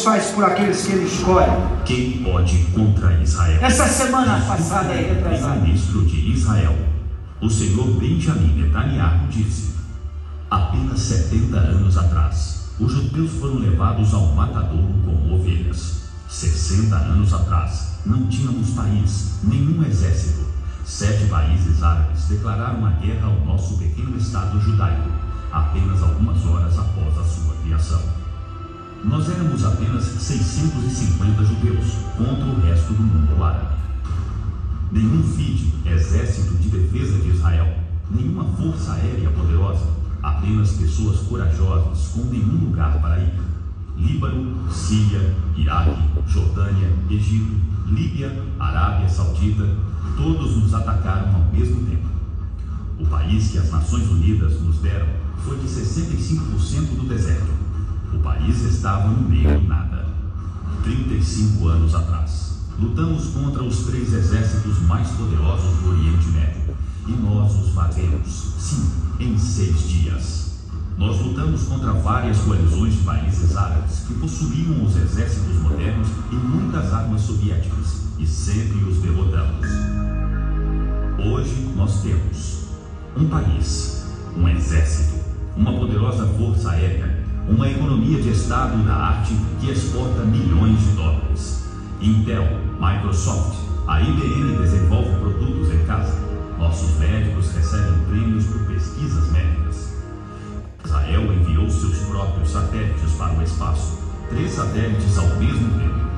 Deus 0.00 0.04
faz 0.04 0.30
por 0.30 0.44
aqueles 0.44 0.86
que 0.86 0.92
Ele 0.92 1.04
escolhe. 1.04 1.50
Quem 1.84 2.22
pode 2.22 2.56
contra 2.72 3.20
Israel? 3.20 3.58
Essa 3.62 3.86
semana 3.86 4.40
passada 4.46 4.92
aí, 4.92 5.14
retrasada. 5.14 5.60
ministro 5.60 6.06
de 6.06 6.32
Israel, 6.32 6.74
o 7.40 7.50
senhor 7.50 7.86
Benjamin 7.98 8.62
Netanyahu 8.62 9.28
disse: 9.28 9.74
apenas 10.50 11.00
70 11.00 11.56
anos 11.56 11.98
atrás, 11.98 12.70
os 12.78 12.90
judeus 12.90 13.32
foram 13.32 13.56
levados 13.56 14.14
ao 14.14 14.26
matadouro 14.28 14.94
como 15.04 15.34
ovelhas. 15.34 16.00
60 16.28 16.96
anos 16.96 17.34
atrás, 17.34 17.98
não 18.06 18.26
tínhamos 18.28 18.70
país, 18.70 19.40
nenhum 19.42 19.84
exército. 19.84 20.46
Sete 20.84 21.26
países 21.26 21.82
árabes 21.82 22.24
declararam 22.24 22.86
a 22.86 22.90
guerra 22.92 23.26
ao 23.26 23.44
nosso 23.44 23.76
pequeno 23.76 24.16
estado 24.16 24.58
judaico, 24.60 25.10
apenas 25.52 26.02
algumas 26.02 26.44
horas 26.46 26.78
após 26.78 27.18
a 27.18 27.24
sua 27.24 27.54
criação. 27.56 28.19
Nós 29.02 29.30
éramos 29.30 29.64
apenas 29.64 30.04
650 30.04 31.44
judeus 31.44 31.86
contra 32.18 32.44
o 32.44 32.60
resto 32.60 32.92
do 32.92 33.02
mundo 33.02 33.42
árabe. 33.42 33.74
Nenhum 34.92 35.22
FID, 35.22 35.72
Exército 35.86 36.54
de 36.56 36.68
Defesa 36.68 37.18
de 37.18 37.30
Israel, 37.30 37.78
nenhuma 38.10 38.44
força 38.44 38.92
aérea 38.92 39.30
poderosa, 39.30 39.86
apenas 40.22 40.72
pessoas 40.72 41.20
corajosas 41.20 42.08
com 42.08 42.24
nenhum 42.24 42.66
lugar 42.66 43.00
para 43.00 43.20
ir. 43.20 43.32
Líbano, 43.96 44.70
Síria, 44.70 45.34
Iraque, 45.56 46.02
Jordânia, 46.26 46.92
Egito, 47.08 47.56
Líbia, 47.86 48.44
Arábia 48.58 49.08
Saudita, 49.08 49.66
todos 50.16 50.56
nos 50.58 50.74
atacaram 50.74 51.34
ao 51.36 51.52
mesmo 51.52 51.86
tempo. 51.86 52.08
O 52.98 53.06
país 53.06 53.50
que 53.50 53.58
as 53.58 53.70
Nações 53.70 54.06
Unidas 54.10 54.60
nos 54.60 54.78
deram 54.78 55.08
foi 55.38 55.56
de 55.56 55.66
65% 55.66 56.96
do 56.96 57.08
deserto 57.08 57.69
o 58.12 58.18
país 58.18 58.62
estava 58.62 59.08
no 59.08 59.28
meio 59.28 59.60
do 59.60 59.66
nada. 59.66 60.06
35 60.82 61.68
anos 61.68 61.94
atrás. 61.94 62.50
lutamos 62.78 63.26
contra 63.26 63.62
os 63.62 63.84
três 63.84 64.12
exércitos 64.12 64.80
mais 64.82 65.08
poderosos 65.10 65.78
do 65.80 65.90
Oriente 65.90 66.26
Médio. 66.28 66.74
E 67.06 67.12
nós 67.12 67.54
os 67.54 67.70
batemos, 67.74 68.54
sim, 68.58 68.90
em 69.18 69.38
seis 69.38 69.88
dias. 69.88 70.50
Nós 70.96 71.20
lutamos 71.20 71.62
contra 71.64 71.92
várias 71.92 72.38
coalizões 72.38 72.94
de 72.94 73.00
países 73.04 73.56
árabes 73.56 74.00
que 74.06 74.14
possuíam 74.14 74.84
os 74.84 74.96
exércitos 74.96 75.56
modernos 75.62 76.08
e 76.30 76.34
muitas 76.34 76.92
armas 76.92 77.22
soviéticas, 77.22 78.02
e 78.18 78.26
sempre 78.26 78.84
os 78.84 78.98
derrotamos. 78.98 79.66
Hoje 81.18 81.72
nós 81.76 82.02
temos 82.02 82.64
um 83.16 83.28
país, 83.28 84.06
um 84.36 84.48
exército, 84.48 85.20
uma 85.56 85.72
poderosa 85.72 86.26
força 86.26 86.70
aérea, 86.70 87.24
uma 87.50 87.68
economia 87.68 88.22
de 88.22 88.30
Estado 88.30 88.80
da 88.84 88.94
arte 88.94 89.34
que 89.60 89.70
exporta 89.70 90.22
milhões 90.22 90.78
de 90.78 90.92
dólares. 90.92 91.64
Intel, 92.00 92.44
Microsoft, 92.80 93.58
a 93.88 94.00
IBM 94.00 94.56
desenvolve 94.56 95.10
produtos 95.18 95.68
em 95.74 95.84
casa. 95.84 96.16
Nossos 96.58 96.96
médicos 96.98 97.50
recebem 97.52 98.04
prêmios 98.08 98.44
por 98.44 98.60
pesquisas 98.66 99.32
médicas. 99.32 99.94
Israel 100.84 101.32
enviou 101.32 101.68
seus 101.68 101.98
próprios 102.06 102.50
satélites 102.50 103.12
para 103.18 103.36
o 103.36 103.42
espaço, 103.42 103.98
três 104.28 104.52
satélites 104.52 105.18
ao 105.18 105.36
mesmo 105.36 105.76
tempo. 105.76 106.10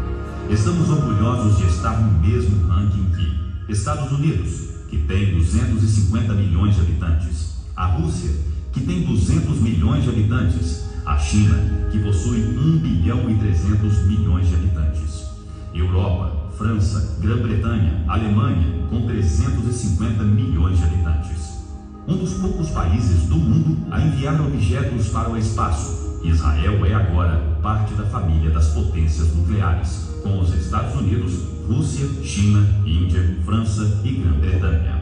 Estamos 0.50 0.90
orgulhosos 0.90 1.56
de 1.56 1.66
estar 1.66 1.98
no 1.98 2.20
mesmo 2.20 2.68
ranking 2.68 3.10
que 3.16 3.72
Estados 3.72 4.12
Unidos, 4.12 4.68
que 4.90 4.98
tem 4.98 5.34
250 5.34 6.34
milhões 6.34 6.74
de 6.74 6.82
habitantes, 6.82 7.56
a 7.74 7.86
Rússia, 7.86 8.30
que 8.70 8.80
tem 8.80 9.02
200 9.02 9.60
milhões 9.60 10.04
de 10.04 10.10
habitantes, 10.10 10.91
a 11.04 11.18
China, 11.18 11.88
que 11.90 11.98
possui 11.98 12.40
1 12.56 12.78
bilhão 12.78 13.28
e 13.28 13.34
300 13.34 14.06
milhões 14.06 14.48
de 14.48 14.54
habitantes, 14.54 15.26
Europa, 15.74 16.50
França, 16.56 17.18
Grã-Bretanha, 17.20 18.04
Alemanha, 18.06 18.86
com 18.88 19.06
350 19.06 20.22
milhões 20.22 20.78
de 20.78 20.84
habitantes. 20.84 21.64
Um 22.06 22.16
dos 22.16 22.34
poucos 22.34 22.70
países 22.70 23.26
do 23.26 23.36
mundo 23.36 23.86
a 23.90 24.00
enviar 24.00 24.40
objetos 24.40 25.08
para 25.08 25.30
o 25.30 25.36
espaço. 25.36 26.20
Israel 26.22 26.84
é 26.86 26.94
agora 26.94 27.36
parte 27.62 27.94
da 27.94 28.04
família 28.04 28.50
das 28.50 28.68
potências 28.68 29.34
nucleares, 29.34 30.08
com 30.22 30.38
os 30.38 30.54
Estados 30.54 30.94
Unidos, 31.00 31.32
Rússia, 31.66 32.06
China, 32.22 32.64
Índia, 32.86 33.38
França 33.44 34.00
e 34.04 34.12
Grã-Bretanha. 34.12 35.01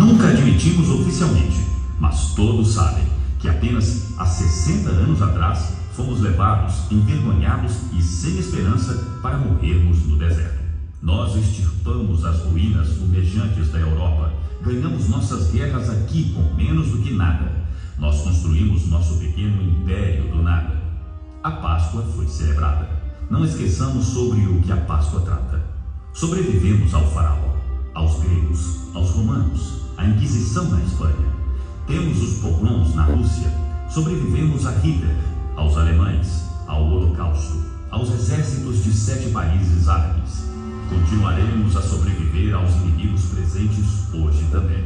Nunca 0.00 0.28
admitimos 0.28 0.88
oficialmente, 0.88 1.62
mas 1.98 2.32
todos 2.32 2.72
sabem 2.72 3.04
que 3.38 3.46
apenas 3.46 4.14
há 4.16 4.24
60 4.24 4.88
anos 4.88 5.20
atrás 5.20 5.74
fomos 5.94 6.20
levados, 6.20 6.90
envergonhados 6.90 7.74
e 7.92 8.02
sem 8.02 8.38
esperança 8.38 8.94
para 9.20 9.36
morrermos 9.36 10.06
no 10.06 10.16
deserto. 10.16 10.58
Nós 11.02 11.36
extirpamos 11.36 12.24
as 12.24 12.40
ruínas 12.46 12.96
fumejantes 12.96 13.70
da 13.70 13.78
Europa, 13.78 14.32
ganhamos 14.62 15.06
nossas 15.10 15.50
guerras 15.50 15.90
aqui 15.90 16.32
com 16.32 16.54
menos 16.54 16.88
do 16.88 17.02
que 17.02 17.12
nada. 17.12 17.52
Nós 17.98 18.22
construímos 18.22 18.88
nosso 18.88 19.18
pequeno 19.18 19.60
império 19.62 20.30
do 20.30 20.42
nada. 20.42 20.80
A 21.42 21.50
Páscoa 21.50 22.02
foi 22.16 22.26
celebrada. 22.26 22.88
Não 23.28 23.44
esqueçamos 23.44 24.06
sobre 24.06 24.46
o 24.46 24.62
que 24.62 24.72
a 24.72 24.78
Páscoa 24.78 25.20
trata. 25.20 25.62
Sobrevivemos 26.14 26.94
ao 26.94 27.06
faraó, 27.10 27.54
aos 27.92 28.18
gregos, 28.20 28.78
aos 28.94 29.10
romanos, 29.10 29.80
à 30.00 30.06
Inquisição 30.06 30.64
na 30.70 30.80
Espanha. 30.80 31.28
Temos 31.86 32.22
os 32.22 32.38
pogroms 32.38 32.94
na 32.94 33.04
Rússia. 33.04 33.52
Sobrevivemos 33.90 34.66
a 34.66 34.70
Hitler, 34.70 35.14
aos 35.56 35.76
alemães, 35.76 36.44
ao 36.66 36.84
Holocausto, 36.84 37.58
aos 37.90 38.10
exércitos 38.10 38.82
de 38.82 38.92
sete 38.94 39.28
países 39.28 39.88
árabes. 39.88 40.44
Continuaremos 40.88 41.76
a 41.76 41.82
sobreviver 41.82 42.54
aos 42.54 42.74
inimigos 42.76 43.26
presentes 43.26 44.14
hoje 44.14 44.42
também. 44.50 44.84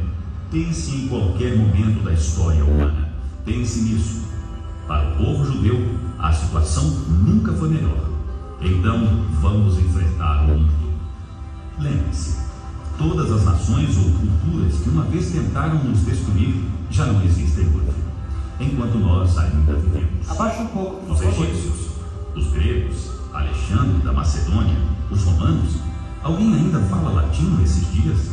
Pense 0.51 0.91
em 0.91 1.07
qualquer 1.07 1.57
momento 1.57 2.03
da 2.03 2.11
história 2.11 2.65
humana. 2.65 3.09
Pense 3.45 3.83
nisso. 3.83 4.21
Para 4.85 5.13
o 5.13 5.15
povo 5.15 5.45
judeu, 5.45 5.97
a 6.19 6.33
situação 6.33 6.83
nunca 7.23 7.53
foi 7.53 7.69
melhor. 7.69 8.09
Então, 8.61 9.25
vamos 9.41 9.77
enfrentar 9.77 10.43
o 10.43 10.47
mundo. 10.49 10.73
Lembre-se, 11.79 12.44
todas 12.97 13.31
as 13.31 13.45
nações 13.45 13.97
ou 13.97 14.11
culturas 14.11 14.79
que 14.79 14.89
uma 14.89 15.03
vez 15.03 15.31
tentaram 15.31 15.83
nos 15.83 15.99
destruir 15.99 16.63
já 16.89 17.05
não 17.05 17.23
existem 17.23 17.65
hoje 17.67 18.05
enquanto 18.59 18.97
nós 18.97 19.37
ainda 19.37 19.73
vivemos. 19.73 20.29
Abaixa 20.29 20.61
um 20.61 20.67
pouco, 20.67 21.11
Os 21.11 21.21
egípcios, 21.21 21.87
os 22.35 22.51
gregos, 22.51 23.11
Alexandre 23.33 24.01
da 24.03 24.13
Macedônia, 24.13 24.77
os 25.11 25.23
romanos. 25.23 25.75
Alguém 26.23 26.53
ainda 26.53 26.79
fala 26.81 27.21
latim 27.21 27.57
nesses 27.59 27.91
dias? 27.91 28.31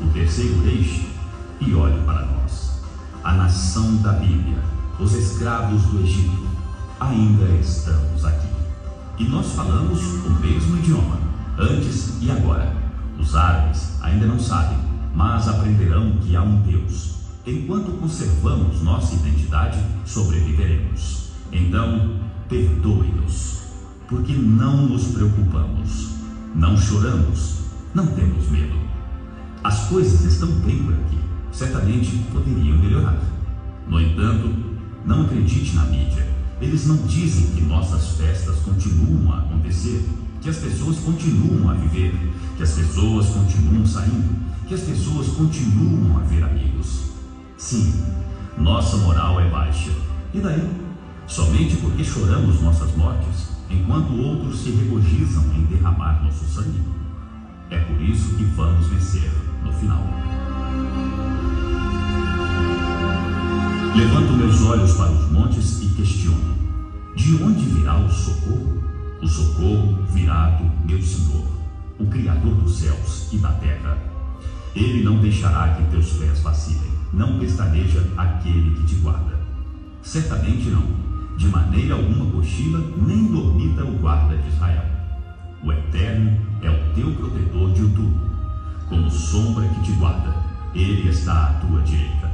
O 0.00 0.06
terceiro 0.12 0.62
Reich, 0.64 1.08
e 1.60 1.74
olhe 1.74 2.00
para 2.04 2.26
nós. 2.26 2.82
A 3.22 3.32
nação 3.32 3.96
da 3.96 4.12
Bíblia, 4.12 4.58
os 5.00 5.14
escravos 5.14 5.82
do 5.84 6.00
Egito, 6.00 6.46
ainda 7.00 7.44
estamos 7.60 8.24
aqui. 8.24 8.48
E 9.18 9.24
nós 9.24 9.52
falamos 9.52 10.00
o 10.26 10.30
mesmo 10.40 10.76
idioma, 10.76 11.18
antes 11.58 12.12
e 12.20 12.30
agora. 12.30 12.83
Os 13.24 13.34
árabes 13.34 13.88
ainda 14.02 14.26
não 14.26 14.38
sabem, 14.38 14.76
mas 15.14 15.48
aprenderão 15.48 16.18
que 16.18 16.36
há 16.36 16.42
um 16.42 16.60
Deus. 16.60 17.14
Enquanto 17.46 17.98
conservamos 17.98 18.82
nossa 18.82 19.14
identidade, 19.14 19.78
sobreviveremos. 20.04 21.30
Então, 21.50 22.20
perdoe-nos, 22.50 23.62
porque 24.08 24.34
não 24.34 24.86
nos 24.88 25.04
preocupamos, 25.06 26.10
não 26.54 26.76
choramos, 26.76 27.60
não 27.94 28.06
temos 28.08 28.50
medo. 28.50 28.78
As 29.64 29.88
coisas 29.88 30.22
estão 30.24 30.48
bem 30.60 30.82
por 30.82 30.92
aqui, 30.92 31.18
certamente 31.50 32.18
poderiam 32.30 32.76
melhorar. 32.76 33.18
No 33.88 34.00
entanto, 34.00 34.54
não 35.06 35.22
acredite 35.22 35.74
na 35.74 35.84
mídia. 35.86 36.28
Eles 36.60 36.86
não 36.86 36.96
dizem 37.06 37.54
que 37.54 37.62
nossas 37.62 38.18
festas 38.18 38.56
continuam 38.58 39.32
a 39.32 39.38
acontecer, 39.38 40.06
que 40.42 40.50
as 40.50 40.58
pessoas 40.58 40.98
continuam 40.98 41.70
a 41.70 41.74
viver, 41.74 42.12
que 42.56 42.62
as 42.62 42.72
pessoas 42.72 43.26
continuam 43.26 43.86
saindo, 43.86 44.36
que 44.66 44.74
as 44.74 44.80
pessoas 44.80 45.28
continuam 45.28 46.18
a 46.18 46.20
ver 46.20 46.42
amigos. 46.44 47.10
Sim, 47.56 47.94
nossa 48.58 48.96
moral 48.98 49.40
é 49.40 49.50
baixa. 49.50 49.90
E 50.32 50.40
daí? 50.40 50.70
Somente 51.26 51.76
porque 51.76 52.04
choramos 52.04 52.60
nossas 52.60 52.94
mortes, 52.96 53.48
enquanto 53.70 54.14
outros 54.14 54.60
se 54.60 54.70
regozijam 54.70 55.42
em 55.54 55.64
derramar 55.64 56.22
nosso 56.22 56.44
sangue? 56.44 56.82
É 57.70 57.78
por 57.78 58.00
isso 58.00 58.34
que 58.36 58.44
vamos 58.44 58.86
vencer 58.86 59.30
no 59.64 59.72
final. 59.72 60.02
Levanto 63.96 64.32
meus 64.32 64.60
olhos 64.62 64.92
para 64.92 65.12
os 65.12 65.30
montes 65.30 65.82
e 65.82 65.86
questiono: 65.86 66.54
de 67.16 67.42
onde 67.42 67.64
virá 67.66 67.96
o 67.98 68.10
socorro? 68.10 68.82
O 69.22 69.26
socorro 69.26 69.98
virá 70.12 70.50
do 70.50 70.86
meu 70.86 71.00
Senhor, 71.00 71.46
o 71.98 72.06
Criador 72.06 72.54
dos 72.54 72.78
céus 72.78 73.28
e 73.32 73.38
da 73.38 73.52
terra. 73.52 73.98
Ele 74.74 75.04
não 75.04 75.18
deixará 75.18 75.74
que 75.74 75.90
teus 75.90 76.12
pés 76.14 76.40
vacilem, 76.40 76.90
não 77.12 77.38
pestaneja 77.38 78.04
aquele 78.16 78.74
que 78.76 78.84
te 78.84 78.94
guarda. 78.96 79.38
Certamente 80.02 80.68
não, 80.68 80.84
de 81.36 81.48
maneira 81.48 81.94
alguma 81.94 82.30
cochila, 82.32 82.80
nem 83.06 83.26
dormita 83.26 83.84
o 83.84 83.98
guarda 83.98 84.36
de 84.36 84.48
Israel. 84.48 84.84
O 85.62 85.72
Eterno 85.72 86.36
é 86.62 86.70
o 86.70 86.94
teu 86.94 87.12
protetor 87.12 87.72
de 87.72 87.80
tudo, 87.80 88.20
como 88.88 89.10
sombra 89.10 89.66
que 89.68 89.82
te 89.82 89.92
guarda, 89.92 90.34
ele 90.74 91.08
está 91.08 91.48
à 91.48 91.52
tua 91.54 91.80
direita. 91.82 92.30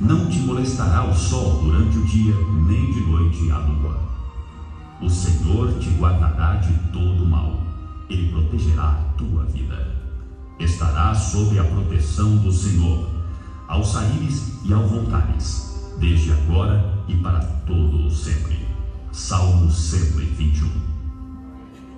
Não 0.00 0.28
te 0.28 0.40
molestará 0.40 1.04
o 1.04 1.14
sol 1.14 1.62
durante 1.62 1.96
o 1.96 2.04
dia, 2.04 2.34
nem 2.66 2.92
de 2.92 3.00
noite 3.00 3.50
a 3.50 3.58
lua. 3.58 3.98
O 5.00 5.08
Senhor 5.08 5.72
te 5.78 5.88
guardará 5.90 6.56
de 6.56 6.72
todo 6.92 7.24
mal, 7.24 7.63
ele 8.08 8.30
protegerá 8.30 8.90
a 8.90 9.18
tua 9.18 9.44
vida. 9.44 9.94
Estarás 10.58 11.18
sob 11.18 11.58
a 11.58 11.64
proteção 11.64 12.36
do 12.36 12.52
Senhor, 12.52 13.08
ao 13.68 13.82
saíres 13.82 14.52
e 14.64 14.72
ao 14.72 14.86
voltares, 14.86 15.74
desde 15.98 16.32
agora 16.32 16.84
e 17.08 17.14
para 17.16 17.40
todo 17.66 18.06
o 18.06 18.10
sempre. 18.10 18.66
Salmo 19.12 19.70
121. 19.70 20.68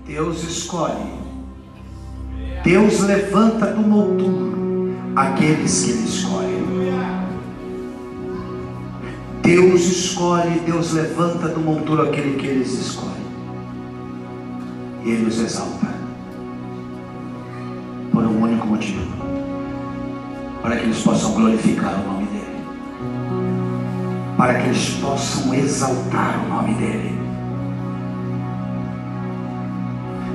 Deus 0.06 0.42
escolhe. 0.44 1.26
Deus 2.62 3.00
levanta 3.00 3.72
do 3.72 3.80
monturo 3.80 4.94
aqueles 5.14 5.84
que 5.84 5.90
Ele 5.90 6.04
escolhe. 6.04 6.56
Deus 9.46 9.82
escolhe, 9.82 10.58
Deus 10.66 10.92
levanta 10.92 11.46
do 11.48 11.60
monturo 11.60 12.02
aquele 12.02 12.36
que 12.36 12.48
eles 12.48 12.72
escolhem. 12.72 13.14
E 15.04 15.10
Ele 15.10 15.28
os 15.28 15.38
exalta. 15.38 15.95
Por 18.16 18.24
um 18.24 18.44
único 18.44 18.66
motivo. 18.66 19.12
Para 20.62 20.76
que 20.76 20.84
eles 20.84 21.02
possam 21.02 21.34
glorificar 21.34 22.00
o 22.00 22.12
nome 22.12 22.26
dEle. 22.32 22.64
Para 24.38 24.54
que 24.54 24.68
eles 24.68 24.88
possam 25.02 25.52
exaltar 25.52 26.40
o 26.46 26.48
nome 26.48 26.72
dEle. 26.76 27.14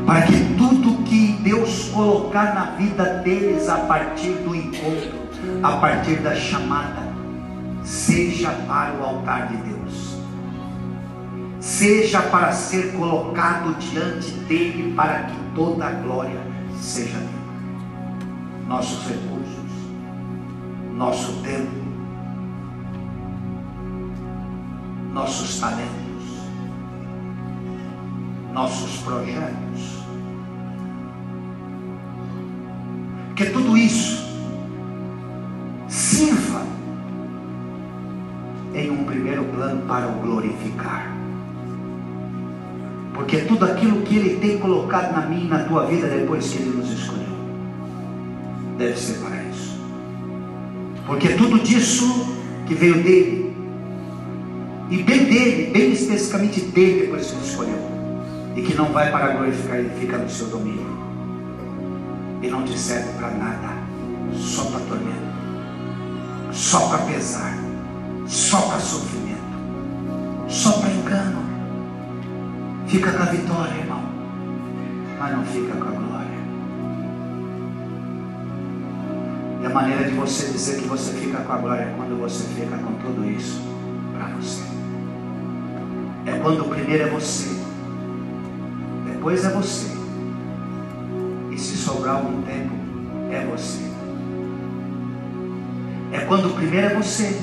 para 0.05 0.23
que 0.23 0.33
tudo 0.57 1.03
que 1.05 1.39
Deus 1.41 1.89
colocar 1.89 2.53
na 2.53 2.65
vida 2.75 3.21
deles 3.23 3.67
a 3.69 3.77
partir 3.77 4.33
do 4.43 4.53
encontro, 4.53 5.21
a 5.63 5.77
partir 5.77 6.17
da 6.17 6.35
chamada, 6.35 7.07
seja 7.83 8.51
para 8.67 8.93
o 8.93 9.03
altar 9.05 9.47
de 9.47 9.57
Deus, 9.57 10.17
seja 11.59 12.21
para 12.23 12.51
ser 12.51 12.91
colocado 12.91 13.73
diante 13.79 14.31
dele, 14.49 14.93
para 14.95 15.23
que 15.23 15.37
toda 15.55 15.87
a 15.87 15.91
glória 15.91 16.41
seja 16.75 17.17
dele. 17.17 17.30
Nossos 18.71 19.05
recursos, 19.05 19.71
nosso 20.95 21.33
tempo, 21.43 21.75
nossos 25.13 25.59
talentos, 25.59 26.23
nossos 28.53 28.97
projetos. 28.99 29.99
Que 33.35 33.49
tudo 33.49 33.75
isso 33.75 34.23
sirva 35.89 36.65
em 38.73 38.89
um 38.89 39.03
primeiro 39.03 39.43
plano 39.43 39.85
para 39.85 40.07
o 40.07 40.13
glorificar. 40.21 41.13
Porque 43.13 43.39
tudo 43.39 43.65
aquilo 43.65 44.01
que 44.03 44.15
Ele 44.15 44.39
tem 44.39 44.59
colocado 44.59 45.11
na 45.11 45.25
minha 45.25 45.43
e 45.43 45.47
na 45.49 45.59
tua 45.65 45.85
vida 45.87 46.07
depois 46.07 46.49
que 46.49 46.59
Ele 46.59 46.77
nos 46.77 46.89
escolheu, 46.89 47.30
deve 48.77 48.97
ser 48.97 49.19
para 49.19 49.43
isso. 49.43 49.79
Porque 51.05 51.29
tudo 51.29 51.59
disso 51.59 52.37
que 52.65 52.73
veio 52.73 53.03
dele, 53.03 53.55
e 54.89 55.03
bem 55.03 55.25
dele, 55.25 55.71
bem 55.71 55.91
especificamente 55.93 56.61
dele, 56.61 57.01
depois 57.01 57.27
que 57.27 57.35
Ele 57.35 57.45
escolheu, 57.45 57.91
e 58.55 58.61
que 58.61 58.73
não 58.75 58.91
vai 58.91 59.09
para 59.11 59.33
glorificar, 59.33 59.77
ele 59.77 59.89
fica 59.99 60.17
no 60.17 60.29
seu 60.29 60.47
domínio. 60.47 60.99
E 62.41 62.47
não 62.49 62.63
te 62.63 62.77
serve 62.77 63.13
para 63.17 63.31
nada, 63.31 63.69
só 64.33 64.65
para 64.65 64.79
tormento, 64.81 66.51
só 66.51 66.89
para 66.89 66.97
pesar, 66.99 67.57
só 68.27 68.61
para 68.61 68.79
sofrimento, 68.79 69.41
só 70.49 70.71
para 70.73 70.91
engano. 70.91 71.41
Fica 72.87 73.11
com 73.13 73.23
a 73.23 73.25
vitória, 73.27 73.73
irmão, 73.75 74.03
mas 75.19 75.31
não 75.37 75.45
fica 75.45 75.73
com 75.75 75.87
a 75.87 75.91
glória. 75.91 76.30
E 79.61 79.65
a 79.65 79.69
maneira 79.69 80.03
de 80.03 80.15
você 80.15 80.47
dizer 80.51 80.81
que 80.81 80.87
você 80.87 81.13
fica 81.13 81.37
com 81.39 81.53
a 81.53 81.57
glória 81.57 81.83
é 81.83 81.93
quando 81.95 82.19
você 82.19 82.43
fica 82.55 82.77
com 82.77 82.93
tudo 82.93 83.29
isso 83.29 83.61
para 84.13 84.27
você. 84.35 84.63
É 86.25 86.39
quando 86.39 86.61
o 86.61 86.69
primeiro 86.69 87.03
é 87.03 87.09
você 87.09 87.61
depois 89.21 89.45
é 89.45 89.49
você. 89.49 89.87
E 91.51 91.57
se 91.59 91.77
sobrar 91.77 92.15
algum 92.15 92.41
tempo, 92.41 92.73
é 93.29 93.45
você. 93.45 93.79
É 96.11 96.21
quando 96.21 96.47
o 96.47 96.55
primeiro 96.55 96.87
é 96.87 96.95
você, 96.95 97.39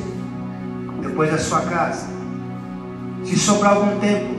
depois 1.01 1.33
é 1.33 1.39
sua 1.39 1.61
casa. 1.61 2.09
Se 3.25 3.39
sobrar 3.39 3.77
algum 3.77 3.97
tempo, 4.01 4.35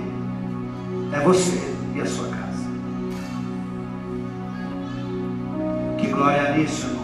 é 1.14 1.20
você 1.22 1.74
e 1.96 2.02
a 2.02 2.06
sua 2.06 2.28
casa. 2.28 2.68
Que 5.98 6.08
glória 6.08 6.58
nisso, 6.58 6.88
irmão? 6.88 6.99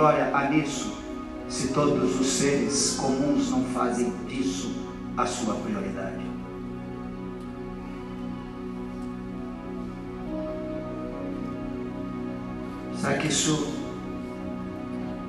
Glória 0.00 0.30
há 0.32 0.48
nisso, 0.48 0.96
se 1.46 1.74
todos 1.74 2.18
os 2.18 2.26
seres 2.26 2.96
comuns 2.98 3.50
não 3.50 3.62
fazem 3.64 4.10
disso 4.26 4.74
a 5.14 5.26
sua 5.26 5.52
prioridade. 5.56 6.24
Será 12.98 13.18
que 13.18 13.28
isso 13.28 13.74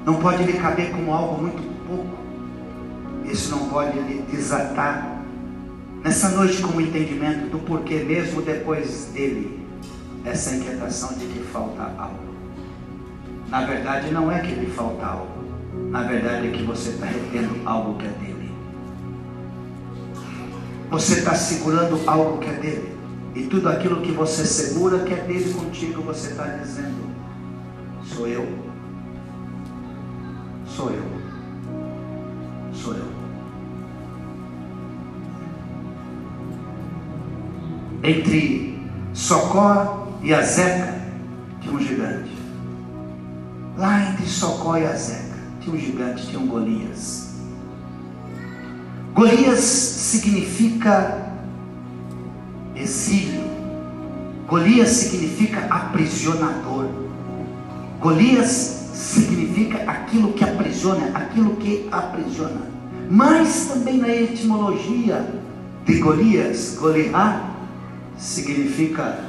não 0.05 0.21
pode 0.21 0.41
lhe 0.45 0.53
caber 0.53 0.91
como 0.91 1.13
algo 1.13 1.41
muito 1.41 1.61
pouco? 1.85 2.17
Isso 3.29 3.51
não 3.51 3.67
pode 3.67 3.99
lhe 3.99 4.21
desatar 4.21 5.21
nessa 6.01 6.29
noite 6.29 6.61
com 6.61 6.77
o 6.77 6.79
entendimento 6.79 7.49
do 7.49 7.59
porquê, 7.59 8.05
mesmo 8.05 8.41
depois 8.41 9.07
dele, 9.07 9.67
essa 10.23 10.55
inquietação 10.55 11.09
de 11.17 11.25
que 11.25 11.39
falta 11.41 11.93
algo. 11.97 12.30
Na 13.51 13.65
verdade, 13.65 14.11
não 14.11 14.31
é 14.31 14.39
que 14.39 14.55
lhe 14.55 14.67
falta 14.67 15.05
algo. 15.05 15.43
Na 15.89 16.03
verdade, 16.03 16.47
é 16.47 16.51
que 16.51 16.63
você 16.63 16.91
está 16.91 17.05
retendo 17.05 17.59
algo 17.65 17.97
que 17.97 18.05
é 18.05 18.09
dele. 18.09 18.51
Você 20.89 21.19
está 21.19 21.35
segurando 21.35 21.99
algo 22.09 22.37
que 22.37 22.49
é 22.49 22.53
dele. 22.53 22.95
E 23.35 23.43
tudo 23.47 23.67
aquilo 23.67 24.01
que 24.01 24.13
você 24.13 24.45
segura 24.45 24.99
que 24.99 25.13
é 25.13 25.17
dele 25.17 25.53
contigo, 25.53 26.01
você 26.01 26.31
está 26.31 26.45
dizendo: 26.45 27.13
Sou 28.05 28.25
eu. 28.25 28.47
Sou 30.65 30.89
eu. 30.89 31.03
Sou 32.73 32.93
eu. 32.93 33.11
Entre 38.01 38.81
Socó 39.13 40.07
e 40.23 40.33
Azeca 40.33 41.01
tinha 41.59 41.73
um 41.73 41.79
gigante. 41.79 42.00
Lá 43.81 44.11
entre 44.11 44.27
Socó 44.27 44.77
e 44.77 44.85
Azeca 44.85 45.39
tinha 45.59 45.75
um 45.75 45.79
gigante, 45.79 46.27
tinha 46.27 46.39
um 46.39 46.45
Golias. 46.45 47.31
Golias 49.11 49.59
significa 49.59 51.33
exílio. 52.75 53.41
Golias 54.47 54.87
significa 54.87 55.65
aprisionador. 55.65 56.89
Golias 57.99 58.91
significa 58.93 59.79
aquilo 59.89 60.33
que 60.33 60.43
aprisiona, 60.43 61.17
aquilo 61.17 61.55
que 61.55 61.89
aprisiona. 61.91 62.61
Mas 63.09 63.65
também 63.65 63.97
na 63.97 64.09
etimologia 64.09 65.27
de 65.85 65.97
Golias, 65.97 66.77
Goliat, 66.79 67.45
significa 68.15 69.25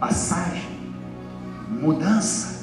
passagem, 0.00 0.66
mudança. 1.80 2.57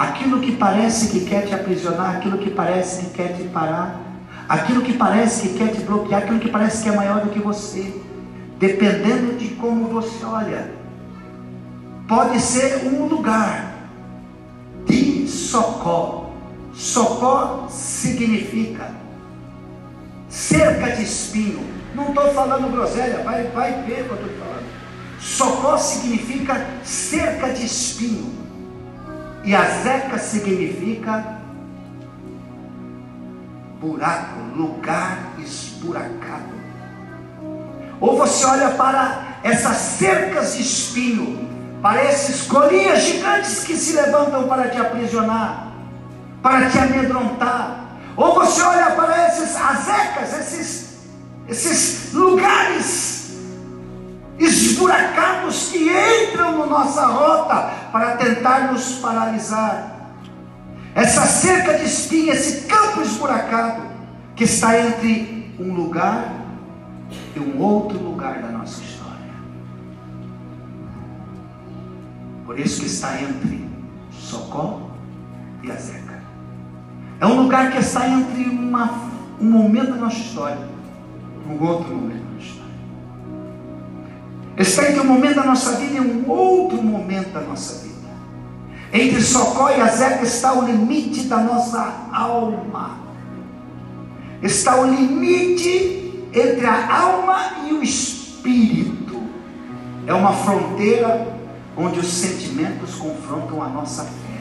Aquilo 0.00 0.40
que 0.40 0.52
parece 0.52 1.08
que 1.08 1.26
quer 1.26 1.46
te 1.46 1.54
aprisionar, 1.54 2.16
aquilo 2.16 2.38
que 2.38 2.50
parece 2.50 3.04
que 3.04 3.10
quer 3.10 3.36
te 3.36 3.42
parar, 3.44 4.00
aquilo 4.48 4.80
que 4.80 4.94
parece 4.94 5.48
que 5.48 5.58
quer 5.58 5.72
te 5.72 5.80
bloquear, 5.82 6.22
aquilo 6.22 6.38
que 6.38 6.48
parece 6.48 6.82
que 6.82 6.88
é 6.88 6.92
maior 6.92 7.20
do 7.20 7.28
que 7.28 7.38
você, 7.38 7.94
dependendo 8.58 9.36
de 9.36 9.48
como 9.56 9.88
você 9.88 10.24
olha. 10.24 10.72
Pode 12.08 12.40
ser 12.40 12.86
um 12.86 13.04
lugar, 13.04 13.70
Socó. 15.50 16.30
Socó 16.72 17.66
significa 17.68 18.92
cerca 20.28 20.96
de 20.96 21.02
espinho. 21.02 21.60
Não 21.94 22.10
estou 22.10 22.32
falando 22.32 22.70
groselha, 22.70 23.22
vai, 23.24 23.48
vai 23.48 23.82
ver 23.82 24.02
o 24.02 24.04
que 24.04 24.10
eu 24.10 24.16
estou 24.16 24.30
falando. 24.38 24.64
Socó 25.20 25.76
significa 25.76 26.66
cerca 26.84 27.50
de 27.50 27.66
espinho. 27.66 28.39
E 29.44 29.54
a 29.54 29.64
zeca 29.82 30.18
significa 30.18 31.38
buraco, 33.80 34.40
lugar 34.54 35.18
esburacado. 35.38 36.60
Ou 38.00 38.18
você 38.18 38.44
olha 38.44 38.70
para 38.70 39.38
essas 39.42 39.76
cercas 39.76 40.54
de 40.54 40.62
espinho 40.62 41.50
para 41.82 42.04
esses 42.04 42.46
Golias 42.46 43.02
gigantes 43.02 43.64
que 43.64 43.74
se 43.74 43.94
levantam 43.94 44.46
para 44.46 44.68
te 44.68 44.78
aprisionar, 44.78 45.72
para 46.42 46.68
te 46.68 46.78
amedrontar. 46.78 47.96
Ou 48.16 48.34
você 48.34 48.60
olha 48.60 48.90
para 48.90 49.28
esses 49.28 49.56
azecas, 49.56 50.38
esses, 50.38 50.98
esses 51.48 52.12
lugares 52.12 53.38
esburacados 54.38 55.19
que 55.56 55.88
entram 55.88 56.58
na 56.58 56.66
nossa 56.66 57.06
rota 57.06 57.72
para 57.92 58.16
tentar 58.16 58.72
nos 58.72 58.94
paralisar. 58.94 59.96
Essa 60.94 61.22
cerca 61.22 61.78
de 61.78 61.84
espinha, 61.84 62.32
esse 62.32 62.66
campo 62.66 63.00
esburacado 63.00 63.82
que 64.34 64.44
está 64.44 64.78
entre 64.78 65.54
um 65.58 65.72
lugar 65.74 66.32
e 67.34 67.40
um 67.40 67.60
outro 67.60 67.98
lugar 67.98 68.40
da 68.40 68.48
nossa 68.48 68.82
história. 68.82 69.10
Por 72.44 72.58
isso 72.58 72.80
que 72.80 72.86
está 72.86 73.20
entre 73.20 73.68
Socó 74.10 74.90
e 75.62 75.70
Azeca. 75.70 76.20
É 77.20 77.26
um 77.26 77.42
lugar 77.42 77.70
que 77.70 77.78
está 77.78 78.08
entre 78.08 78.44
uma, 78.48 78.90
um 79.40 79.50
momento 79.50 79.90
da 79.90 79.96
nossa 79.96 80.18
história 80.18 80.68
e 81.46 81.48
um 81.48 81.62
outro 81.62 81.94
momento 81.94 82.29
história. 84.62 84.88
Está 84.88 84.90
entre 84.90 85.00
um 85.00 85.04
momento 85.04 85.36
da 85.36 85.44
nossa 85.44 85.72
vida 85.76 85.96
e 85.96 86.00
um 86.00 86.30
outro 86.30 86.82
momento 86.82 87.32
da 87.32 87.40
nossa 87.40 87.82
vida. 87.82 87.90
Entre 88.92 89.20
Socó 89.22 89.70
e 89.70 89.80
Azeca 89.80 90.22
está 90.22 90.52
o 90.52 90.64
limite 90.64 91.24
da 91.24 91.38
nossa 91.38 92.08
alma. 92.12 92.98
Está 94.42 94.80
o 94.80 94.86
limite 94.86 96.28
entre 96.32 96.66
a 96.66 97.02
alma 97.02 97.66
e 97.68 97.72
o 97.72 97.82
espírito 97.82 99.20
É 100.06 100.14
uma 100.14 100.32
fronteira 100.32 101.26
onde 101.76 102.00
os 102.00 102.06
sentimentos 102.06 102.94
confrontam 102.96 103.62
a 103.62 103.68
nossa 103.68 104.04
fé, 104.04 104.40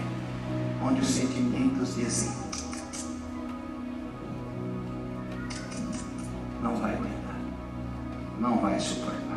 onde 0.83 1.01
os 1.01 1.07
sentimentos 1.07 1.95
dizem: 1.95 2.31
não 6.61 6.75
vai 6.75 6.93
aguentar, 6.93 7.35
não 8.39 8.57
vai 8.57 8.79
suportar. 8.79 9.28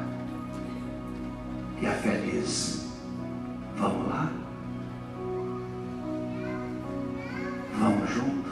E 1.83 1.87
a 1.87 1.91
fé 1.91 2.17
diz: 2.25 2.87
vamos 3.77 4.09
lá, 4.09 4.31
vamos 7.77 8.09
junto. 8.09 8.51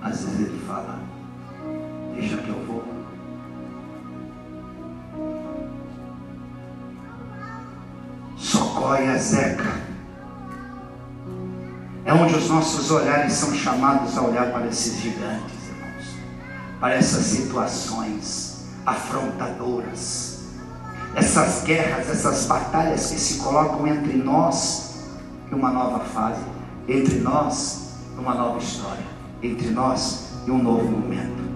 Às 0.00 0.24
vezes 0.24 0.40
ele 0.40 0.58
fala: 0.66 0.98
deixa 2.14 2.38
que 2.38 2.48
eu 2.48 2.64
vou. 2.64 2.82
Socorre 8.38 9.08
a 9.08 9.18
Zeca. 9.18 9.86
É 12.06 12.14
onde 12.14 12.36
os 12.36 12.48
nossos 12.48 12.90
olhares 12.90 13.34
são 13.34 13.52
chamados 13.52 14.16
a 14.16 14.22
olhar 14.22 14.50
para 14.50 14.66
esses 14.66 14.98
gigantes, 14.98 15.68
irmãos, 15.68 16.16
para 16.80 16.94
essas 16.94 17.24
situações 17.24 18.64
afrontadoras, 18.86 20.35
essas 21.16 21.62
guerras, 21.64 22.10
essas 22.10 22.44
batalhas 22.44 23.10
que 23.10 23.18
se 23.18 23.38
colocam 23.38 23.86
entre 23.86 24.12
nós 24.18 24.96
e 25.50 25.54
uma 25.54 25.70
nova 25.70 26.00
fase, 26.00 26.42
entre 26.86 27.20
nós 27.20 27.94
e 28.14 28.20
uma 28.20 28.34
nova 28.34 28.58
história, 28.58 29.04
entre 29.42 29.70
nós 29.70 30.26
e 30.46 30.50
um 30.50 30.62
novo 30.62 30.84
momento. 30.84 31.46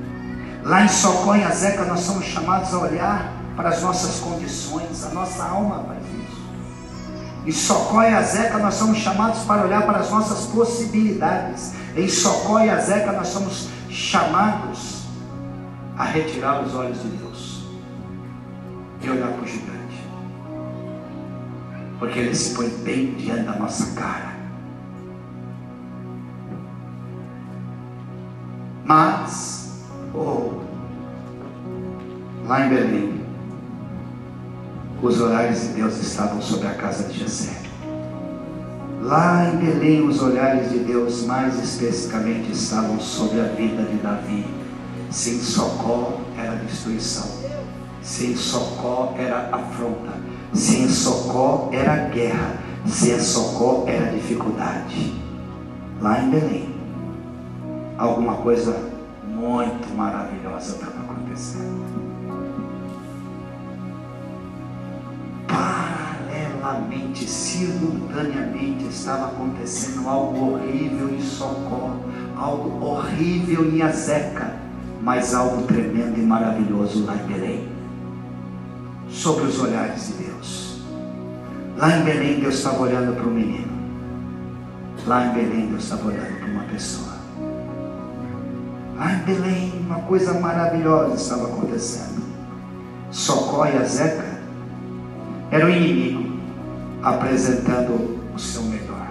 Lá 0.65 0.85
em 0.85 0.89
Socorro 0.89 1.37
e 1.37 1.53
Zeca 1.53 1.85
nós 1.85 2.01
somos 2.01 2.25
chamados 2.25 2.73
a 2.73 2.79
olhar 2.79 3.33
para 3.55 3.69
as 3.69 3.83
nossas 3.83 4.19
condições, 4.21 5.05
a 5.05 5.11
nossa 5.11 5.45
alma 5.45 5.85
faz 5.87 6.03
isso. 6.07 6.41
Em 7.47 7.53
Socorro 7.53 8.03
e 8.03 8.23
Zeca 8.23 8.59
nós 8.59 8.75
somos 8.75 8.97
chamados 8.97 9.41
para 9.41 9.63
olhar 9.63 9.85
para 9.85 9.99
as 9.99 10.11
nossas 10.11 10.47
possibilidades. 10.47 11.73
Em 11.95 12.09
Socorro 12.09 12.61
e 12.61 12.81
Zeca 12.81 13.13
nós 13.13 13.29
somos 13.29 13.69
chamados 13.91 15.03
a 15.99 16.05
retirar 16.05 16.63
os 16.63 16.75
olhos 16.75 17.03
de 17.03 17.09
Deus 17.09 17.30
e 19.03 19.11
olhar 19.11 19.33
para 19.33 19.43
o 19.43 19.47
gigante. 19.47 20.09
Porque 21.99 22.19
ele 22.19 22.35
se 22.35 22.55
põe 22.55 22.69
bem 22.69 23.15
diante 23.15 23.45
da 23.45 23.57
nossa 23.57 23.95
cara. 23.95 24.31
Mas, 28.85 29.85
oh, 30.15 30.63
lá 32.47 32.67
em 32.67 32.69
Belém, 32.69 33.21
os 35.03 35.21
olhares 35.21 35.63
de 35.63 35.69
Deus 35.75 35.99
estavam 35.99 36.43
sobre 36.43 36.67
a 36.67 36.75
casa 36.75 37.09
de 37.09 37.21
Jessé. 37.21 37.61
Lá 39.03 39.49
em 39.49 39.57
Belém, 39.57 40.07
os 40.07 40.21
olhares 40.23 40.71
de 40.71 40.81
Deus 40.81 41.25
mais 41.25 41.59
especificamente 41.63 42.53
estavam 42.53 43.01
sobre 43.01 43.41
a 43.41 43.45
vida 43.45 43.83
de 43.85 43.97
Davi. 43.97 44.45
Sem 45.11 45.39
Socó 45.39 46.21
era 46.37 46.57
destruição. 46.57 47.40
Sem 48.03 48.35
Socó 48.35 49.15
era 49.19 49.51
afronta. 49.53 50.13
Sem 50.55 50.89
Socó 50.89 51.69
era 51.73 52.09
guerra. 52.09 52.57
Sem 52.87 53.19
Socó 53.21 53.85
era 53.87 54.11
dificuldade. 54.11 55.15
Lá 56.01 56.23
em 56.23 56.31
Belém, 56.31 56.75
alguma 57.99 58.37
coisa 58.37 58.91
muito 59.27 59.95
maravilhosa 59.95 60.77
estava 60.77 61.01
acontecendo. 61.01 61.85
Paralelamente, 65.47 67.29
simultaneamente, 67.29 68.87
estava 68.87 69.27
acontecendo 69.27 70.09
algo 70.09 70.55
horrível 70.55 71.11
em 71.11 71.21
Socó, 71.21 71.97
algo 72.35 72.83
horrível 72.83 73.71
em 73.71 73.83
Azeca, 73.83 74.57
mas 75.03 75.35
algo 75.35 75.67
tremendo 75.67 76.19
e 76.19 76.23
maravilhoso 76.23 77.05
lá 77.05 77.15
em 77.15 77.27
Belém. 77.27 77.80
Sobre 79.11 79.45
os 79.45 79.61
olhares 79.61 80.07
de 80.09 80.25
Deus. 80.25 80.81
Lá 81.77 81.97
em 81.97 82.05
Belém, 82.05 82.41
Deus 82.41 82.55
estava 82.55 82.81
olhando 82.83 83.15
para 83.15 83.27
o 83.27 83.31
menino. 83.31 83.71
Lá 85.07 85.27
em 85.27 85.33
Belém, 85.35 85.67
Deus 85.67 85.85
estava 85.85 86.07
olhando 86.07 86.39
para 86.39 86.49
uma 86.49 86.63
pessoa. 86.65 87.17
Lá 88.97 89.13
em 89.13 89.19
Belém, 89.19 89.73
uma 89.81 90.01
coisa 90.01 90.35
maravilhosa 90.35 91.15
estava 91.15 91.45
acontecendo. 91.45 92.23
Socó 93.11 93.67
e 93.67 93.77
Azeca 93.77 94.41
era 95.51 95.67
o 95.67 95.71
inimigo 95.71 96.39
apresentando 97.03 98.21
o 98.35 98.39
seu 98.39 98.63
melhor. 98.63 99.09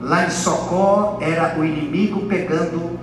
Lá 0.00 0.26
em 0.26 0.30
Socó 0.30 1.18
era 1.20 1.58
o 1.58 1.64
inimigo 1.64 2.22
pegando 2.22 2.98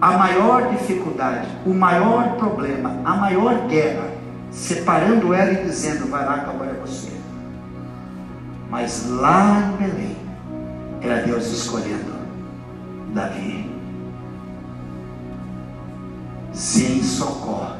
a 0.00 0.12
maior 0.16 0.70
dificuldade, 0.70 1.48
o 1.66 1.74
maior 1.74 2.36
problema, 2.36 3.00
a 3.04 3.16
maior 3.16 3.66
guerra, 3.66 4.10
separando 4.50 5.34
ela 5.34 5.52
e 5.52 5.64
dizendo: 5.64 6.08
vai 6.08 6.24
lá 6.24 6.38
que 6.40 6.50
agora 6.50 6.70
é 6.70 6.80
você. 6.80 7.12
Mas 8.70 9.08
lá 9.08 9.60
em 9.60 9.76
Belém 9.76 10.16
era 11.00 11.22
Deus 11.22 11.46
escolhendo 11.46 12.12
Davi. 13.14 13.68
Se 16.52 16.84
em 16.84 17.02
Socó 17.02 17.76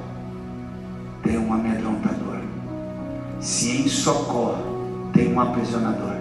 tem 1.23 1.39
um 1.39 1.53
amedrontador, 1.53 2.41
se 3.41 3.83
em 3.83 3.89
Socó 3.89 4.59
tem 5.13 5.33
um 5.33 5.41
aprisionador, 5.41 6.17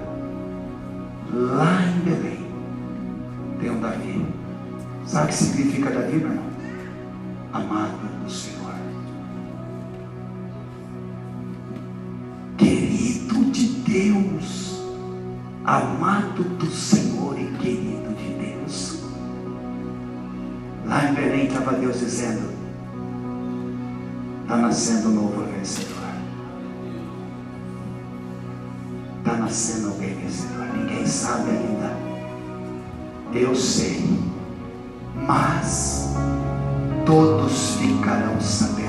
lá 1.31 1.81
em 1.83 1.99
Belém 1.99 2.47
tem 3.59 3.71
um 3.71 3.79
Davi. 3.79 4.36
Sabe 5.07 5.25
o 5.25 5.27
que 5.29 5.35
significa 5.35 5.89
Davi, 5.89 6.17
meu 6.17 6.27
irmão? 6.27 6.45
Amado 7.53 8.23
do 8.25 8.29
Senhor. 8.29 8.73
Querido 12.57 13.45
de 13.45 13.67
Deus, 13.89 14.81
amado 15.63 16.43
do 16.43 16.65
Senhor 16.65 17.39
e 17.39 17.45
querido 17.57 18.13
de 18.15 18.33
Deus. 18.33 19.01
Lá 20.85 21.09
em 21.09 21.13
Belém 21.13 21.47
estava 21.47 21.71
Deus 21.71 21.99
dizendo: 21.99 22.51
está 24.41 24.57
nascendo 24.57 25.07
um 25.07 25.13
novo 25.13 25.43
vencedor. 25.45 25.95
Está 29.19 29.37
nascendo 29.37 29.87
alguém 29.87 30.15
vencedor. 30.15 30.67
Ninguém 30.73 31.07
sabe 31.07 31.49
ainda. 31.51 31.95
Eu 33.33 33.55
sei. 33.55 34.36
Mas 35.25 36.13
todos 37.05 37.77
ficarão 37.79 38.39
sabendo. 38.41 38.87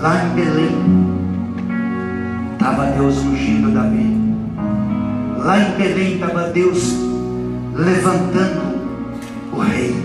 Lá 0.00 0.24
em 0.24 0.28
Belém 0.34 1.18
estava 2.52 2.86
Deus 2.86 3.16
ungindo 3.18 3.72
Davi. 3.72 4.16
Lá 5.38 5.58
em 5.58 5.70
Belém 5.76 6.14
estava 6.14 6.48
Deus 6.50 6.94
levantando 7.74 8.78
o 9.52 9.58
rei. 9.60 9.96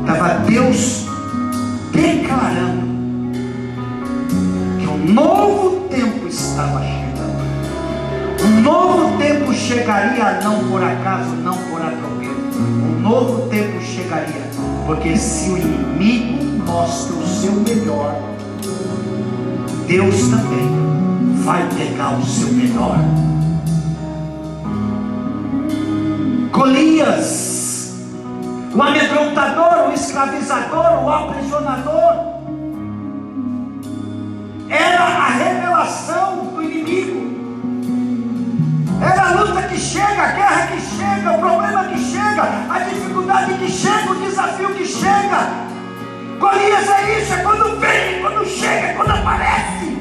Estava 0.00 0.40
Deus 0.46 1.06
declarando 1.92 2.90
que 4.78 4.86
um 4.86 5.12
novo 5.12 5.88
tempo 5.88 6.26
estava 6.26 6.82
chegando. 6.82 7.40
Um 8.44 8.60
novo 8.60 9.18
tempo 9.18 9.52
chegaria 9.54 10.40
não 10.42 10.68
por 10.68 10.82
acaso, 10.82 11.30
não 11.36 11.54
por 11.54 11.80
atropelo. 11.80 12.19
Novo 13.10 13.48
tempo 13.48 13.82
chegaria, 13.82 14.48
porque 14.86 15.16
se 15.16 15.50
o 15.50 15.58
inimigo 15.58 16.62
mostra 16.64 17.16
o 17.16 17.26
seu 17.26 17.52
melhor, 17.54 18.14
Deus 19.88 20.28
também 20.28 20.68
vai 21.42 21.68
pegar 21.70 22.16
o 22.16 22.24
seu 22.24 22.52
melhor. 22.52 22.98
Golias, 26.52 27.96
o 28.72 28.80
amedrontador, 28.80 29.90
o 29.90 29.92
escravizador, 29.92 31.04
o 31.04 31.10
aprisionador, 31.10 32.14
era 34.68 35.02
a 35.02 35.28
revelação 35.30 36.19
chega, 39.80 40.22
a 40.22 40.32
guerra 40.32 40.66
que 40.66 40.80
chega, 40.80 41.32
o 41.32 41.38
problema 41.38 41.84
que 41.84 41.98
chega, 41.98 42.42
a 42.70 42.78
dificuldade 42.80 43.54
que 43.54 43.70
chega, 43.70 44.10
o 44.10 44.14
desafio 44.16 44.74
que 44.74 44.84
chega. 44.84 45.70
Golias 46.38 46.88
é 46.88 47.18
isso, 47.18 47.32
é 47.32 47.38
quando 47.38 47.80
vem, 47.80 48.20
quando 48.20 48.46
chega, 48.46 48.94
quando 48.94 49.10
aparece. 49.10 49.98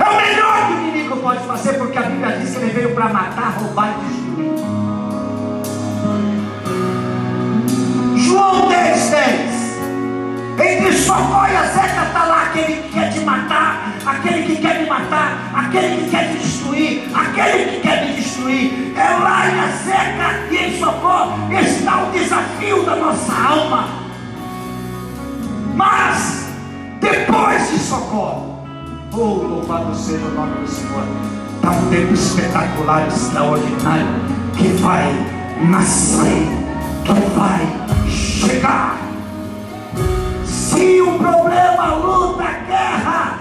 É 0.00 0.10
o 0.10 0.16
melhor 0.16 0.66
que 0.66 0.72
o 0.72 0.80
inimigo 0.80 1.16
pode 1.18 1.46
fazer, 1.46 1.74
porque 1.74 1.98
a 1.98 2.02
Bíblia 2.02 2.38
diz 2.38 2.56
que 2.56 2.62
ele 2.62 2.72
veio 2.72 2.94
para 2.94 3.08
matar, 3.10 3.58
roubar 3.58 3.94
e 3.96 4.04
destruir. 4.08 4.54
João 8.16 8.68
10, 8.68 9.10
10. 9.10 9.63
Entre 10.58 10.92
Socorro 10.92 11.46
e 11.46 11.74
Zeca 11.74 12.04
está 12.06 12.24
lá 12.26 12.42
aquele 12.44 12.82
que 12.82 12.88
quer 12.90 13.12
te 13.12 13.20
matar, 13.20 13.92
aquele 14.06 14.42
que 14.44 14.62
quer 14.62 14.80
me 14.80 14.88
matar, 14.88 15.50
aquele 15.52 16.04
que 16.04 16.10
quer 16.10 16.30
te 16.30 16.38
destruir, 16.38 17.10
aquele 17.12 17.64
que 17.72 17.80
quer 17.80 18.06
me 18.06 18.12
destruir. 18.14 18.94
É 18.96 19.08
lá 19.18 19.48
em 19.48 19.84
Zeca 19.84 20.46
e 20.50 20.56
em 20.56 20.78
Socorro 20.78 21.52
está 21.52 22.04
o 22.04 22.10
desafio 22.12 22.84
da 22.84 22.96
nossa 22.96 23.32
alma. 23.32 23.88
Mas, 25.74 26.48
depois 27.00 27.70
de 27.70 27.78
Socorro, 27.80 28.64
oh, 29.12 29.16
louvado 29.18 29.92
seja 29.96 30.24
o 30.24 30.34
nome 30.34 30.60
do 30.60 30.68
Senhor, 30.68 31.04
está 31.56 31.70
um 31.70 31.90
tempo 31.90 32.14
espetacular, 32.14 33.08
extraordinário, 33.08 34.06
que 34.56 34.68
vai 34.80 35.12
nascer, 35.68 36.46
que 37.04 37.12
vai 37.36 38.08
chegar. 38.08 39.03
Se 40.74 41.00
o 41.00 41.18
problema, 41.18 41.94
luta, 41.94 42.50
guerra, 42.66 43.38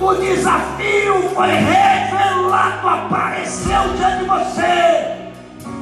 o 0.00 0.14
desafio 0.14 1.30
foi 1.32 1.48
revelado, 1.50 2.88
apareceu 2.88 3.94
diante 3.96 4.18
de 4.18 4.24
você. 4.24 5.20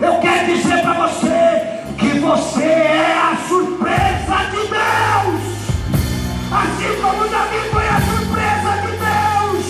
Eu 0.02 0.20
quero 0.20 0.46
dizer 0.46 0.82
para 0.82 0.92
você 0.92 1.82
que 1.98 2.18
você 2.20 2.62
é 2.62 3.18
a 3.18 3.36
surpresa 3.48 4.36
de 4.50 4.68
Deus. 4.68 5.58
Assim 6.52 7.00
como 7.00 7.28
Davi 7.28 7.60
foi 7.72 7.88
a 7.88 8.00
surpresa 8.02 8.70
de 8.82 8.92
Deus. 8.98 9.64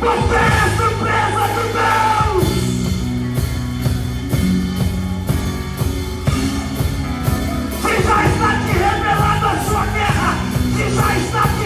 Você 0.00 0.34
é 0.34 0.48
a 0.48 0.76
surpresa 0.76 1.42
de 1.54 1.72
Deus. 1.72 2.17
Se 10.98 11.57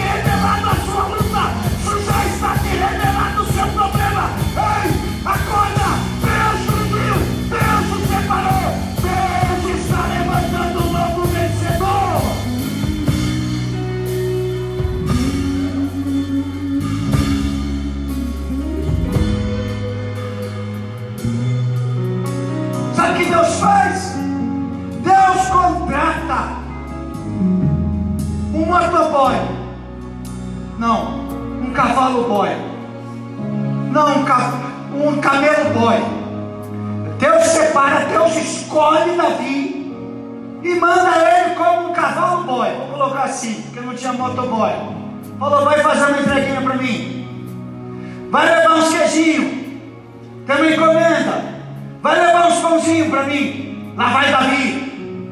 um 28.73 28.91
motoboy. 28.91 29.35
Não, 30.79 31.19
um 31.61 31.71
cavalo 31.73 32.23
boy. 32.27 32.49
Não, 33.91 34.17
um, 34.17 34.25
ca... 34.25 34.53
um 34.93 35.21
camelo 35.21 35.79
boy. 35.79 35.95
Deus 37.19 37.43
separa, 37.43 38.05
Deus 38.05 38.35
escolhe 38.35 39.15
Davi 39.15 39.93
e 40.63 40.75
manda 40.75 41.11
ele 41.17 41.55
como 41.55 41.89
um 41.89 41.93
cavalo 41.93 42.43
boy. 42.43 42.69
Vou 42.69 42.87
colocar 42.87 43.23
assim, 43.23 43.61
porque 43.61 43.79
não 43.79 43.93
tinha 43.93 44.13
motoboy. 44.13 44.71
Falou, 45.39 45.65
vai 45.65 45.79
fazer 45.79 46.05
uma 46.05 46.21
entreguinha 46.21 46.61
para 46.61 46.75
mim. 46.75 48.27
Vai 48.31 48.45
levar 48.45 48.75
uns 48.75 48.89
queijinhos. 48.89 49.63
Tem 50.47 50.55
uma 50.55 50.71
encomenda. 50.71 51.53
Vai 52.01 52.19
levar 52.19 52.47
uns 52.47 52.59
pãozinhos 52.59 53.09
para 53.09 53.23
mim. 53.23 53.93
Lá 53.95 54.09
vai 54.09 54.31
Davi. 54.31 55.29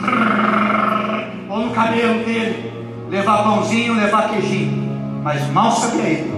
Ou 1.50 1.60
no 1.60 1.72
cabelo 1.72 2.24
dele. 2.24 2.81
Levar 3.12 3.44
pãozinho, 3.44 3.94
levar 3.94 4.30
queijinho. 4.30 4.90
Mas 5.22 5.46
mal 5.52 5.70
sabia 5.74 6.02
ele. 6.02 6.32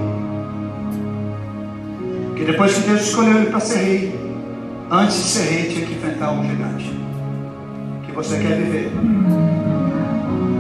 Que 2.36 2.44
depois 2.45 2.74
que 2.74 2.82
Deus 2.82 3.02
escolheu 3.02 3.38
ele 3.38 3.52
para 3.52 3.60
ser 3.60 3.78
rei, 3.78 4.20
antes 4.90 5.18
de 5.18 5.24
ser 5.24 5.44
rei 5.52 5.72
tinha 5.72 5.86
que 5.86 5.94
enfrentar 5.94 6.32
um 6.32 6.44
gigante. 6.44 6.91
Que 8.04 8.12
você 8.12 8.40
quer 8.40 8.58
viver. 8.58 8.91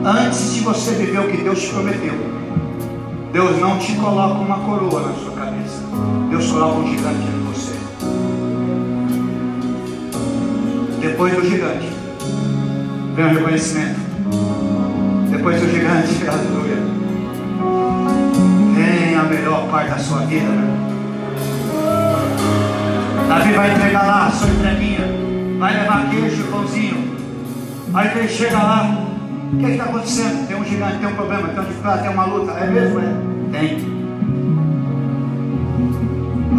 Antes 0.05 0.53
de 0.53 0.59
você 0.59 0.91
viver 0.91 1.19
o 1.19 1.27
que 1.29 1.37
Deus 1.37 1.59
te 1.59 1.69
prometeu, 1.69 2.13
Deus 3.31 3.59
não 3.59 3.79
te 3.79 3.93
coloca 3.95 4.35
uma 4.35 4.59
coroa 4.59 5.07
na 5.07 5.13
sua 5.13 5.31
cabeça. 5.31 5.81
Deus 6.29 6.51
coloca 6.51 6.77
um 6.77 6.89
gigante 6.89 7.23
em 7.27 7.43
você. 7.51 7.73
Depois 11.01 11.33
do 11.33 11.43
gigante, 11.43 11.87
vem 13.15 13.25
o 13.25 13.29
reconhecimento. 13.29 14.02
Depois 15.43 15.59
do 15.59 15.69
gigante, 15.71 16.25
aleluia. 16.25 16.77
Vem 18.75 19.13
a 19.13 19.23
melhor 19.23 19.67
parte 19.69 19.89
da 19.89 19.97
sua 19.97 20.19
vida. 20.19 20.47
Davi 23.27 23.51
vai 23.51 23.75
entregar 23.75 24.07
lá 24.07 24.27
a 24.27 24.31
sua 24.31 24.47
entreguinha, 24.47 25.05
vai 25.59 25.73
levar 25.73 26.09
queijo 26.09 26.43
e 26.43 26.47
pãozinho. 26.49 27.17
Aí 27.93 28.17
ele 28.17 28.27
chega 28.29 28.57
lá, 28.57 29.05
o 29.51 29.57
que 29.57 29.65
está 29.65 29.83
acontecendo? 29.83 30.47
Tem 30.47 30.55
um 30.55 30.63
gigante, 30.63 30.99
tem 30.99 31.09
um 31.09 31.15
problema, 31.15 31.49
tem 31.49 31.59
um 31.59 31.63
dificuldade, 31.65 32.03
tem 32.03 32.11
uma 32.11 32.23
luta. 32.25 32.51
É 32.53 32.67
mesmo? 32.67 32.99
É? 33.01 33.59
Tem. 33.59 33.77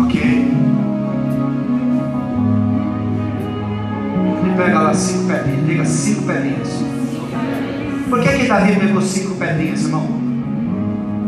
Ok. 0.05 0.21
Ele 4.43 4.57
pega 4.59 4.79
lá 4.79 4.93
cinco 4.93 5.27
pedrinhas, 5.27 5.67
liga 5.67 5.85
cinco 5.87 6.23
pedrinhas. 6.25 6.94
Por 8.09 8.21
que 8.21 8.29
que 8.29 8.47
Davi 8.47 8.77
pegou 8.77 9.01
cinco 9.01 9.35
pedrinhas, 9.37 9.85
irmão? 9.85 10.07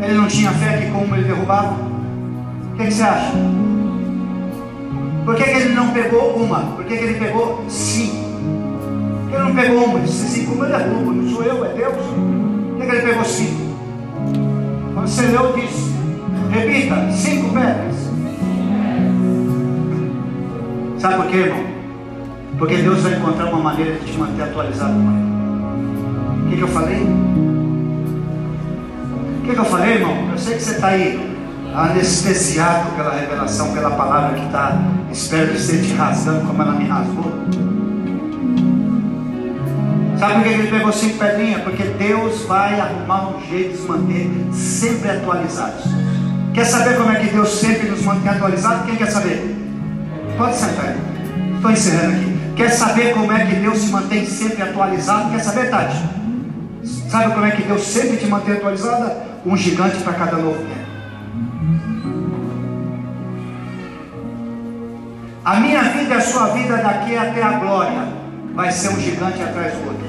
Ele 0.02 0.14
não 0.14 0.26
tinha 0.26 0.50
fé 0.52 0.78
que 0.78 0.90
como 0.90 1.14
ele 1.14 1.24
derrubava? 1.24 1.74
O 2.72 2.76
que, 2.76 2.84
que 2.84 2.92
você 2.92 3.02
acha? 3.02 3.32
Por 5.24 5.34
que, 5.34 5.42
que 5.42 5.50
ele 5.50 5.74
não 5.74 5.92
pegou 5.92 6.36
uma? 6.36 6.60
Por 6.76 6.84
que, 6.84 6.96
que 6.96 7.04
ele 7.04 7.18
pegou 7.18 7.64
cinco? 7.68 8.26
Por 9.22 9.30
que 9.30 9.34
ele 9.34 9.44
não 9.44 9.54
pegou 9.54 9.84
uma? 9.84 9.98
Ele 9.98 10.06
disse 10.06 10.28
cinco, 10.28 10.52
uma 10.52 10.66
eu 10.66 10.78
derrubo, 10.78 11.12
não 11.12 11.28
sou 11.30 11.42
eu, 11.42 11.64
é 11.64 11.68
Deus. 11.70 11.94
Por 11.94 12.78
que, 12.78 12.86
que 12.86 12.96
ele 12.96 13.06
pegou 13.06 13.24
cinco? 13.24 13.66
Quando 14.94 15.08
você 15.08 15.22
leu, 15.22 15.52
disse, 15.54 15.94
repita, 16.50 17.10
cinco 17.10 17.52
pedras. 17.52 17.96
Sabe 20.98 21.16
por 21.16 21.26
quê, 21.26 21.36
irmão? 21.38 21.64
Porque 22.58 22.76
Deus 22.76 23.02
vai 23.02 23.14
encontrar 23.14 23.46
uma 23.46 23.58
maneira 23.58 23.98
de 23.98 24.12
te 24.12 24.18
manter 24.18 24.42
atualizado 24.42 24.92
com 24.92 25.10
ele. 25.10 25.35
O 26.46 26.48
que, 26.48 26.56
que 26.56 26.62
eu 26.62 26.68
falei? 26.68 27.02
O 29.38 29.42
que, 29.42 29.52
que 29.52 29.58
eu 29.58 29.64
falei, 29.64 29.94
irmão? 29.94 30.30
Eu 30.30 30.38
sei 30.38 30.54
que 30.54 30.62
você 30.62 30.70
está 30.76 30.86
aí 30.88 31.36
anestesiado 31.74 32.90
pela 32.92 33.12
revelação, 33.14 33.72
pela 33.72 33.90
palavra 33.90 34.38
que 34.38 34.46
está. 34.46 34.80
Espero 35.12 35.48
que 35.48 35.56
esteja 35.56 35.82
te 35.82 35.92
rasgando 35.94 36.46
como 36.46 36.62
ela 36.62 36.72
me 36.72 36.86
rasgou. 36.86 37.32
Sabe 40.18 40.34
por 40.34 40.42
que 40.44 40.48
ele 40.48 40.68
pegou 40.68 40.92
cinco 40.92 41.18
pedrinhas? 41.18 41.62
Porque 41.62 41.82
Deus 41.82 42.42
vai 42.44 42.80
arrumar 42.80 43.36
um 43.36 43.40
jeito 43.48 43.72
de 43.72 43.78
se 43.78 43.88
manter 43.88 44.30
sempre 44.52 45.10
atualizados. 45.10 45.84
Quer 46.54 46.64
saber 46.64 46.96
como 46.96 47.10
é 47.10 47.16
que 47.16 47.26
Deus 47.26 47.50
sempre 47.50 47.90
nos 47.90 48.02
mantém 48.02 48.30
atualizados? 48.30 48.86
Quem 48.86 48.96
quer 48.96 49.10
saber? 49.10 49.56
Pode 50.38 50.54
sentar. 50.54 50.96
Estou 51.56 51.70
encerrando 51.70 52.16
aqui. 52.16 52.36
Quer 52.54 52.70
saber 52.70 53.12
como 53.12 53.32
é 53.32 53.44
que 53.44 53.56
Deus 53.56 53.78
se 53.78 53.90
mantém 53.90 54.24
sempre 54.24 54.62
atualizado? 54.62 55.30
Quer 55.32 55.40
saber, 55.40 55.70
Tati? 55.70 56.25
Sabe 57.08 57.34
como 57.34 57.46
é 57.46 57.52
que 57.52 57.62
Deus 57.62 57.82
sempre 57.82 58.16
te 58.16 58.26
mantém 58.26 58.54
atualizada? 58.54 59.24
Um 59.44 59.56
gigante 59.56 59.96
para 60.02 60.14
cada 60.14 60.36
novo 60.38 60.58
tempo. 60.58 60.86
A 65.44 65.60
minha 65.60 65.82
vida 65.82 66.14
e 66.14 66.16
a 66.16 66.20
sua 66.20 66.48
vida 66.48 66.76
daqui 66.78 67.16
até 67.16 67.40
a 67.40 67.52
glória 67.52 68.08
vai 68.52 68.72
ser 68.72 68.88
um 68.88 69.00
gigante 69.00 69.40
atrás 69.40 69.74
do 69.74 69.86
outro. 69.86 70.06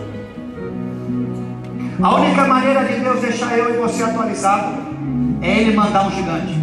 A 2.01 2.15
única 2.15 2.47
maneira 2.47 2.85
de 2.85 2.99
Deus 2.99 3.21
deixar 3.21 3.55
eu 3.57 3.75
e 3.75 3.77
você 3.77 4.03
atualizado 4.03 4.77
é 5.41 5.59
Ele 5.59 5.75
mandar 5.75 6.07
um 6.07 6.11
gigante. 6.11 6.57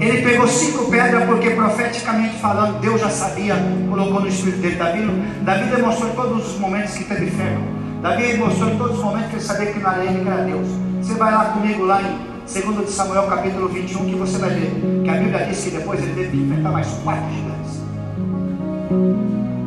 Ele 0.00 0.22
pegou 0.22 0.46
cinco 0.46 0.90
pedras 0.90 1.24
porque 1.24 1.50
profeticamente 1.50 2.36
falando, 2.36 2.80
Deus 2.80 3.00
já 3.00 3.10
sabia, 3.10 3.56
colocou 3.88 4.20
no 4.20 4.28
espírito 4.28 4.60
dele. 4.60 4.76
Davi, 4.76 5.02
Davi 5.42 5.64
demonstrou 5.74 6.10
em 6.10 6.14
todos 6.14 6.52
os 6.52 6.58
momentos 6.60 6.94
que 6.94 7.04
teve 7.04 7.26
fé. 7.30 7.56
Davi 8.04 8.36
mostrou 8.36 8.68
em 8.68 8.76
todos 8.76 8.98
os 8.98 9.02
momentos 9.02 9.28
que 9.30 9.36
ele 9.36 9.42
sabia 9.42 9.72
que 9.72 9.78
não 9.78 9.90
era 9.90 10.44
Deus. 10.44 10.68
Você 11.00 11.14
vai 11.14 11.32
lá 11.32 11.46
comigo 11.46 11.86
lá 11.86 12.02
em 12.02 12.18
2 12.42 12.86
de 12.86 12.92
Samuel 12.92 13.22
capítulo 13.28 13.66
21, 13.68 14.04
que 14.04 14.14
você 14.14 14.36
vai 14.36 14.50
ver 14.50 15.02
que 15.02 15.08
a 15.08 15.14
Bíblia 15.14 15.46
diz 15.46 15.64
que 15.64 15.70
depois 15.70 16.02
ele 16.02 16.12
teve 16.12 16.32
que 16.32 16.36
enfrentar 16.36 16.70
mais 16.70 16.86
quatro 17.02 17.24
gigantes. 17.32 17.80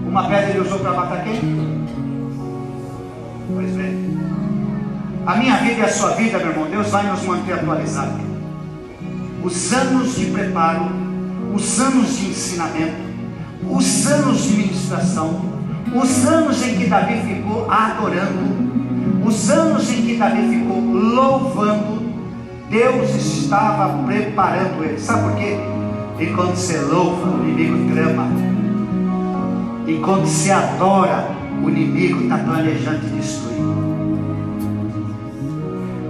Uma 0.07 0.29
pedra 0.29 0.51
ele 0.51 0.59
usou 0.59 0.77
para 0.77 0.93
matar 0.93 1.23
quem? 1.23 1.87
Pois 3.55 3.71
bem. 3.71 4.19
A 5.25 5.35
minha 5.37 5.57
vida 5.57 5.79
e 5.79 5.81
a 5.81 5.89
sua 5.89 6.11
vida, 6.11 6.37
meu 6.37 6.49
irmão, 6.49 6.69
Deus 6.69 6.89
vai 6.91 7.09
nos 7.09 7.23
manter 7.23 7.53
atualizados. 7.53 8.21
Os 9.43 9.73
anos 9.73 10.15
de 10.15 10.25
preparo, 10.27 10.91
os 11.55 11.79
anos 11.79 12.15
de 12.19 12.27
ensinamento, 12.27 12.97
os 13.67 14.05
anos 14.05 14.43
de 14.43 14.57
ministração, 14.57 15.56
os 16.01 16.25
anos 16.25 16.65
em 16.65 16.77
que 16.77 16.85
Davi 16.87 17.21
ficou 17.21 17.69
adorando, 17.69 18.67
os 19.25 19.49
anos 19.49 19.89
em 19.91 20.01
que 20.03 20.15
Davi 20.15 20.47
ficou 20.47 20.79
louvando, 20.79 22.07
Deus 22.69 23.15
estava 23.15 24.03
preparando 24.03 24.83
ele. 24.83 24.99
Sabe 24.99 25.23
por 25.23 25.35
quê? 25.35 25.57
Enquanto 26.19 26.55
você 26.55 26.79
louva, 26.79 27.29
o 27.29 27.43
inimigo 27.43 27.93
trama. 27.93 28.27
Enquanto 29.87 30.25
você 30.25 30.51
adora, 30.51 31.29
o 31.63 31.69
inimigo 31.69 32.23
está 32.23 32.37
planejando 32.37 32.99
destruir. 33.15 33.57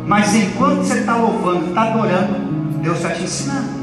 Mas 0.08 0.34
enquanto 0.36 0.84
você 0.84 1.00
está 1.00 1.16
louvando, 1.18 1.68
está 1.68 1.84
adorando, 1.84 2.34
Deus 2.82 2.98
está 2.98 3.10
te 3.10 3.24
ensinando. 3.24 3.78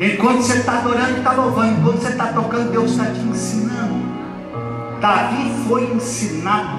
Enquanto 0.00 0.42
você 0.42 0.58
está 0.58 0.78
adorando 0.78 1.12
e 1.12 1.18
está 1.18 1.32
louvando, 1.32 1.72
enquanto 1.78 2.00
você 2.00 2.08
está 2.08 2.26
tocando, 2.26 2.70
Deus 2.70 2.90
está 2.90 3.04
te 3.06 3.20
ensinando. 3.20 4.15
Davi 5.00 5.52
foi 5.68 5.92
ensinado 5.92 6.78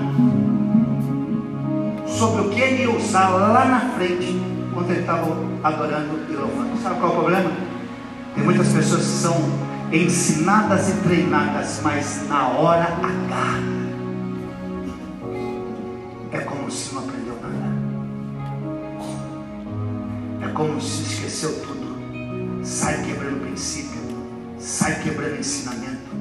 sobre 2.07 2.41
o 2.41 2.49
que 2.49 2.59
ele 2.59 2.83
ia 2.83 2.91
usar 2.91 3.29
lá 3.29 3.65
na 3.65 3.79
frente, 3.95 4.41
quando 4.73 4.89
ele 4.89 5.01
estava 5.01 5.25
adorando 5.63 6.19
e 6.29 6.33
louvando. 6.33 6.81
Sabe 6.81 6.99
qual 6.99 7.11
é 7.11 7.15
o 7.15 7.19
problema? 7.19 7.51
Tem 8.33 8.43
muitas 8.43 8.67
pessoas 8.69 9.01
que 9.01 9.07
são 9.07 9.35
ensinadas 9.91 10.89
e 10.89 10.93
treinadas, 11.03 11.79
mas 11.83 12.27
na 12.27 12.47
hora 12.49 12.83
H 12.83 13.77
é 16.31 16.39
como 16.39 16.69
se 16.69 16.93
não 16.93 17.03
aprendeu 17.03 17.37
nada. 17.41 17.77
É 20.41 20.47
como 20.53 20.81
se 20.81 21.03
esqueceu 21.03 21.53
tudo. 21.61 21.87
Sai 22.63 23.01
quebrando 23.03 23.41
princípio, 23.41 24.01
sai 24.59 25.01
quebrando 25.01 25.39
ensinamento, 25.39 26.11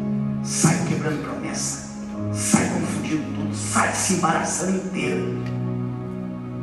sai 0.45 0.79
quebrando 0.87 1.23
promessa, 1.25 1.86
sai 2.33 2.69
confundindo 2.69 3.23
tudo, 3.35 3.55
sai 3.55 3.93
se 3.93 4.15
embaraçando 4.15 4.77
inteiro 4.77 5.39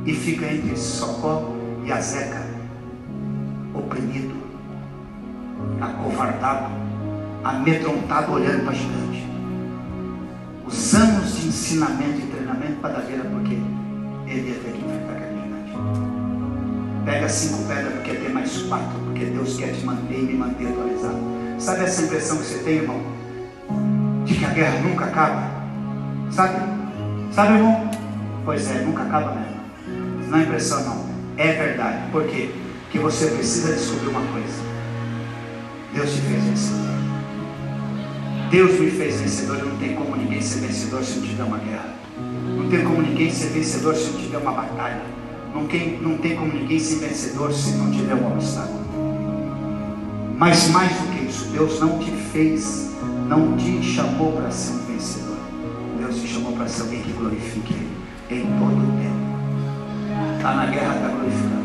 e 0.06 0.14
fica 0.14 0.45
entre 0.45 0.76
Socó 0.76 1.53
e 1.85 1.91
Azeca, 1.91 2.45
oprimido, 3.73 4.35
acovardado, 5.80 6.72
amedrontado, 7.44 8.34
olhando 8.34 8.65
para 8.65 8.73
gigante. 8.73 9.27
Os 10.65 10.94
anos 10.94 11.35
de 11.38 11.48
ensinamento 11.48 12.19
e 12.19 12.27
treinamento 12.27 12.80
para 12.81 12.94
dar 12.94 13.02
porque 13.02 13.53
ele 14.27 14.49
ia 14.49 14.56
ter 14.56 14.72
que 14.72 14.77
enfrentar 14.77 15.14
aquele 15.14 15.41
gigante. 15.41 15.73
Pega 17.06 17.30
cinco 17.30 17.64
pedras 17.68 17.94
porque 17.94 18.14
tem 18.14 18.30
mais 18.30 18.61
quatro, 18.64 18.99
porque 19.06 19.26
Deus 19.26 19.57
quer 19.57 19.73
te 19.73 19.85
manter 19.85 20.19
e 20.19 20.23
me 20.23 20.34
manter 20.34 20.68
atualizado. 20.68 21.19
Sabe 21.60 21.84
essa 21.84 22.02
impressão 22.02 22.38
que 22.38 22.44
você 22.44 22.60
tem, 22.60 22.76
irmão? 22.77 23.02
De 24.26 24.35
que 24.35 24.45
a 24.45 24.49
guerra 24.49 24.80
nunca 24.80 25.06
acaba? 25.06 25.52
Sabe? 26.34 26.55
Sabe, 27.31 27.53
irmão? 27.53 27.91
Pois 28.43 28.72
é, 28.72 28.81
nunca 28.81 29.03
acaba 29.03 29.35
mesmo. 29.35 30.30
Não 30.30 30.39
é 30.39 30.41
impressão, 30.41 30.84
não. 30.84 31.05
É 31.38 31.51
verdade. 31.53 32.11
Por 32.11 32.26
quê? 32.26 32.49
Porque 32.84 32.97
você 32.97 33.27
precisa 33.27 33.73
descobrir 33.73 34.10
uma 34.10 34.22
coisa. 34.22 34.64
Deus 35.93 36.11
te 36.11 36.22
fez 36.22 36.43
vencedor. 36.43 36.93
Deus 38.49 38.80
me 38.80 38.89
fez 38.89 39.22
vencedor. 39.22 39.64
Não 39.64 39.77
tem 39.77 39.93
como 39.93 40.15
ninguém 40.15 40.41
ser 40.41 40.61
vencedor 40.61 41.03
se 41.03 41.19
não 41.19 41.27
tiver 41.27 41.43
uma 41.43 41.57
guerra. 41.60 41.93
Não 42.57 42.68
tem 42.68 42.84
como 42.84 43.01
ninguém 43.03 43.31
ser 43.31 43.49
vencedor 43.49 43.95
se 43.95 44.10
não 44.10 44.19
tiver 44.19 44.38
uma 44.38 44.53
batalha. 44.53 45.01
Não 45.53 45.68
tem, 45.68 46.01
não 46.01 46.18
tem 46.18 46.35
como 46.35 46.51
ninguém 46.51 46.80
ser 46.80 46.95
vencedor 46.95 47.53
se 47.53 47.73
não 47.73 47.91
tiver 47.91 48.15
um 48.15 48.34
obstáculo. 48.34 48.81
Mas 50.35 50.68
mais 50.69 50.91
do 50.93 51.15
que 51.15 51.26
isso, 51.26 51.45
Deus 51.51 51.80
não 51.80 51.99
te 51.99 52.10
fez, 52.10 52.89
não 53.27 53.55
te 53.55 53.84
chamou 53.84 54.31
para 54.34 54.49
ser. 54.49 54.82
Alguém 56.64 57.02
que 57.02 57.11
glorifique 57.11 57.73
Ele 58.30 58.41
em 58.41 58.57
todo 58.57 58.72
o 58.72 58.98
tempo. 58.98 60.38
Está 60.38 60.53
na 60.53 60.65
guerra, 60.68 60.95
está 60.95 61.07
glorificando. 61.10 61.64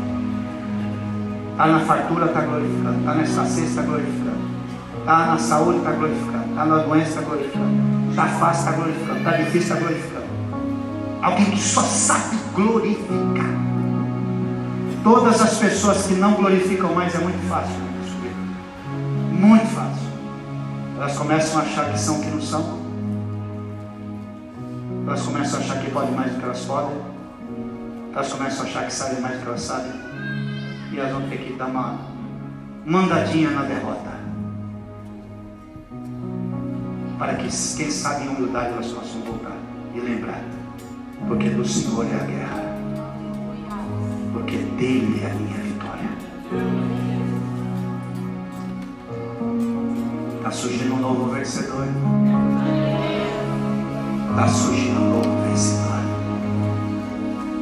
Está 1.51 1.67
na 1.67 1.79
fartura, 1.79 2.25
está 2.25 2.41
glorificando. 2.41 2.99
Está 2.99 3.13
na 3.13 3.23
escassez, 3.23 3.69
está 3.69 3.81
glorificando. 3.83 4.39
Está 4.99 5.25
na 5.25 5.37
saúde, 5.37 5.77
está 5.77 5.91
glorificando. 5.91 6.49
Está 6.49 6.65
na 6.65 6.77
doença, 6.79 7.09
está 7.09 7.21
glorificando. 7.21 8.09
Está 8.09 8.25
fácil, 8.25 8.59
está 8.59 8.71
glorificando. 8.73 9.17
Está 9.19 9.31
difícil, 9.31 9.61
está 9.61 9.75
glorificando. 9.75 10.25
Alguém 11.21 11.45
que 11.45 11.61
só 11.61 11.81
sabe 11.81 12.37
glorificar. 12.53 13.59
Todas 15.01 15.41
as 15.41 15.57
pessoas 15.59 16.07
que 16.07 16.13
não 16.15 16.33
glorificam 16.33 16.93
mais 16.93 17.15
é 17.15 17.19
muito 17.19 17.47
fácil. 17.47 17.75
Muito 19.31 19.67
fácil. 19.67 20.09
Elas 20.97 21.17
começam 21.17 21.59
a 21.59 21.63
achar 21.63 21.85
que 21.93 21.99
são 21.99 22.17
o 22.17 22.21
que 22.21 22.29
não 22.29 22.41
são. 22.41 22.78
Elas 25.09 25.23
começam 25.23 25.59
a 25.59 25.63
achar 25.63 25.81
que 25.81 25.89
podem 25.89 26.11
mais 26.11 26.31
do 26.33 26.37
que 26.37 26.45
elas 26.45 26.65
podem. 26.65 26.95
Elas 28.13 28.31
começam 28.31 28.63
a 28.63 28.69
achar 28.69 28.85
que 28.85 28.93
sabem 28.93 29.19
mais 29.19 29.37
do 29.37 29.41
que 29.41 29.47
elas 29.47 29.61
sabem. 29.61 29.91
E 30.91 30.99
elas 30.99 31.11
vão 31.11 31.27
ter 31.27 31.37
que 31.37 31.53
dar 31.53 31.65
uma 31.65 31.99
mandadinha 32.85 33.49
na 33.49 33.63
derrota. 33.63 34.11
Para 37.17 37.33
que, 37.37 37.47
quem 37.75 37.89
sabe, 37.89 38.25
em 38.25 38.27
humildade 38.27 38.67
elas 38.67 38.91
possam 38.91 39.21
voltar 39.21 39.57
e 39.95 39.99
lembrar. 39.99 40.43
Porque 41.27 41.49
do 41.49 41.67
Senhor 41.67 42.05
é 42.05 42.15
a 42.15 42.25
guerra. 42.25 42.63
Porque 44.31 44.57
dele 44.57 45.23
é 45.23 45.31
a 45.31 45.33
minha 45.33 45.57
vitória. 45.57 46.09
Está 50.37 50.51
surgindo 50.51 50.93
um 50.93 50.99
novo 50.99 51.31
vencedor. 51.31 51.87
Está 54.39 54.51
surgindo 54.53 55.01
um 55.01 55.09
novo 55.09 55.49
vencedor. 55.49 55.99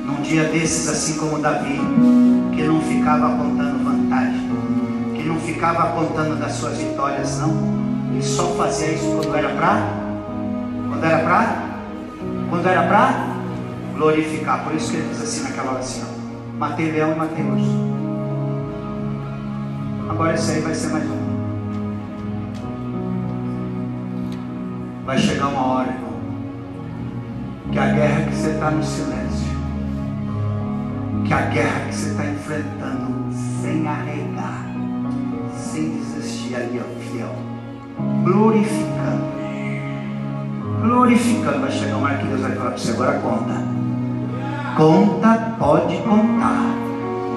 Num 0.05 0.21
dia 0.21 0.43
desses, 0.43 0.87
assim 0.87 1.17
como 1.17 1.39
Davi, 1.39 1.81
que 2.55 2.61
não 2.61 2.79
ficava 2.81 3.33
apontando 3.33 3.83
vantagem, 3.83 4.47
que 5.15 5.23
não 5.23 5.39
ficava 5.39 5.85
apontando 5.85 6.35
das 6.35 6.51
suas 6.51 6.77
vitórias, 6.77 7.39
não. 7.39 7.49
Ele 8.11 8.21
só 8.21 8.43
fazia 8.49 8.91
isso 8.91 9.09
quando 9.15 9.35
era 9.35 9.49
para? 9.55 9.87
Quando 10.87 11.03
era 11.03 11.17
para? 11.23 11.63
Quando 12.47 12.67
era 12.67 12.83
para? 12.83 13.27
glorificar. 13.95 14.63
Por 14.63 14.75
isso 14.75 14.91
que 14.91 14.97
ele 14.97 15.09
diz 15.09 15.23
assim 15.23 15.43
naquela 15.45 15.71
oração: 15.71 16.07
matei 16.59 16.91
leão 16.91 17.13
e 17.13 17.15
matei 17.15 17.43
urso. 17.43 17.87
Agora 20.07 20.35
esse 20.35 20.51
aí 20.51 20.61
vai 20.61 20.75
ser 20.75 20.89
mais 20.89 21.09
um. 21.09 21.27
Vai 25.07 25.17
chegar 25.17 25.47
uma 25.47 25.65
hora, 25.65 26.06
que 27.71 27.79
a 27.79 27.85
guerra 27.87 28.21
que 28.21 28.35
você 28.35 28.49
está 28.49 28.71
no 28.71 28.83
silêncio, 28.83 29.57
que 31.25 31.33
a 31.33 31.41
guerra 31.41 31.81
que 31.87 31.95
você 31.95 32.09
está 32.09 32.25
enfrentando 32.25 33.33
sem 33.61 33.87
arregar, 33.87 34.65
sem 35.55 35.89
desistir 35.91 36.55
ali, 36.55 36.79
ó, 36.79 36.99
fiel, 37.11 37.35
glorificando, 38.23 39.25
glorificando, 40.81 41.59
vai 41.59 41.71
chegar 41.71 41.97
uma 41.97 42.07
hora 42.07 42.17
que 42.17 42.27
Deus 42.27 42.41
vai 42.41 42.51
falar 42.51 42.69
para 42.69 42.77
você, 42.77 42.91
agora 42.91 43.19
conta. 43.19 43.77
Conta, 44.77 45.55
pode 45.57 45.97
contar. 45.97 46.87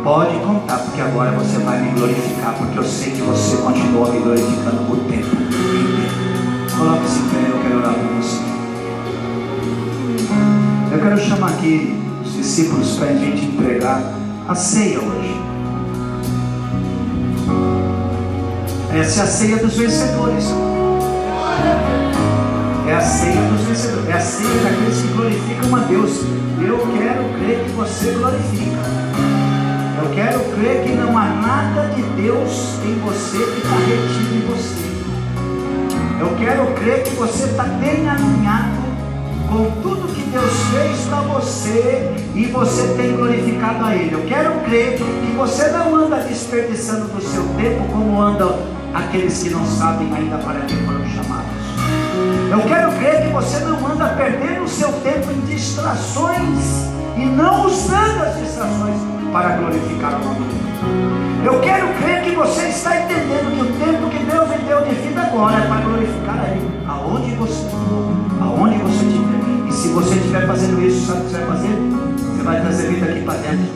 Pode 0.05 0.39
contar, 0.41 0.79
porque 0.79 1.01
agora 1.01 1.31
você 1.33 1.59
vai 1.59 1.79
me 1.83 1.91
glorificar, 1.91 2.55
porque 2.55 2.79
eu 2.79 2.85
sei 2.85 3.13
que 3.13 3.21
você 3.21 3.59
continua 3.59 4.11
me 4.11 4.21
glorificando 4.21 4.87
por 4.87 4.99
tempo. 5.01 5.37
Coloque-se 6.79 7.19
em 7.19 7.29
pé, 7.29 7.51
eu 7.51 7.63
quero 7.63 7.80
Chamar 11.31 11.51
aqui 11.51 11.97
os 12.25 12.33
discípulos 12.33 12.97
para 12.97 13.11
a 13.11 13.13
gente 13.13 13.45
entregar 13.45 14.03
a 14.49 14.55
ceia 14.57 14.99
hoje. 14.99 15.41
Essa 18.93 19.21
é 19.21 19.23
a 19.23 19.27
ceia 19.29 19.57
dos 19.59 19.77
vencedores. 19.77 20.45
É 22.89 22.95
a 22.97 23.01
ceia 23.01 23.43
dos 23.43 23.61
vencedores. 23.61 24.09
É 24.09 24.13
a 24.13 24.21
ceia 24.21 24.61
daqueles 24.61 25.03
que 25.03 25.07
glorificam 25.07 25.77
a 25.77 25.79
Deus. 25.85 26.11
Eu 26.61 26.79
quero 26.99 27.25
crer 27.39 27.65
que 27.65 27.71
você 27.77 28.11
glorifica. 28.11 28.81
Eu 30.03 30.11
quero 30.13 30.41
crer 30.57 30.83
que 30.83 30.97
não 30.97 31.17
há 31.17 31.27
nada 31.27 31.95
de 31.95 32.03
Deus 32.21 32.75
em 32.85 32.99
você 33.05 33.39
que 33.39 33.59
está 33.61 33.77
retido 33.77 34.35
em 34.35 34.47
você. 34.49 34.91
Eu 36.19 36.37
quero 36.37 36.75
crer 36.75 37.05
que 37.05 37.15
você 37.15 37.45
está 37.45 37.63
bem 37.63 38.09
alinhado 38.09 38.81
com 39.49 39.71
tudo 39.81 40.10
Deus 40.31 40.53
fez 40.73 41.07
para 41.09 41.23
você 41.23 42.15
e 42.37 42.47
você 42.47 42.95
tem 42.97 43.17
glorificado 43.17 43.85
a 43.85 43.97
Ele. 43.97 44.15
Eu 44.15 44.25
quero 44.27 44.61
crer 44.61 44.97
que 44.97 45.35
você 45.37 45.69
não 45.71 45.95
anda 45.97 46.19
desperdiçando 46.19 47.09
do 47.09 47.21
seu 47.21 47.43
tempo 47.57 47.85
como 47.93 48.21
andam 48.21 48.57
aqueles 48.95 49.43
que 49.43 49.51
não 49.51 49.67
sabem 49.67 50.13
ainda 50.15 50.39
para 50.39 50.61
que 50.61 50.77
foram 50.77 51.05
chamados. 51.09 51.51
Eu 52.49 52.61
quero 52.61 52.93
crer 52.93 53.23
que 53.23 53.33
você 53.33 53.59
não 53.65 53.85
anda 53.87 54.09
perdendo 54.11 54.63
o 54.63 54.69
seu 54.69 54.93
tempo 55.03 55.33
em 55.33 55.41
distrações 55.41 56.87
e 57.17 57.25
não 57.25 57.67
usando 57.67 58.23
as 58.23 58.39
distrações 58.39 59.01
para 59.33 59.57
glorificar 59.57 60.15
o 60.21 60.25
nome 60.25 60.47
de 60.47 60.55
Deus. 60.55 61.45
Eu 61.45 61.61
quero 61.61 61.89
crer 61.95 62.23
que 62.23 62.31
você 62.37 62.69
está 62.69 63.01
entendendo 63.03 63.57
que 63.57 63.63
o 63.63 63.85
tempo 63.85 64.11
que 64.11 64.25
Deus 64.25 64.49
lhe 64.49 64.59
deu 64.65 64.83
de 64.83 64.95
vida 64.95 65.23
agora 65.23 65.57
é 65.57 65.67
para 65.67 65.81
glorificar 65.81 66.39
a 66.39 66.51
Ele, 66.51 66.71
aonde 66.87 67.35
você 67.35 67.67
aonde 68.41 68.79
você 68.79 69.05
estiver. 69.07 69.20
Se 69.91 69.95
você 69.95 70.15
estiver 70.15 70.47
fazendo 70.47 70.87
isso, 70.87 71.05
sabe 71.05 71.19
o 71.19 71.25
que 71.25 71.31
você 71.31 71.39
vai 71.39 71.47
fazer? 71.49 71.79
Você 72.17 72.43
vai 72.45 72.61
trazer 72.61 72.89
vida 72.91 73.07
aqui 73.07 73.23
para 73.23 73.35
dentro. 73.35 73.67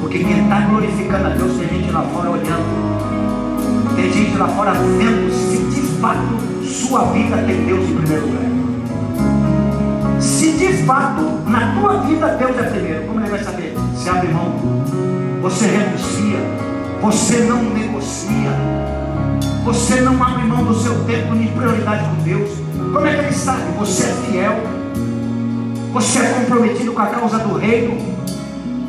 Porque 0.00 0.18
quem 0.20 0.44
está 0.44 0.60
glorificando 0.60 1.26
a 1.26 1.30
Deus 1.30 1.56
tem 1.56 1.68
gente 1.68 1.90
lá 1.90 2.02
fora 2.02 2.30
olhando. 2.30 3.96
Tem 3.96 4.12
gente 4.12 4.36
lá 4.36 4.46
fora 4.46 4.70
vendo 4.70 5.32
se 5.32 5.58
de 5.58 5.80
fato 6.00 6.64
sua 6.64 7.06
vida 7.06 7.38
tem 7.38 7.66
Deus 7.66 7.90
em 7.90 7.96
primeiro 7.96 8.24
lugar. 8.24 10.20
Se 10.20 10.52
de 10.52 10.72
fato 10.84 11.22
na 11.50 11.74
tua 11.74 12.02
vida 12.02 12.28
Deus 12.28 12.56
é 12.56 12.62
primeiro, 12.62 13.06
como 13.08 13.18
ele 13.18 13.30
vai 13.30 13.42
saber? 13.42 13.74
Se 13.96 14.08
abre 14.08 14.28
mão, 14.28 14.54
você 15.42 15.66
renuncia, 15.66 16.38
você 17.02 17.38
não 17.38 17.64
negocia, 17.64 18.52
você 19.64 20.00
não 20.02 20.22
abre 20.22 20.44
mão 20.44 20.62
do 20.66 20.74
seu 20.78 20.94
tempo 21.04 21.34
nem 21.34 21.48
prioridade 21.48 22.04
com 22.04 22.22
Deus. 22.22 22.48
Como 22.92 23.04
é 23.04 23.12
que 23.12 23.24
ele 23.24 23.34
sabe? 23.34 23.64
Você 23.76 24.04
é 24.04 24.14
fiel, 24.30 24.73
você 25.94 26.18
é 26.18 26.32
comprometido 26.32 26.92
com 26.92 27.00
a 27.00 27.06
causa 27.06 27.38
do 27.38 27.56
reino. 27.56 27.96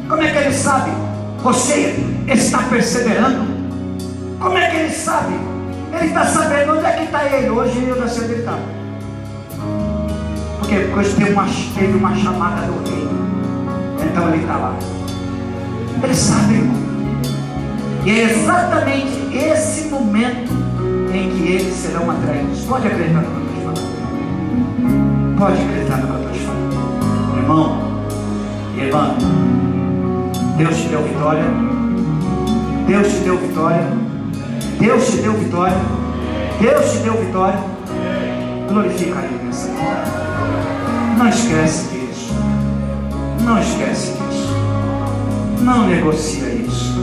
Como 0.10 0.23
é 0.23 0.32
que 0.32 0.38
ele 0.40 0.52
sabe? 0.52 0.90
Você 1.44 1.95
está 2.27 2.64
perseverando. 2.64 3.45
Como 4.40 4.57
é 4.57 4.72
que 4.72 4.76
ele 4.77 4.90
sabe? 4.90 5.36
Ele 5.94 6.07
está 6.07 6.26
sabendo 6.26 6.73
onde 6.73 6.86
é 6.86 6.91
que 6.94 7.03
está 7.03 7.26
ele 7.26 7.52
hoje 7.52 7.77
e 7.77 7.90
eu 7.90 8.10
sei 8.10 8.23
onde 8.23 8.34
ele 8.34 8.40
está. 8.40 8.57
Porque 10.57 10.80
depois 10.80 11.14
teve 11.14 11.32
uma, 11.32 11.45
teve 11.77 11.95
uma 11.95 12.15
chamada 12.15 12.65
do 12.65 12.90
reino. 12.90 13.11
Então 14.03 14.27
ele 14.30 14.41
está 14.41 14.57
lá. 14.57 14.76
Ele 16.03 16.15
sabe, 16.15 16.56
irmão. 16.56 16.76
E 18.03 18.10
é 18.10 18.23
exatamente 18.32 19.38
esse 19.38 19.90
momento 19.90 20.52
em 21.14 21.30
que 21.30 21.52
eles 21.52 21.73
serão 21.76 22.10
atraídos. 22.10 22.61
Pode 22.61 22.88
acreditar 22.88 23.22
no 23.22 23.27
que 23.27 23.38
eu 23.38 23.44
estou 23.44 23.76
falando. 23.76 25.38
Pode 25.38 25.61
acreditar 25.61 25.98
no 25.98 26.07
que 26.07 26.14
eu. 26.14 26.24
Irmão, 27.46 27.78
irmã, 28.76 29.16
Deus 30.58 30.78
te 30.78 30.88
deu 30.88 31.04
vitória. 31.04 31.44
Deus 32.88 33.08
te 33.08 33.20
deu 33.20 33.38
vitória. 33.38 33.84
Deus 34.80 35.06
te 35.06 35.18
deu 35.18 35.34
vitória. 35.34 35.78
Deus 36.60 36.92
te 36.92 36.98
deu 36.98 37.14
vitória. 37.14 37.60
Glorifica 38.68 39.20
Ele 39.20 39.44
nessa. 39.46 39.70
Não 41.20 41.30
esquece 41.30 41.90
disso. 41.90 42.34
Não 43.44 43.60
esquece 43.60 44.14
disso. 44.14 44.56
Não 45.62 45.88
negocia 45.88 46.50
isso. 46.50 47.00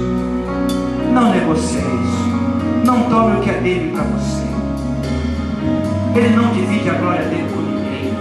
Não 1.13 1.31
negocia 1.31 1.79
isso. 1.79 2.85
Não 2.85 3.05
tome 3.05 3.37
o 3.37 3.41
que 3.43 3.51
é 3.51 3.61
dele 3.61 3.93
para 3.93 4.03
você. 4.03 4.43
Ele 6.17 6.35
não 6.35 6.51
divide 6.53 6.91
a 6.91 6.95
glória 6.95 7.27
dele 7.27 7.49
com 7.55 7.61
ninguém. 7.61 8.13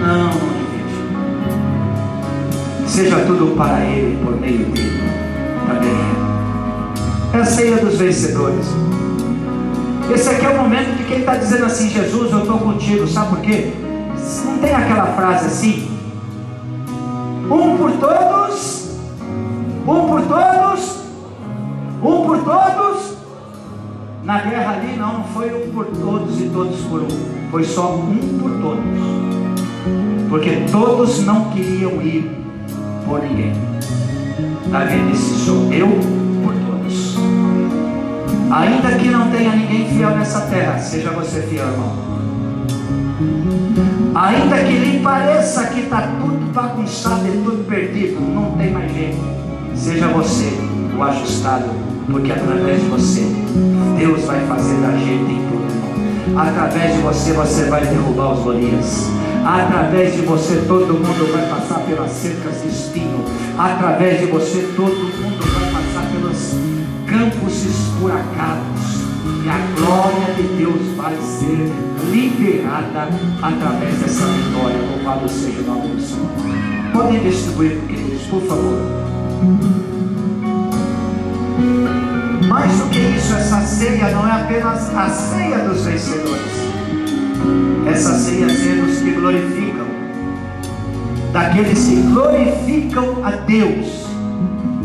Não. 0.00 0.57
Seja 2.98 3.20
tudo 3.20 3.54
para 3.54 3.78
ele, 3.84 4.18
por 4.24 4.40
meio 4.40 4.66
dele. 4.70 5.00
Também 5.68 5.92
é 7.32 7.36
a 7.36 7.44
ceia 7.44 7.76
dos 7.76 7.96
vencedores. 7.96 8.66
Esse 10.12 10.28
aqui 10.30 10.44
é 10.44 10.48
o 10.48 10.56
momento 10.56 10.96
de 10.96 11.04
quem 11.04 11.20
está 11.20 11.36
dizendo 11.36 11.66
assim: 11.66 11.90
Jesus, 11.90 12.32
eu 12.32 12.40
estou 12.40 12.58
contigo. 12.58 13.06
Sabe 13.06 13.28
por 13.28 13.40
quê? 13.40 13.72
Não 14.44 14.58
tem 14.58 14.74
aquela 14.74 15.06
frase 15.14 15.46
assim? 15.46 15.88
Um 17.48 17.76
por 17.76 17.92
todos, 17.92 18.98
um 19.86 20.08
por 20.08 20.22
todos, 20.22 20.96
um 22.02 22.26
por 22.26 22.38
todos. 22.42 23.16
Na 24.24 24.40
guerra 24.40 24.72
ali 24.72 24.96
não, 24.96 25.18
não 25.18 25.24
foi 25.26 25.54
um 25.54 25.70
por 25.70 25.86
todos 25.86 26.40
e 26.40 26.48
todos 26.48 26.80
por 26.80 27.02
um, 27.02 27.48
foi 27.52 27.62
só 27.62 27.94
um 27.94 28.38
por 28.40 28.50
todos. 28.60 30.28
Porque 30.28 30.64
todos 30.72 31.24
não 31.24 31.44
queriam 31.50 32.02
ir 32.02 32.47
por 33.08 33.22
ninguém. 33.22 33.52
Davi 34.70 35.10
disse: 35.10 35.46
Sou 35.46 35.72
eu 35.72 35.88
por 36.44 36.54
todos. 36.54 37.16
Ainda 38.50 38.92
que 38.98 39.08
não 39.08 39.30
tenha 39.30 39.56
ninguém 39.56 39.88
fiel 39.88 40.10
nessa 40.10 40.42
terra, 40.42 40.78
seja 40.78 41.10
você 41.10 41.42
fiel, 41.42 41.66
irmão. 41.66 42.08
Ainda 44.14 44.56
que 44.58 44.72
lhe 44.72 45.00
pareça 45.00 45.66
que 45.66 45.80
está 45.80 46.02
tudo 46.20 46.52
bagunçado 46.52 47.26
e 47.26 47.42
tudo 47.42 47.64
perdido, 47.66 48.20
não 48.20 48.52
tem 48.52 48.72
mais 48.72 48.92
jeito. 48.92 49.18
Seja 49.74 50.08
você 50.08 50.52
o 50.96 51.02
ajustado, 51.02 51.66
porque 52.10 52.32
através 52.32 52.80
de 52.80 52.88
você, 52.88 53.22
Deus 53.96 54.24
vai 54.24 54.40
fazer 54.46 54.76
da 54.80 54.92
gente 54.92 55.32
em 55.32 55.46
tudo. 55.48 56.38
Através 56.38 56.94
de 56.94 57.02
você, 57.02 57.32
você 57.32 57.64
vai 57.64 57.86
derrubar 57.86 58.32
os 58.32 58.40
Golias. 58.40 59.17
Através 59.44 60.14
de 60.14 60.22
você, 60.22 60.62
todo 60.66 60.94
mundo 60.94 61.32
vai 61.32 61.48
passar 61.48 61.80
pelas 61.80 62.10
cercas 62.10 62.62
de 62.62 62.68
espinho. 62.68 63.24
Através 63.56 64.20
de 64.20 64.26
você, 64.26 64.72
todo 64.76 64.94
mundo 64.94 65.38
vai 65.40 65.82
passar 65.82 66.10
pelos 66.12 66.54
campos 67.06 67.64
esburacados 67.64 68.98
e 69.44 69.48
a 69.48 69.58
glória 69.76 70.34
de 70.34 70.42
Deus 70.56 70.96
vai 70.96 71.16
ser 71.16 71.72
liberada 72.10 73.08
através 73.42 73.98
dessa 73.98 74.26
vitória. 74.26 74.78
Louvado 74.90 75.28
seja 75.28 75.60
o 75.60 75.64
nome 75.64 75.88
do 75.88 76.02
Senhor. 76.02 76.28
Podem 76.92 77.20
distribuir, 77.20 77.78
queridos, 77.86 78.22
por 78.22 78.42
favor. 78.42 78.78
Mais 82.48 82.78
do 82.78 82.90
que 82.90 82.98
isso, 82.98 83.34
essa 83.34 83.60
ceia 83.60 84.10
não 84.10 84.26
é 84.26 84.32
apenas 84.32 84.94
a 84.94 85.08
ceia 85.08 85.58
dos 85.58 85.84
vencedores. 85.84 86.67
Essa 87.90 88.18
ceia 88.18 88.44
é 88.44 88.46
a 88.46 88.50
ceia 88.50 88.82
dos 88.84 88.98
que 88.98 89.10
glorificam, 89.12 89.86
daqueles 91.32 91.84
que 91.86 91.96
glorificam 92.02 93.24
a 93.24 93.30
Deus. 93.30 94.06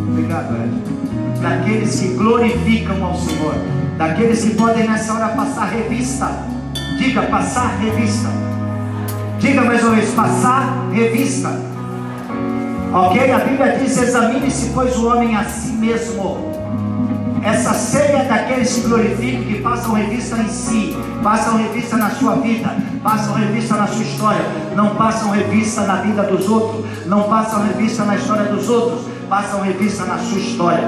Obrigado, 0.10 0.56
Ed. 0.56 1.42
Daqueles 1.42 2.00
que 2.00 2.08
glorificam 2.14 3.04
ao 3.04 3.16
Senhor 3.16 3.56
daqueles 3.98 4.44
que 4.44 4.56
podem 4.56 4.88
nessa 4.88 5.14
hora 5.14 5.30
passar 5.30 5.66
revista. 5.66 6.30
Diga, 6.98 7.24
passar 7.24 7.78
revista. 7.80 8.30
Diga 9.40 9.62
mais 9.62 9.84
uma 9.84 9.96
vez, 9.96 10.10
passar 10.12 10.90
revista. 10.92 11.50
Ok? 12.94 13.32
A 13.32 13.40
Bíblia 13.40 13.78
diz: 13.80 13.98
examine-se, 13.98 14.72
pois, 14.74 14.96
o 14.98 15.08
homem 15.08 15.36
a 15.36 15.44
si 15.46 15.74
mesmo. 15.74 16.53
Essa 17.44 17.74
ceia 17.74 18.20
é 18.20 18.26
daqueles 18.26 18.74
que 18.74 18.82
glorificam, 18.88 19.44
que 19.44 19.62
passam 19.62 19.94
revista 19.94 20.38
em 20.38 20.48
si, 20.48 20.96
passam 21.22 21.58
revista 21.58 21.98
na 21.98 22.10
sua 22.10 22.36
vida, 22.36 22.74
passam 23.04 23.34
revista 23.34 23.76
na 23.76 23.86
sua 23.88 24.04
história, 24.04 24.46
não 24.76 24.96
passam 24.96 25.32
revista 25.32 25.82
na 25.82 25.96
vida 25.98 26.24
dos 26.24 26.48
outros, 26.48 26.86
não 27.06 27.24
passam 27.24 27.64
revista 27.64 28.06
na 28.06 28.16
história 28.16 28.46
dos 28.46 28.70
outros, 28.70 29.02
passam 29.30 29.62
revista 29.62 30.06
na 30.06 30.18
sua 30.20 30.40
história. 30.40 30.88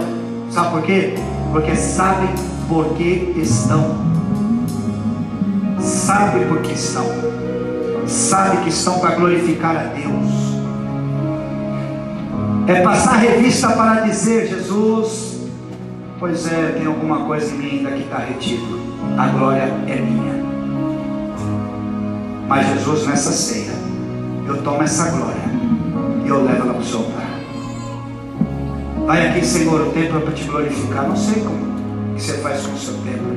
Sabe 0.50 0.70
por 0.70 0.82
quê? 0.84 1.16
Porque 1.52 1.76
sabem 1.76 2.30
porque 2.70 3.34
estão. 3.36 3.98
Sabe 5.80 6.46
por 6.46 6.62
que 6.62 6.72
estão. 6.72 7.06
Sabe 8.08 8.58
que 8.58 8.70
estão 8.70 9.00
para 9.00 9.16
glorificar 9.16 9.76
a 9.76 9.84
Deus. 9.84 10.46
É 12.68 12.82
passar 12.82 13.18
revista 13.18 13.70
para 13.70 14.02
dizer, 14.02 14.48
Jesus, 14.48 15.35
pois 16.20 16.52
é, 16.52 16.74
tem 16.78 16.86
alguma 16.86 17.26
coisa 17.26 17.54
em 17.54 17.58
mim 17.58 17.70
ainda 17.78 17.92
que 17.92 18.04
está 18.04 18.18
retido. 18.18 18.80
A 19.18 19.28
glória 19.28 19.62
é 19.88 19.96
minha. 19.96 20.46
Mas 22.48 22.68
Jesus, 22.68 23.08
nessa 23.08 23.32
ceia, 23.32 23.74
eu 24.48 24.62
tomo 24.62 24.84
essa 24.84 25.10
glória 25.10 25.42
e 26.24 26.28
eu 26.28 26.44
levo 26.44 26.64
ela 26.64 26.74
para 26.74 26.82
o 26.82 26.86
seu 26.86 27.00
altar. 27.00 27.26
Vai 29.06 29.28
aqui, 29.30 29.46
Senhor, 29.46 29.88
o 29.88 29.92
tempo 29.92 30.18
é 30.18 30.20
para 30.20 30.34
te 30.34 30.44
glorificar. 30.46 31.08
Não 31.08 31.16
sei 31.16 31.44
como 31.44 31.76
que 32.16 32.22
você 32.22 32.38
faz 32.38 32.66
com 32.66 32.74
o 32.74 32.78
seu 32.78 32.94
tempo, 32.96 33.36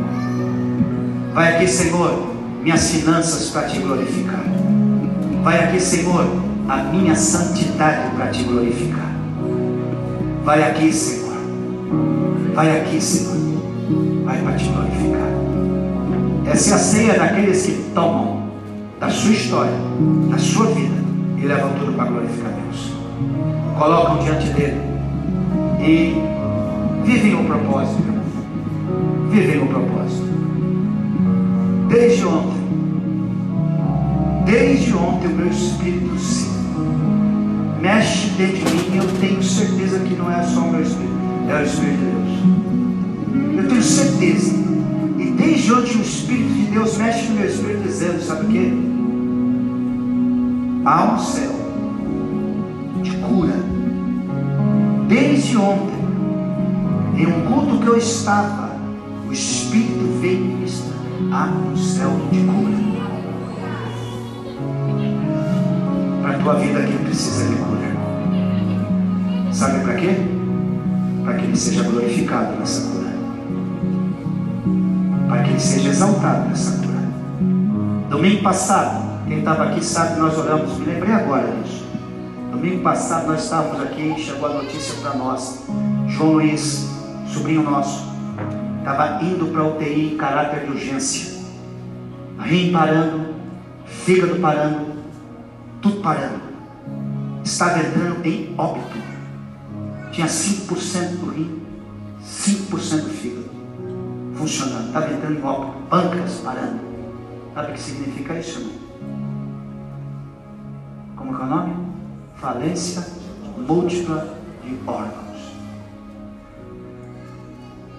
Vai 1.35 1.55
aqui, 1.55 1.69
Senhor, 1.69 2.35
minhas 2.63 2.91
finanças 2.91 3.51
para 3.51 3.69
te 3.69 3.79
glorificar. 3.79 4.43
Vai 5.43 5.65
aqui, 5.65 5.81
Senhor, 5.81 6.27
a 6.69 6.77
minha 6.79 7.15
santidade 7.15 8.15
para 8.17 8.29
te 8.29 8.43
glorificar. 8.43 9.13
Vai 10.43 10.63
aqui, 10.63 10.93
Senhor. 10.93 11.28
Vai 12.55 12.81
aqui, 12.81 13.01
Senhor. 13.01 13.37
Vai 14.25 14.39
para 14.43 14.53
te 14.57 14.69
glorificar. 14.69 15.29
Essa 16.47 16.71
é 16.71 16.75
a 16.75 16.79
ceia 16.79 17.19
daqueles 17.19 17.67
que 17.67 17.91
tomam 17.95 18.49
da 18.99 19.11
sua 19.11 19.33
história, 19.33 19.73
da 20.31 20.39
sua 20.39 20.67
vida 20.67 20.97
e 21.37 21.47
levam 21.47 21.71
tudo 21.79 21.93
para 21.93 22.07
glorificar 22.07 22.53
Deus. 22.53 22.93
Colocam 23.79 24.19
diante 24.19 24.49
dele 24.51 24.81
e 25.81 26.15
vivem 27.05 27.35
o 27.35 27.45
propósito 27.45 28.19
vivem 29.31 29.63
o 29.63 29.67
propósito. 29.67 30.29
Desde 31.89 32.25
ontem, 32.25 32.59
desde 34.45 34.95
ontem 34.95 35.27
o 35.29 35.37
meu 35.37 35.49
espírito 35.49 36.19
se 36.19 36.49
mexe 37.81 38.31
dentro 38.31 38.57
de 38.57 38.75
mim 38.75 38.95
e 38.95 38.97
eu 38.97 39.21
tenho 39.21 39.43
certeza 39.43 39.99
que 40.01 40.15
não 40.15 40.31
é 40.31 40.43
só 40.43 40.61
o 40.61 40.71
meu 40.71 40.83
espírito, 40.83 41.08
é 41.49 41.61
o 41.61 41.65
Espírito 41.65 41.99
de 41.99 42.05
Deus. 42.05 42.29
Eu 43.57 43.69
tenho 43.69 43.83
certeza. 43.83 44.55
E 45.19 45.31
desde 45.31 45.73
ontem 45.73 45.97
o 45.97 46.03
Espírito 46.03 46.53
de 46.53 46.67
Deus 46.67 46.97
mexe 46.99 47.29
no 47.29 47.35
meu 47.37 47.47
espírito 47.47 47.83
dizendo, 47.83 48.23
sabe 48.23 48.47
o 48.47 48.49
que? 48.49 48.89
Há 50.85 51.15
um 51.15 51.19
céu 51.19 51.53
de 53.03 53.11
cura. 53.17 53.55
Desde 55.09 55.57
ontem, 55.57 55.99
em 57.17 57.27
um 57.27 57.41
culto 57.47 57.79
que 57.79 57.87
eu 57.87 57.97
estava, 57.97 58.77
o 59.27 59.33
Espírito 59.33 60.21
veio 60.21 60.45
ministrar 60.45 60.99
abre 61.33 61.73
o 61.73 61.77
céu 61.77 62.11
de 62.31 62.41
cura. 62.45 62.77
Para 66.23 66.31
a 66.31 66.39
tua 66.39 66.55
vida 66.55 66.79
aqui 66.79 66.99
precisa 67.05 67.49
de 67.49 67.57
cura. 67.57 69.53
Sabe 69.53 69.81
para 69.81 69.95
quê? 69.95 70.17
Para 71.29 71.37
que 71.37 71.45
Ele 71.45 71.57
seja 71.59 71.83
glorificado 71.83 72.57
nessa 72.57 72.91
cura. 72.91 73.11
Para 75.29 75.43
que 75.43 75.51
Ele 75.51 75.61
seja 75.61 75.91
exaltado 75.91 76.49
nessa 76.49 76.79
cura. 76.79 77.01
Domingo 78.09 78.43
passado, 78.43 79.27
quem 79.27 79.41
estava 79.41 79.65
aqui 79.65 79.85
sabe, 79.85 80.19
nós 80.19 80.39
oramos, 80.39 80.79
me 80.79 80.87
lembrei 80.87 81.13
agora 81.13 81.53
disso. 81.53 81.85
Domingo 82.51 82.83
passado 82.83 83.27
nós 83.27 83.45
estávamos 83.45 83.83
aqui 83.83 84.15
e 84.17 84.19
chegou 84.19 84.49
a 84.49 84.55
notícia 84.55 84.95
para 85.03 85.19
nós. 85.19 85.67
João 86.07 86.33
Luiz, 86.33 86.89
sobrinho 87.27 87.63
nosso, 87.63 88.11
estava 88.79 89.23
indo 89.23 89.49
para 89.53 89.67
UTI 89.67 90.15
em 90.15 90.17
caráter 90.17 90.65
de 90.65 90.71
urgência. 90.71 91.43
Rim 92.41 92.73
parando, 92.73 93.35
fígado 93.85 94.37
parando, 94.37 94.95
tudo 95.83 96.01
parando. 96.01 96.41
Estava 97.45 97.81
entrando 97.81 98.25
em 98.25 98.55
óbito. 98.57 98.98
Tinha 100.19 100.27
5% 100.27 101.21
do 101.21 101.31
rim, 101.31 101.63
5% 102.21 103.03
do 103.05 103.11
fígado 103.11 103.51
funcionando. 104.35 104.89
Estava 104.89 105.13
entrando 105.13 105.39
em 105.39 105.43
óbito, 105.45 105.79
pâncreas 105.89 106.41
parando. 106.41 106.81
Sabe 107.55 107.71
o 107.71 107.75
que 107.75 107.81
significa 107.81 108.35
isso, 108.37 108.59
irmão? 108.59 108.75
Como 111.15 111.37
é 111.37 111.41
o 111.41 111.47
nome? 111.47 111.77
Falência 112.35 113.07
múltipla 113.59 114.37
de 114.65 114.77
órgãos. 114.89 115.53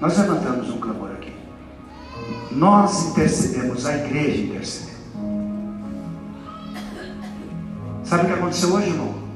Nós 0.02 0.18
levantamos 0.18 0.70
um 0.72 0.78
clamor 0.78 1.12
aqui. 1.12 1.34
Nós 2.52 3.12
intercedemos, 3.12 3.86
a 3.86 3.96
igreja 3.96 4.44
intercedeu. 4.44 4.96
Sabe 8.04 8.24
o 8.24 8.28
que 8.28 8.34
aconteceu 8.34 8.74
hoje, 8.74 8.90
irmão? 8.90 9.28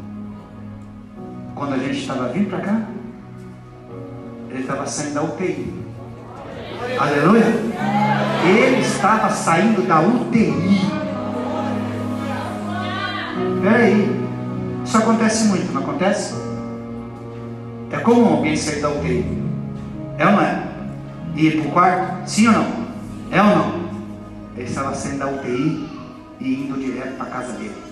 Quando 1.64 1.76
a 1.76 1.78
gente 1.78 2.00
estava 2.00 2.28
vindo 2.28 2.50
para 2.50 2.60
cá, 2.60 2.82
ele 4.50 4.60
estava 4.60 4.86
saindo 4.86 5.14
da 5.14 5.24
UTI. 5.24 5.74
Aleluia! 7.00 7.46
Ele 8.46 8.82
estava 8.82 9.30
saindo 9.30 9.88
da 9.88 10.02
UTI. 10.02 10.82
Peraí, 13.62 14.28
isso 14.84 14.98
acontece 14.98 15.46
muito, 15.46 15.72
não 15.72 15.84
acontece? 15.84 16.36
É 17.92 17.98
comum 18.00 18.34
alguém 18.34 18.58
sair 18.58 18.82
da 18.82 18.90
UTI. 18.90 19.26
É 20.18 20.26
ou 20.26 20.32
não 20.34 20.42
é? 20.42 20.64
E 21.34 21.48
ir 21.48 21.62
para 21.62 21.70
o 21.70 21.72
quarto? 21.72 22.30
Sim 22.30 22.48
ou 22.48 22.54
não? 22.56 22.68
É 23.32 23.42
ou 23.42 23.48
não? 23.48 23.84
Ele 24.58 24.68
estava 24.68 24.94
saindo 24.94 25.20
da 25.20 25.28
UTI 25.28 25.90
e 26.42 26.66
indo 26.66 26.78
direto 26.78 27.16
para 27.16 27.26
a 27.26 27.30
casa 27.30 27.54
dele. 27.54 27.84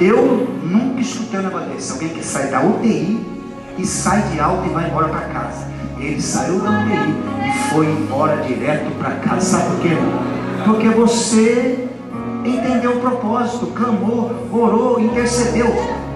Eu 0.00 0.48
nunca 0.62 1.00
escutei 1.00 1.40
um 1.40 1.42
negócio 1.42 1.68
desse. 1.68 1.92
Alguém 1.92 2.08
que 2.08 2.24
sai 2.24 2.48
da 2.48 2.62
UTI 2.62 3.20
e 3.76 3.86
sai 3.86 4.22
de 4.30 4.40
alta 4.40 4.66
e 4.66 4.70
vai 4.70 4.88
embora 4.88 5.08
para 5.08 5.20
casa. 5.28 5.68
Ele 5.98 6.20
saiu 6.20 6.58
da 6.60 6.70
UTI 6.70 7.14
e 7.46 7.68
foi 7.68 7.86
embora 7.86 8.42
direto 8.42 8.90
para 8.98 9.10
casa. 9.16 9.58
Sabe 9.58 9.70
por 9.70 9.80
quê? 9.80 9.90
Porque 10.64 10.88
você 10.88 11.88
entendeu 12.44 12.96
o 12.96 13.00
propósito, 13.00 13.66
clamou, 13.68 14.32
orou, 14.50 14.98
intercedeu. 14.98 15.66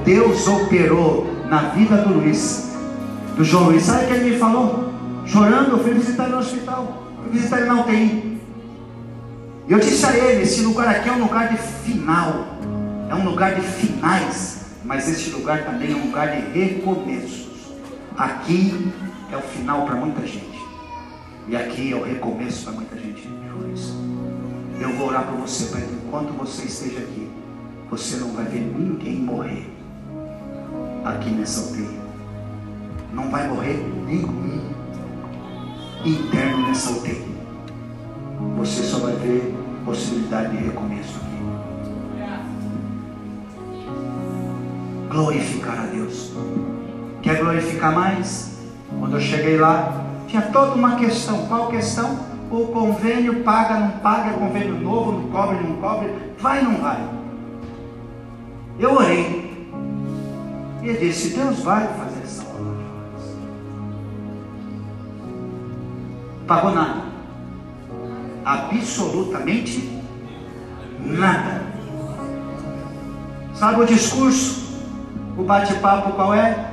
Deus 0.03 0.49
operou 0.49 1.27
na 1.51 1.59
vida 1.69 1.99
do 1.99 2.15
Luiz 2.15 2.75
do 3.37 3.45
João 3.45 3.65
Luiz. 3.65 3.83
Sabe 3.83 4.05
o 4.05 4.09
que 4.09 4.15
ele 4.15 4.31
me 4.31 4.39
falou? 4.39 4.93
Chorando, 5.27 5.73
eu 5.73 5.79
fui 5.79 5.93
visitar 5.93 6.25
ele 6.25 6.33
no 6.33 6.39
hospital. 6.39 7.03
Fui 7.23 7.33
visitar 7.33 7.59
ele 7.59 7.67
na 7.67 7.81
UTI. 7.83 8.41
E 9.69 9.73
eu 9.73 9.79
disse 9.79 10.07
a 10.07 10.17
ele: 10.17 10.43
esse 10.43 10.63
lugar 10.63 10.89
aqui 10.89 11.09
é 11.09 11.13
um 11.13 11.21
lugar 11.21 11.49
de 11.49 11.59
final. 11.59 12.54
É 13.09 13.15
um 13.15 13.25
lugar 13.25 13.55
de 13.55 13.61
finais. 13.61 14.65
Mas 14.85 15.09
esse 15.09 15.31
lugar 15.31 15.65
também 15.65 15.93
é 15.93 15.97
um 15.97 16.07
lugar 16.07 16.29
de 16.29 16.59
recomeços. 16.59 17.73
Aqui 18.17 18.93
é 19.33 19.37
o 19.37 19.41
final 19.41 19.87
para 19.87 19.97
muita 19.97 20.27
gente. 20.27 20.63
E 21.49 21.57
aqui 21.57 21.93
é 21.93 21.97
o 21.97 22.05
recomeço 22.05 22.65
para 22.65 22.73
muita 22.75 22.97
gente. 22.97 23.29
Eu 24.81 24.93
vou 24.97 25.09
orar 25.09 25.25
por 25.25 25.37
você 25.39 25.67
para 25.67 25.81
enquanto 25.81 26.33
você 26.33 26.65
esteja 26.65 26.99
aqui, 26.99 27.31
você 27.89 28.17
não 28.17 28.33
vai 28.33 28.45
ver 28.45 28.61
ninguém 28.61 29.17
morrer 29.17 29.71
aqui 31.05 31.31
nessa 31.31 31.71
UTI 31.71 32.05
não 33.15 33.31
vai 33.31 33.47
morrer 33.49 33.77
nenhum 34.07 34.61
interno 36.05 36.67
nessa 36.67 36.91
UTI. 36.91 37.25
Você 38.57 38.83
só 38.83 38.99
vai 38.99 39.15
ver 39.15 39.55
possibilidade 39.85 40.57
de 40.57 40.65
recomeço 40.65 41.21
Glorificar 45.15 45.79
a 45.79 45.87
Deus. 45.87 46.33
Quer 47.23 47.39
glorificar 47.39 47.95
mais? 47.95 48.59
Quando 48.99 49.15
eu 49.15 49.21
cheguei 49.21 49.57
lá, 49.57 50.05
tinha 50.27 50.43
toda 50.43 50.75
uma 50.75 50.97
questão. 50.97 51.47
Qual 51.47 51.69
questão? 51.69 52.19
O 52.51 52.67
convênio 52.67 53.45
paga, 53.45 53.79
não 53.79 53.91
paga, 54.01 54.31
é 54.31 54.33
convênio 54.35 54.79
novo, 54.81 55.13
não 55.13 55.31
cobre, 55.31 55.57
não 55.67 55.77
cobre, 55.77 56.13
vai, 56.39 56.63
não 56.63 56.77
vai. 56.77 56.99
Eu 58.79 58.95
orei. 58.95 59.71
E 60.83 60.89
eu 60.89 60.97
disse, 60.97 61.31
Deus 61.31 61.61
vai 61.61 61.87
fazer 61.87 62.15
pagou 66.47 66.73
nada. 66.73 67.03
Absolutamente 68.45 70.03
nada. 71.01 71.63
Sabe 73.55 73.83
o 73.83 73.87
discurso? 73.87 74.64
O 75.37 75.43
bate-papo 75.43 76.13
qual 76.13 76.35
é? 76.35 76.71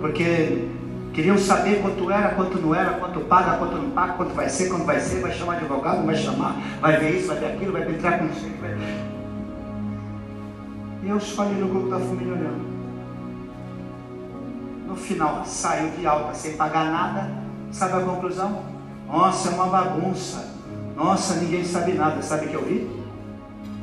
Porque 0.00 0.68
queriam 1.12 1.38
saber 1.38 1.80
quanto 1.80 2.10
era, 2.10 2.30
quanto 2.30 2.58
não 2.58 2.74
era, 2.74 2.94
quanto 2.94 3.20
paga, 3.20 3.56
quanto 3.56 3.76
não 3.76 3.90
paga, 3.90 4.14
quanto 4.14 4.34
vai 4.34 4.48
ser, 4.48 4.68
quando 4.68 4.84
vai 4.84 5.00
ser, 5.00 5.20
vai 5.20 5.32
chamar 5.32 5.54
advogado, 5.54 6.04
vai 6.04 6.16
chamar, 6.16 6.56
vai 6.80 6.96
ver 6.98 7.16
isso, 7.16 7.28
vai 7.28 7.38
ver 7.38 7.46
aquilo, 7.54 7.72
vai 7.72 7.82
entrar 7.88 8.18
com 8.18 8.28
você. 8.28 8.48
Vai... 8.60 8.76
E 11.02 11.08
eu 11.08 11.16
escolhi 11.16 11.54
no 11.54 11.68
grupo 11.68 11.88
da 11.88 11.98
família 11.98 12.32
olhando. 12.32 12.74
No 14.86 14.96
final, 14.96 15.42
saiu 15.44 15.90
de 15.90 16.06
alta 16.06 16.34
sem 16.34 16.56
pagar 16.56 16.84
nada 16.84 17.44
Sabe 17.74 17.94
a 17.94 18.00
conclusão? 18.02 18.62
Nossa, 19.08 19.48
é 19.48 19.52
uma 19.52 19.66
bagunça. 19.66 20.48
Nossa, 20.94 21.34
ninguém 21.40 21.64
sabe 21.64 21.94
nada. 21.94 22.22
Sabe 22.22 22.46
o 22.46 22.48
que 22.48 22.54
eu 22.54 22.64
vi? 22.64 22.88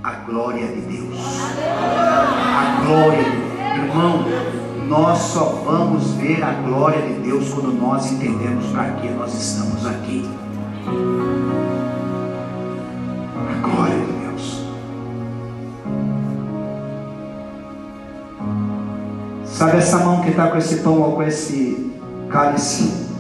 A 0.02 0.12
glória 0.12 0.66
de 0.66 0.80
Deus. 0.80 1.20
A 1.60 2.86
glória 2.86 3.22
de 3.22 3.32
Deus. 3.32 3.41
Irmão, 3.76 4.26
nós 4.88 5.18
só 5.20 5.64
vamos 5.66 6.14
ver 6.14 6.44
a 6.44 6.52
glória 6.54 7.02
de 7.02 7.14
Deus 7.22 7.54
quando 7.54 7.72
nós 7.74 8.12
entendemos 8.12 8.66
para 8.68 8.92
que 8.94 9.10
nós 9.10 9.34
estamos 9.34 9.86
aqui. 9.86 10.30
A 13.50 13.68
glória 13.68 13.98
de 13.98 14.12
Deus. 14.26 14.66
Sabe 19.46 19.78
essa 19.78 19.98
mão 20.00 20.22
que 20.22 20.30
está 20.30 20.48
com 20.48 20.58
esse 20.58 20.78
pão 20.78 21.02
ou 21.02 21.14
com 21.14 21.24
esse 21.24 21.92
cálice? 22.30 23.12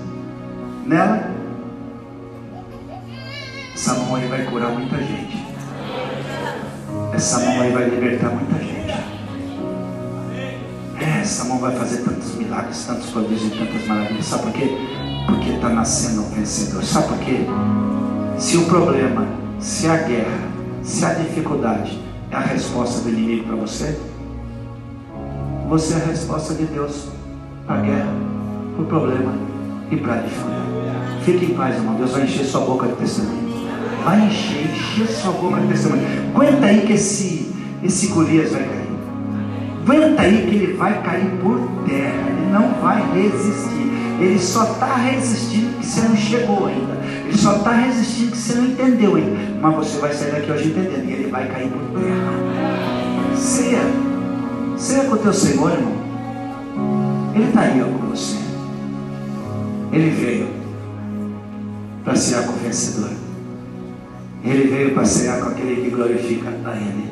nela, 0.91 1.31
essa 3.73 3.93
mão 3.93 4.15
aí 4.15 4.27
vai 4.27 4.43
curar 4.45 4.71
muita 4.71 4.97
gente. 4.97 5.45
Essa 7.13 7.39
mão 7.39 7.61
aí 7.61 7.71
vai 7.71 7.89
libertar 7.89 8.29
muita 8.29 8.53
gente. 8.55 8.60
Essa 11.21 11.43
mão 11.43 11.59
vai 11.59 11.75
fazer 11.75 11.97
tantos 11.97 12.33
milagres, 12.33 12.83
tantos 12.83 13.11
prodígios 13.11 13.53
e 13.53 13.55
tantas 13.55 13.87
maravilhas. 13.87 14.25
Sabe 14.25 14.41
por 14.41 14.53
quê? 14.53 14.75
Porque 15.27 15.51
está 15.51 15.69
nascendo 15.69 16.21
um 16.23 16.29
vencedor. 16.31 16.83
Sabe 16.83 17.09
por 17.09 17.17
quê? 17.19 17.45
Se 18.39 18.57
o 18.57 18.65
problema, 18.65 19.27
se 19.59 19.87
a 19.87 19.97
guerra, 19.97 20.49
se 20.81 21.05
a 21.05 21.13
dificuldade 21.13 22.01
é 22.31 22.35
a 22.35 22.39
resposta 22.39 23.01
do 23.01 23.09
inimigo 23.09 23.45
para 23.45 23.55
você, 23.55 23.99
você 25.69 25.93
é 25.93 25.97
a 25.97 26.05
resposta 26.07 26.55
de 26.55 26.65
Deus 26.65 27.09
para 27.67 27.75
a 27.75 27.81
guerra, 27.81 28.13
para 28.73 28.83
o 28.83 28.87
problema 28.87 29.33
e 29.91 29.97
para 29.97 30.15
a 30.15 30.17
dificuldade. 30.17 30.61
Fique 31.23 31.45
em 31.45 31.53
paz, 31.53 31.75
irmão. 31.75 31.97
Deus 31.97 32.13
vai 32.13 32.23
encher 32.23 32.45
sua 32.45 32.61
boca 32.61 32.87
de 32.87 32.93
testemunho. 32.95 33.69
Vai 34.03 34.25
encher, 34.25 34.71
encher 34.71 35.07
sua 35.07 35.33
boca 35.33 35.61
de 35.61 35.67
testemunho. 35.67 36.03
Aguenta 36.33 36.65
aí 36.65 36.81
que 36.81 36.93
esse, 36.93 37.53
esse 37.83 38.07
Golias 38.07 38.53
vai 38.53 38.63
cair. 38.63 38.80
Aguenta 39.83 40.21
aí 40.21 40.45
que 40.47 40.55
ele 40.55 40.73
vai 40.73 41.01
cair 41.01 41.31
por 41.41 41.59
terra. 41.87 42.29
Ele 42.29 42.51
não 42.51 42.73
vai 42.81 43.01
resistir. 43.13 43.91
Ele 44.19 44.39
só 44.39 44.63
está 44.63 44.95
resistindo 44.95 45.79
que 45.79 45.85
você 45.85 46.01
não 46.01 46.15
chegou 46.15 46.67
ainda. 46.67 46.93
Ele 47.25 47.37
só 47.37 47.55
está 47.55 47.71
resistindo 47.71 48.31
que 48.31 48.37
você 48.37 48.53
não 48.53 48.65
entendeu 48.65 49.15
ainda. 49.15 49.37
Mas 49.61 49.75
você 49.75 49.99
vai 49.99 50.13
sair 50.13 50.31
daqui 50.31 50.51
hoje 50.51 50.69
entendendo. 50.69 51.09
E 51.09 51.13
ele 51.13 51.31
vai 51.31 51.47
cair 51.47 51.69
por 51.69 51.99
terra. 51.99 53.35
Ceia. 53.35 53.81
Ceia 54.77 55.05
com 55.05 55.15
o 55.15 55.17
teu 55.17 55.33
Senhor, 55.33 55.71
irmão. 55.71 55.93
Ele 57.33 57.45
está 57.45 57.61
aí 57.61 57.81
ó, 57.81 57.85
com 57.85 58.07
você. 58.07 58.37
Ele 59.91 60.09
veio 60.11 60.47
para 62.03 62.15
ser 62.15 62.45
com 62.45 62.53
o 62.53 62.57
vencedor. 62.57 63.11
Ele 64.43 64.67
veio 64.69 64.93
para 64.93 65.05
ser 65.05 65.39
com 65.39 65.49
aquele 65.49 65.81
que 65.81 65.89
glorifica 65.89 66.49
a 66.65 66.75
Ele. 66.75 67.11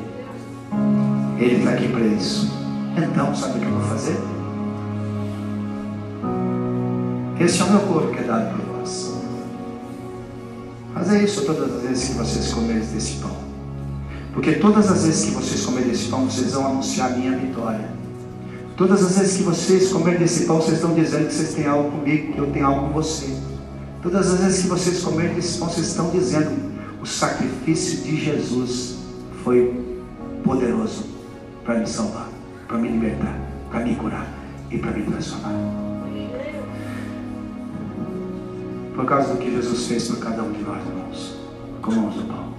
Ele 1.38 1.56
está 1.56 1.70
aqui 1.70 1.88
para 1.88 2.00
isso. 2.00 2.59
Então, 2.96 3.34
sabe 3.34 3.58
o 3.58 3.60
que 3.60 3.66
eu 3.66 3.72
vou 3.72 3.88
fazer? 3.88 4.16
Este 7.38 7.62
é 7.62 7.64
o 7.64 7.70
meu 7.70 7.80
corpo 7.80 8.12
que 8.12 8.18
é 8.18 8.22
dado 8.24 8.56
por 8.56 8.76
vós. 8.76 9.14
Fazer 10.92 11.24
isso 11.24 11.44
todas 11.44 11.74
as 11.74 11.82
vezes 11.82 12.08
que 12.08 12.14
vocês 12.14 12.52
comerem 12.52 12.82
desse 12.82 13.12
pão. 13.14 13.36
Porque 14.32 14.52
todas 14.52 14.90
as 14.90 15.04
vezes 15.04 15.24
que 15.26 15.30
vocês 15.32 15.64
comerem 15.64 15.88
desse 15.88 16.08
pão, 16.08 16.24
vocês 16.24 16.52
vão 16.52 16.66
anunciar 16.66 17.12
a 17.12 17.16
minha 17.16 17.36
vitória. 17.36 17.88
Todas 18.76 19.04
as 19.04 19.18
vezes 19.18 19.36
que 19.38 19.42
vocês 19.42 19.92
comerem 19.92 20.20
desse 20.20 20.46
pão, 20.46 20.56
vocês 20.56 20.76
estão 20.76 20.94
dizendo 20.94 21.26
que 21.26 21.34
vocês 21.34 21.54
têm 21.54 21.66
algo 21.66 21.90
comigo, 21.90 22.32
que 22.32 22.38
eu 22.38 22.46
tenho 22.50 22.66
algo 22.66 22.88
com 22.88 22.92
você. 22.94 23.36
Todas 24.02 24.32
as 24.32 24.40
vezes 24.40 24.62
que 24.62 24.68
vocês 24.68 25.02
comerem 25.02 25.34
desse 25.34 25.58
pão, 25.58 25.68
vocês 25.68 25.88
estão 25.88 26.10
dizendo: 26.10 26.50
o 27.02 27.06
sacrifício 27.06 27.98
de 27.98 28.16
Jesus 28.16 28.96
foi 29.44 29.74
poderoso 30.42 31.04
para 31.64 31.78
me 31.78 31.86
salvar, 31.86 32.28
para 32.70 32.78
me 32.78 32.88
libertar, 32.88 33.34
para 33.68 33.80
me 33.80 33.96
curar 33.96 34.28
e 34.70 34.78
para 34.78 34.92
me 34.92 35.02
transformar. 35.02 35.50
Por 38.94 39.04
causa 39.04 39.34
do 39.34 39.40
que 39.40 39.50
Jesus 39.50 39.88
fez 39.88 40.06
por 40.06 40.20
cada 40.20 40.44
um 40.44 40.52
de 40.52 40.62
nós, 40.62 40.86
irmãos, 40.86 41.40
comamos 41.82 42.16
o 42.16 42.24
pão. 42.26 42.50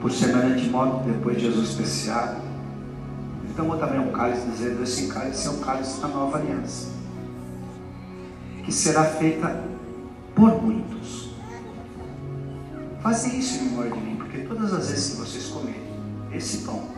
Por 0.00 0.10
semelhante 0.10 0.70
modo, 0.70 1.04
depois 1.04 1.36
de 1.36 1.42
Jesus 1.42 1.78
ele 1.78 3.54
tomou 3.54 3.76
também 3.76 4.00
um 4.00 4.12
cálice, 4.12 4.46
dizendo: 4.46 4.82
Esse 4.82 5.08
cálice 5.08 5.46
é 5.46 5.50
o 5.50 5.58
cálice 5.58 6.00
da 6.00 6.08
nova 6.08 6.38
aliança, 6.38 6.99
que 8.64 8.72
será 8.72 9.04
feita 9.04 9.64
por 10.34 10.62
muitos. 10.62 11.30
Fazer 13.02 13.34
isso 13.36 13.58
em 13.58 13.64
memória 13.64 13.90
de 13.90 14.00
mim, 14.00 14.16
porque 14.16 14.38
todas 14.38 14.72
as 14.72 14.90
vezes 14.90 15.10
que 15.10 15.16
vocês 15.16 15.46
comerem 15.46 15.80
esse 16.32 16.58
pão, 16.58 16.88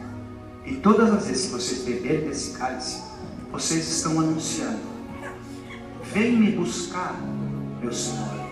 e 0.64 0.74
todas 0.76 1.12
as 1.12 1.26
vezes 1.26 1.46
que 1.46 1.52
vocês 1.52 1.82
beberem 1.82 2.28
desse 2.28 2.58
cálice, 2.58 3.02
vocês 3.50 3.88
estão 3.88 4.18
anunciando: 4.18 4.80
Vem 6.12 6.36
me 6.36 6.52
buscar, 6.52 7.20
meu 7.80 7.92
Senhor. 7.92 8.42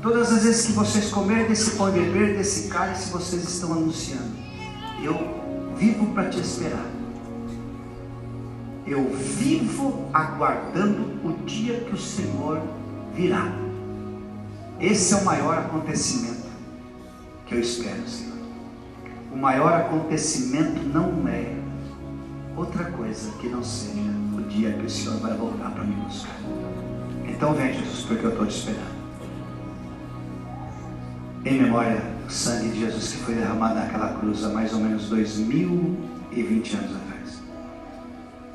Todas 0.00 0.32
as 0.32 0.44
vezes 0.44 0.66
que 0.66 0.72
vocês 0.72 1.10
comerem 1.10 1.48
desse 1.48 1.72
pão 1.72 1.88
e 1.88 1.92
beber 1.92 2.36
desse 2.36 2.68
cálice, 2.68 3.10
vocês 3.10 3.42
estão 3.42 3.72
anunciando: 3.72 4.30
Eu 5.02 5.74
vivo 5.76 6.06
para 6.14 6.28
te 6.28 6.40
esperar. 6.40 6.97
Eu 8.88 9.04
vivo 9.10 10.08
aguardando 10.14 11.20
o 11.22 11.44
dia 11.44 11.80
que 11.80 11.94
o 11.94 11.98
Senhor 11.98 12.62
virá. 13.14 13.52
Esse 14.80 15.12
é 15.12 15.16
o 15.18 15.24
maior 15.24 15.58
acontecimento 15.58 16.48
que 17.46 17.54
eu 17.54 17.60
espero, 17.60 18.08
Senhor. 18.08 18.38
O 19.32 19.36
maior 19.36 19.72
acontecimento 19.74 20.82
não 20.88 21.28
é 21.28 21.54
outra 22.56 22.84
coisa 22.92 23.30
que 23.32 23.48
não 23.48 23.62
seja 23.62 24.10
o 24.36 24.40
dia 24.42 24.72
que 24.72 24.86
o 24.86 24.90
Senhor 24.90 25.18
vai 25.18 25.36
voltar 25.36 25.70
para 25.70 25.84
me 25.84 25.94
buscar. 25.96 26.36
Então 27.28 27.52
vem, 27.54 27.74
Jesus, 27.74 28.04
porque 28.06 28.24
eu 28.24 28.30
estou 28.30 28.46
te 28.46 28.56
esperando 28.56 28.98
em 31.44 31.62
memória 31.62 32.02
do 32.26 32.32
sangue 32.32 32.68
de 32.70 32.80
Jesus 32.80 33.12
que 33.12 33.18
foi 33.18 33.34
derramado 33.34 33.76
naquela 33.76 34.18
cruz 34.18 34.44
há 34.44 34.48
mais 34.48 34.72
ou 34.72 34.80
menos 34.80 35.08
2020 35.08 36.76
anos 36.76 36.96
atrás. 36.96 37.07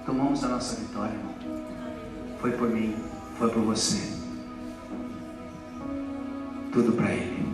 Tomamos 0.06 0.44
a 0.44 0.50
nossa 0.50 0.76
vitória, 0.76 1.14
irmão. 1.14 1.34
Foi 2.42 2.52
por 2.52 2.70
mim, 2.70 2.94
foi 3.38 3.50
por 3.50 3.64
você. 3.64 4.18
Tudo 6.74 6.92
para 6.92 7.12
Ele. 7.14 7.48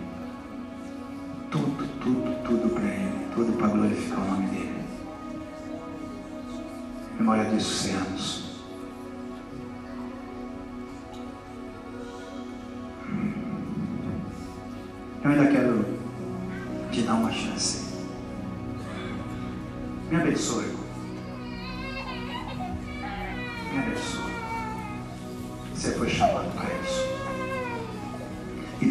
Tudo, 1.48 1.86
tudo, 2.00 2.44
tudo 2.44 2.74
para 2.74 2.84
Ele. 2.84 3.26
Tudo 3.34 3.52
para 3.56 3.68
glorificar 3.68 4.18
o 4.18 4.30
nome 4.32 4.46
dEle. 4.48 4.84
Em 7.12 7.18
memória 7.18 7.44
disso, 7.50 7.84
sejamos. 7.84 8.50
Eu 15.22 15.30
ainda 15.30 15.46
quero 15.46 15.84
te 16.90 17.02
dar 17.02 17.14
uma 17.14 17.30
chance. 17.30 17.90
Me 20.10 20.16
abençoe. 20.16 20.79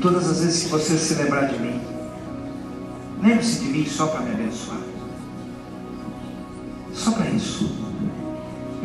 Todas 0.01 0.29
as 0.29 0.39
vezes 0.39 0.63
que 0.63 0.69
você 0.69 0.97
se 0.97 1.13
lembrar 1.15 1.47
de 1.47 1.59
mim, 1.59 1.81
lembre-se 3.21 3.59
de 3.59 3.65
mim 3.65 3.85
só 3.85 4.07
para 4.07 4.21
me 4.21 4.31
abençoar. 4.31 4.79
Só 6.93 7.11
para 7.11 7.29
isso. 7.31 7.69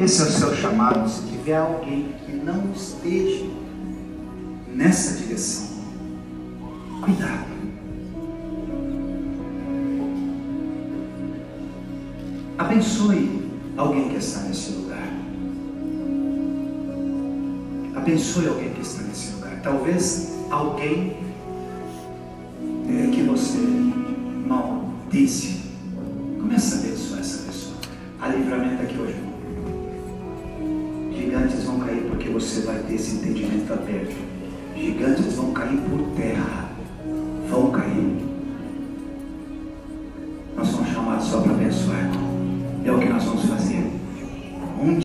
Esse 0.01 0.23
é 0.23 0.25
o 0.25 0.29
seu 0.29 0.57
chamado. 0.57 1.09
Se 1.09 1.23
tiver 1.23 1.57
alguém 1.57 2.15
que 2.27 2.33
não 2.33 2.73
esteja 2.75 3.47
nessa 4.75 5.17
direção, 5.19 5.69
cuidado. 7.01 7.55
Abençoe 12.59 13.51
alguém 13.77 14.09
que 14.09 14.17
está 14.17 14.41
nesse 14.41 14.73
lugar. 14.73 15.09
Abençoe 17.95 18.49
alguém 18.49 18.71
que 18.75 18.81
está 18.81 19.03
nesse 19.03 19.33
lugar. 19.35 19.61
Talvez 19.63 20.34
alguém 20.55 21.17
é, 22.89 23.11
que 23.11 23.23
você 23.23 23.59
maldisse. 24.47 25.63
Comece 26.41 26.75
a 26.75 26.79
abençoar 26.79 27.21
essa 27.21 27.43
pessoa. 27.47 27.77
Há 28.21 28.29
livramento 28.29 28.83
aqui 28.83 28.97
hoje. 28.99 29.17
Gigantes 31.17 31.65
vão 31.65 31.81
cair 31.81 32.05
porque 32.09 32.29
você 32.29 32.61
vai 32.61 32.79
ter 32.81 32.95
esse 32.95 33.17
entendimento 33.17 33.44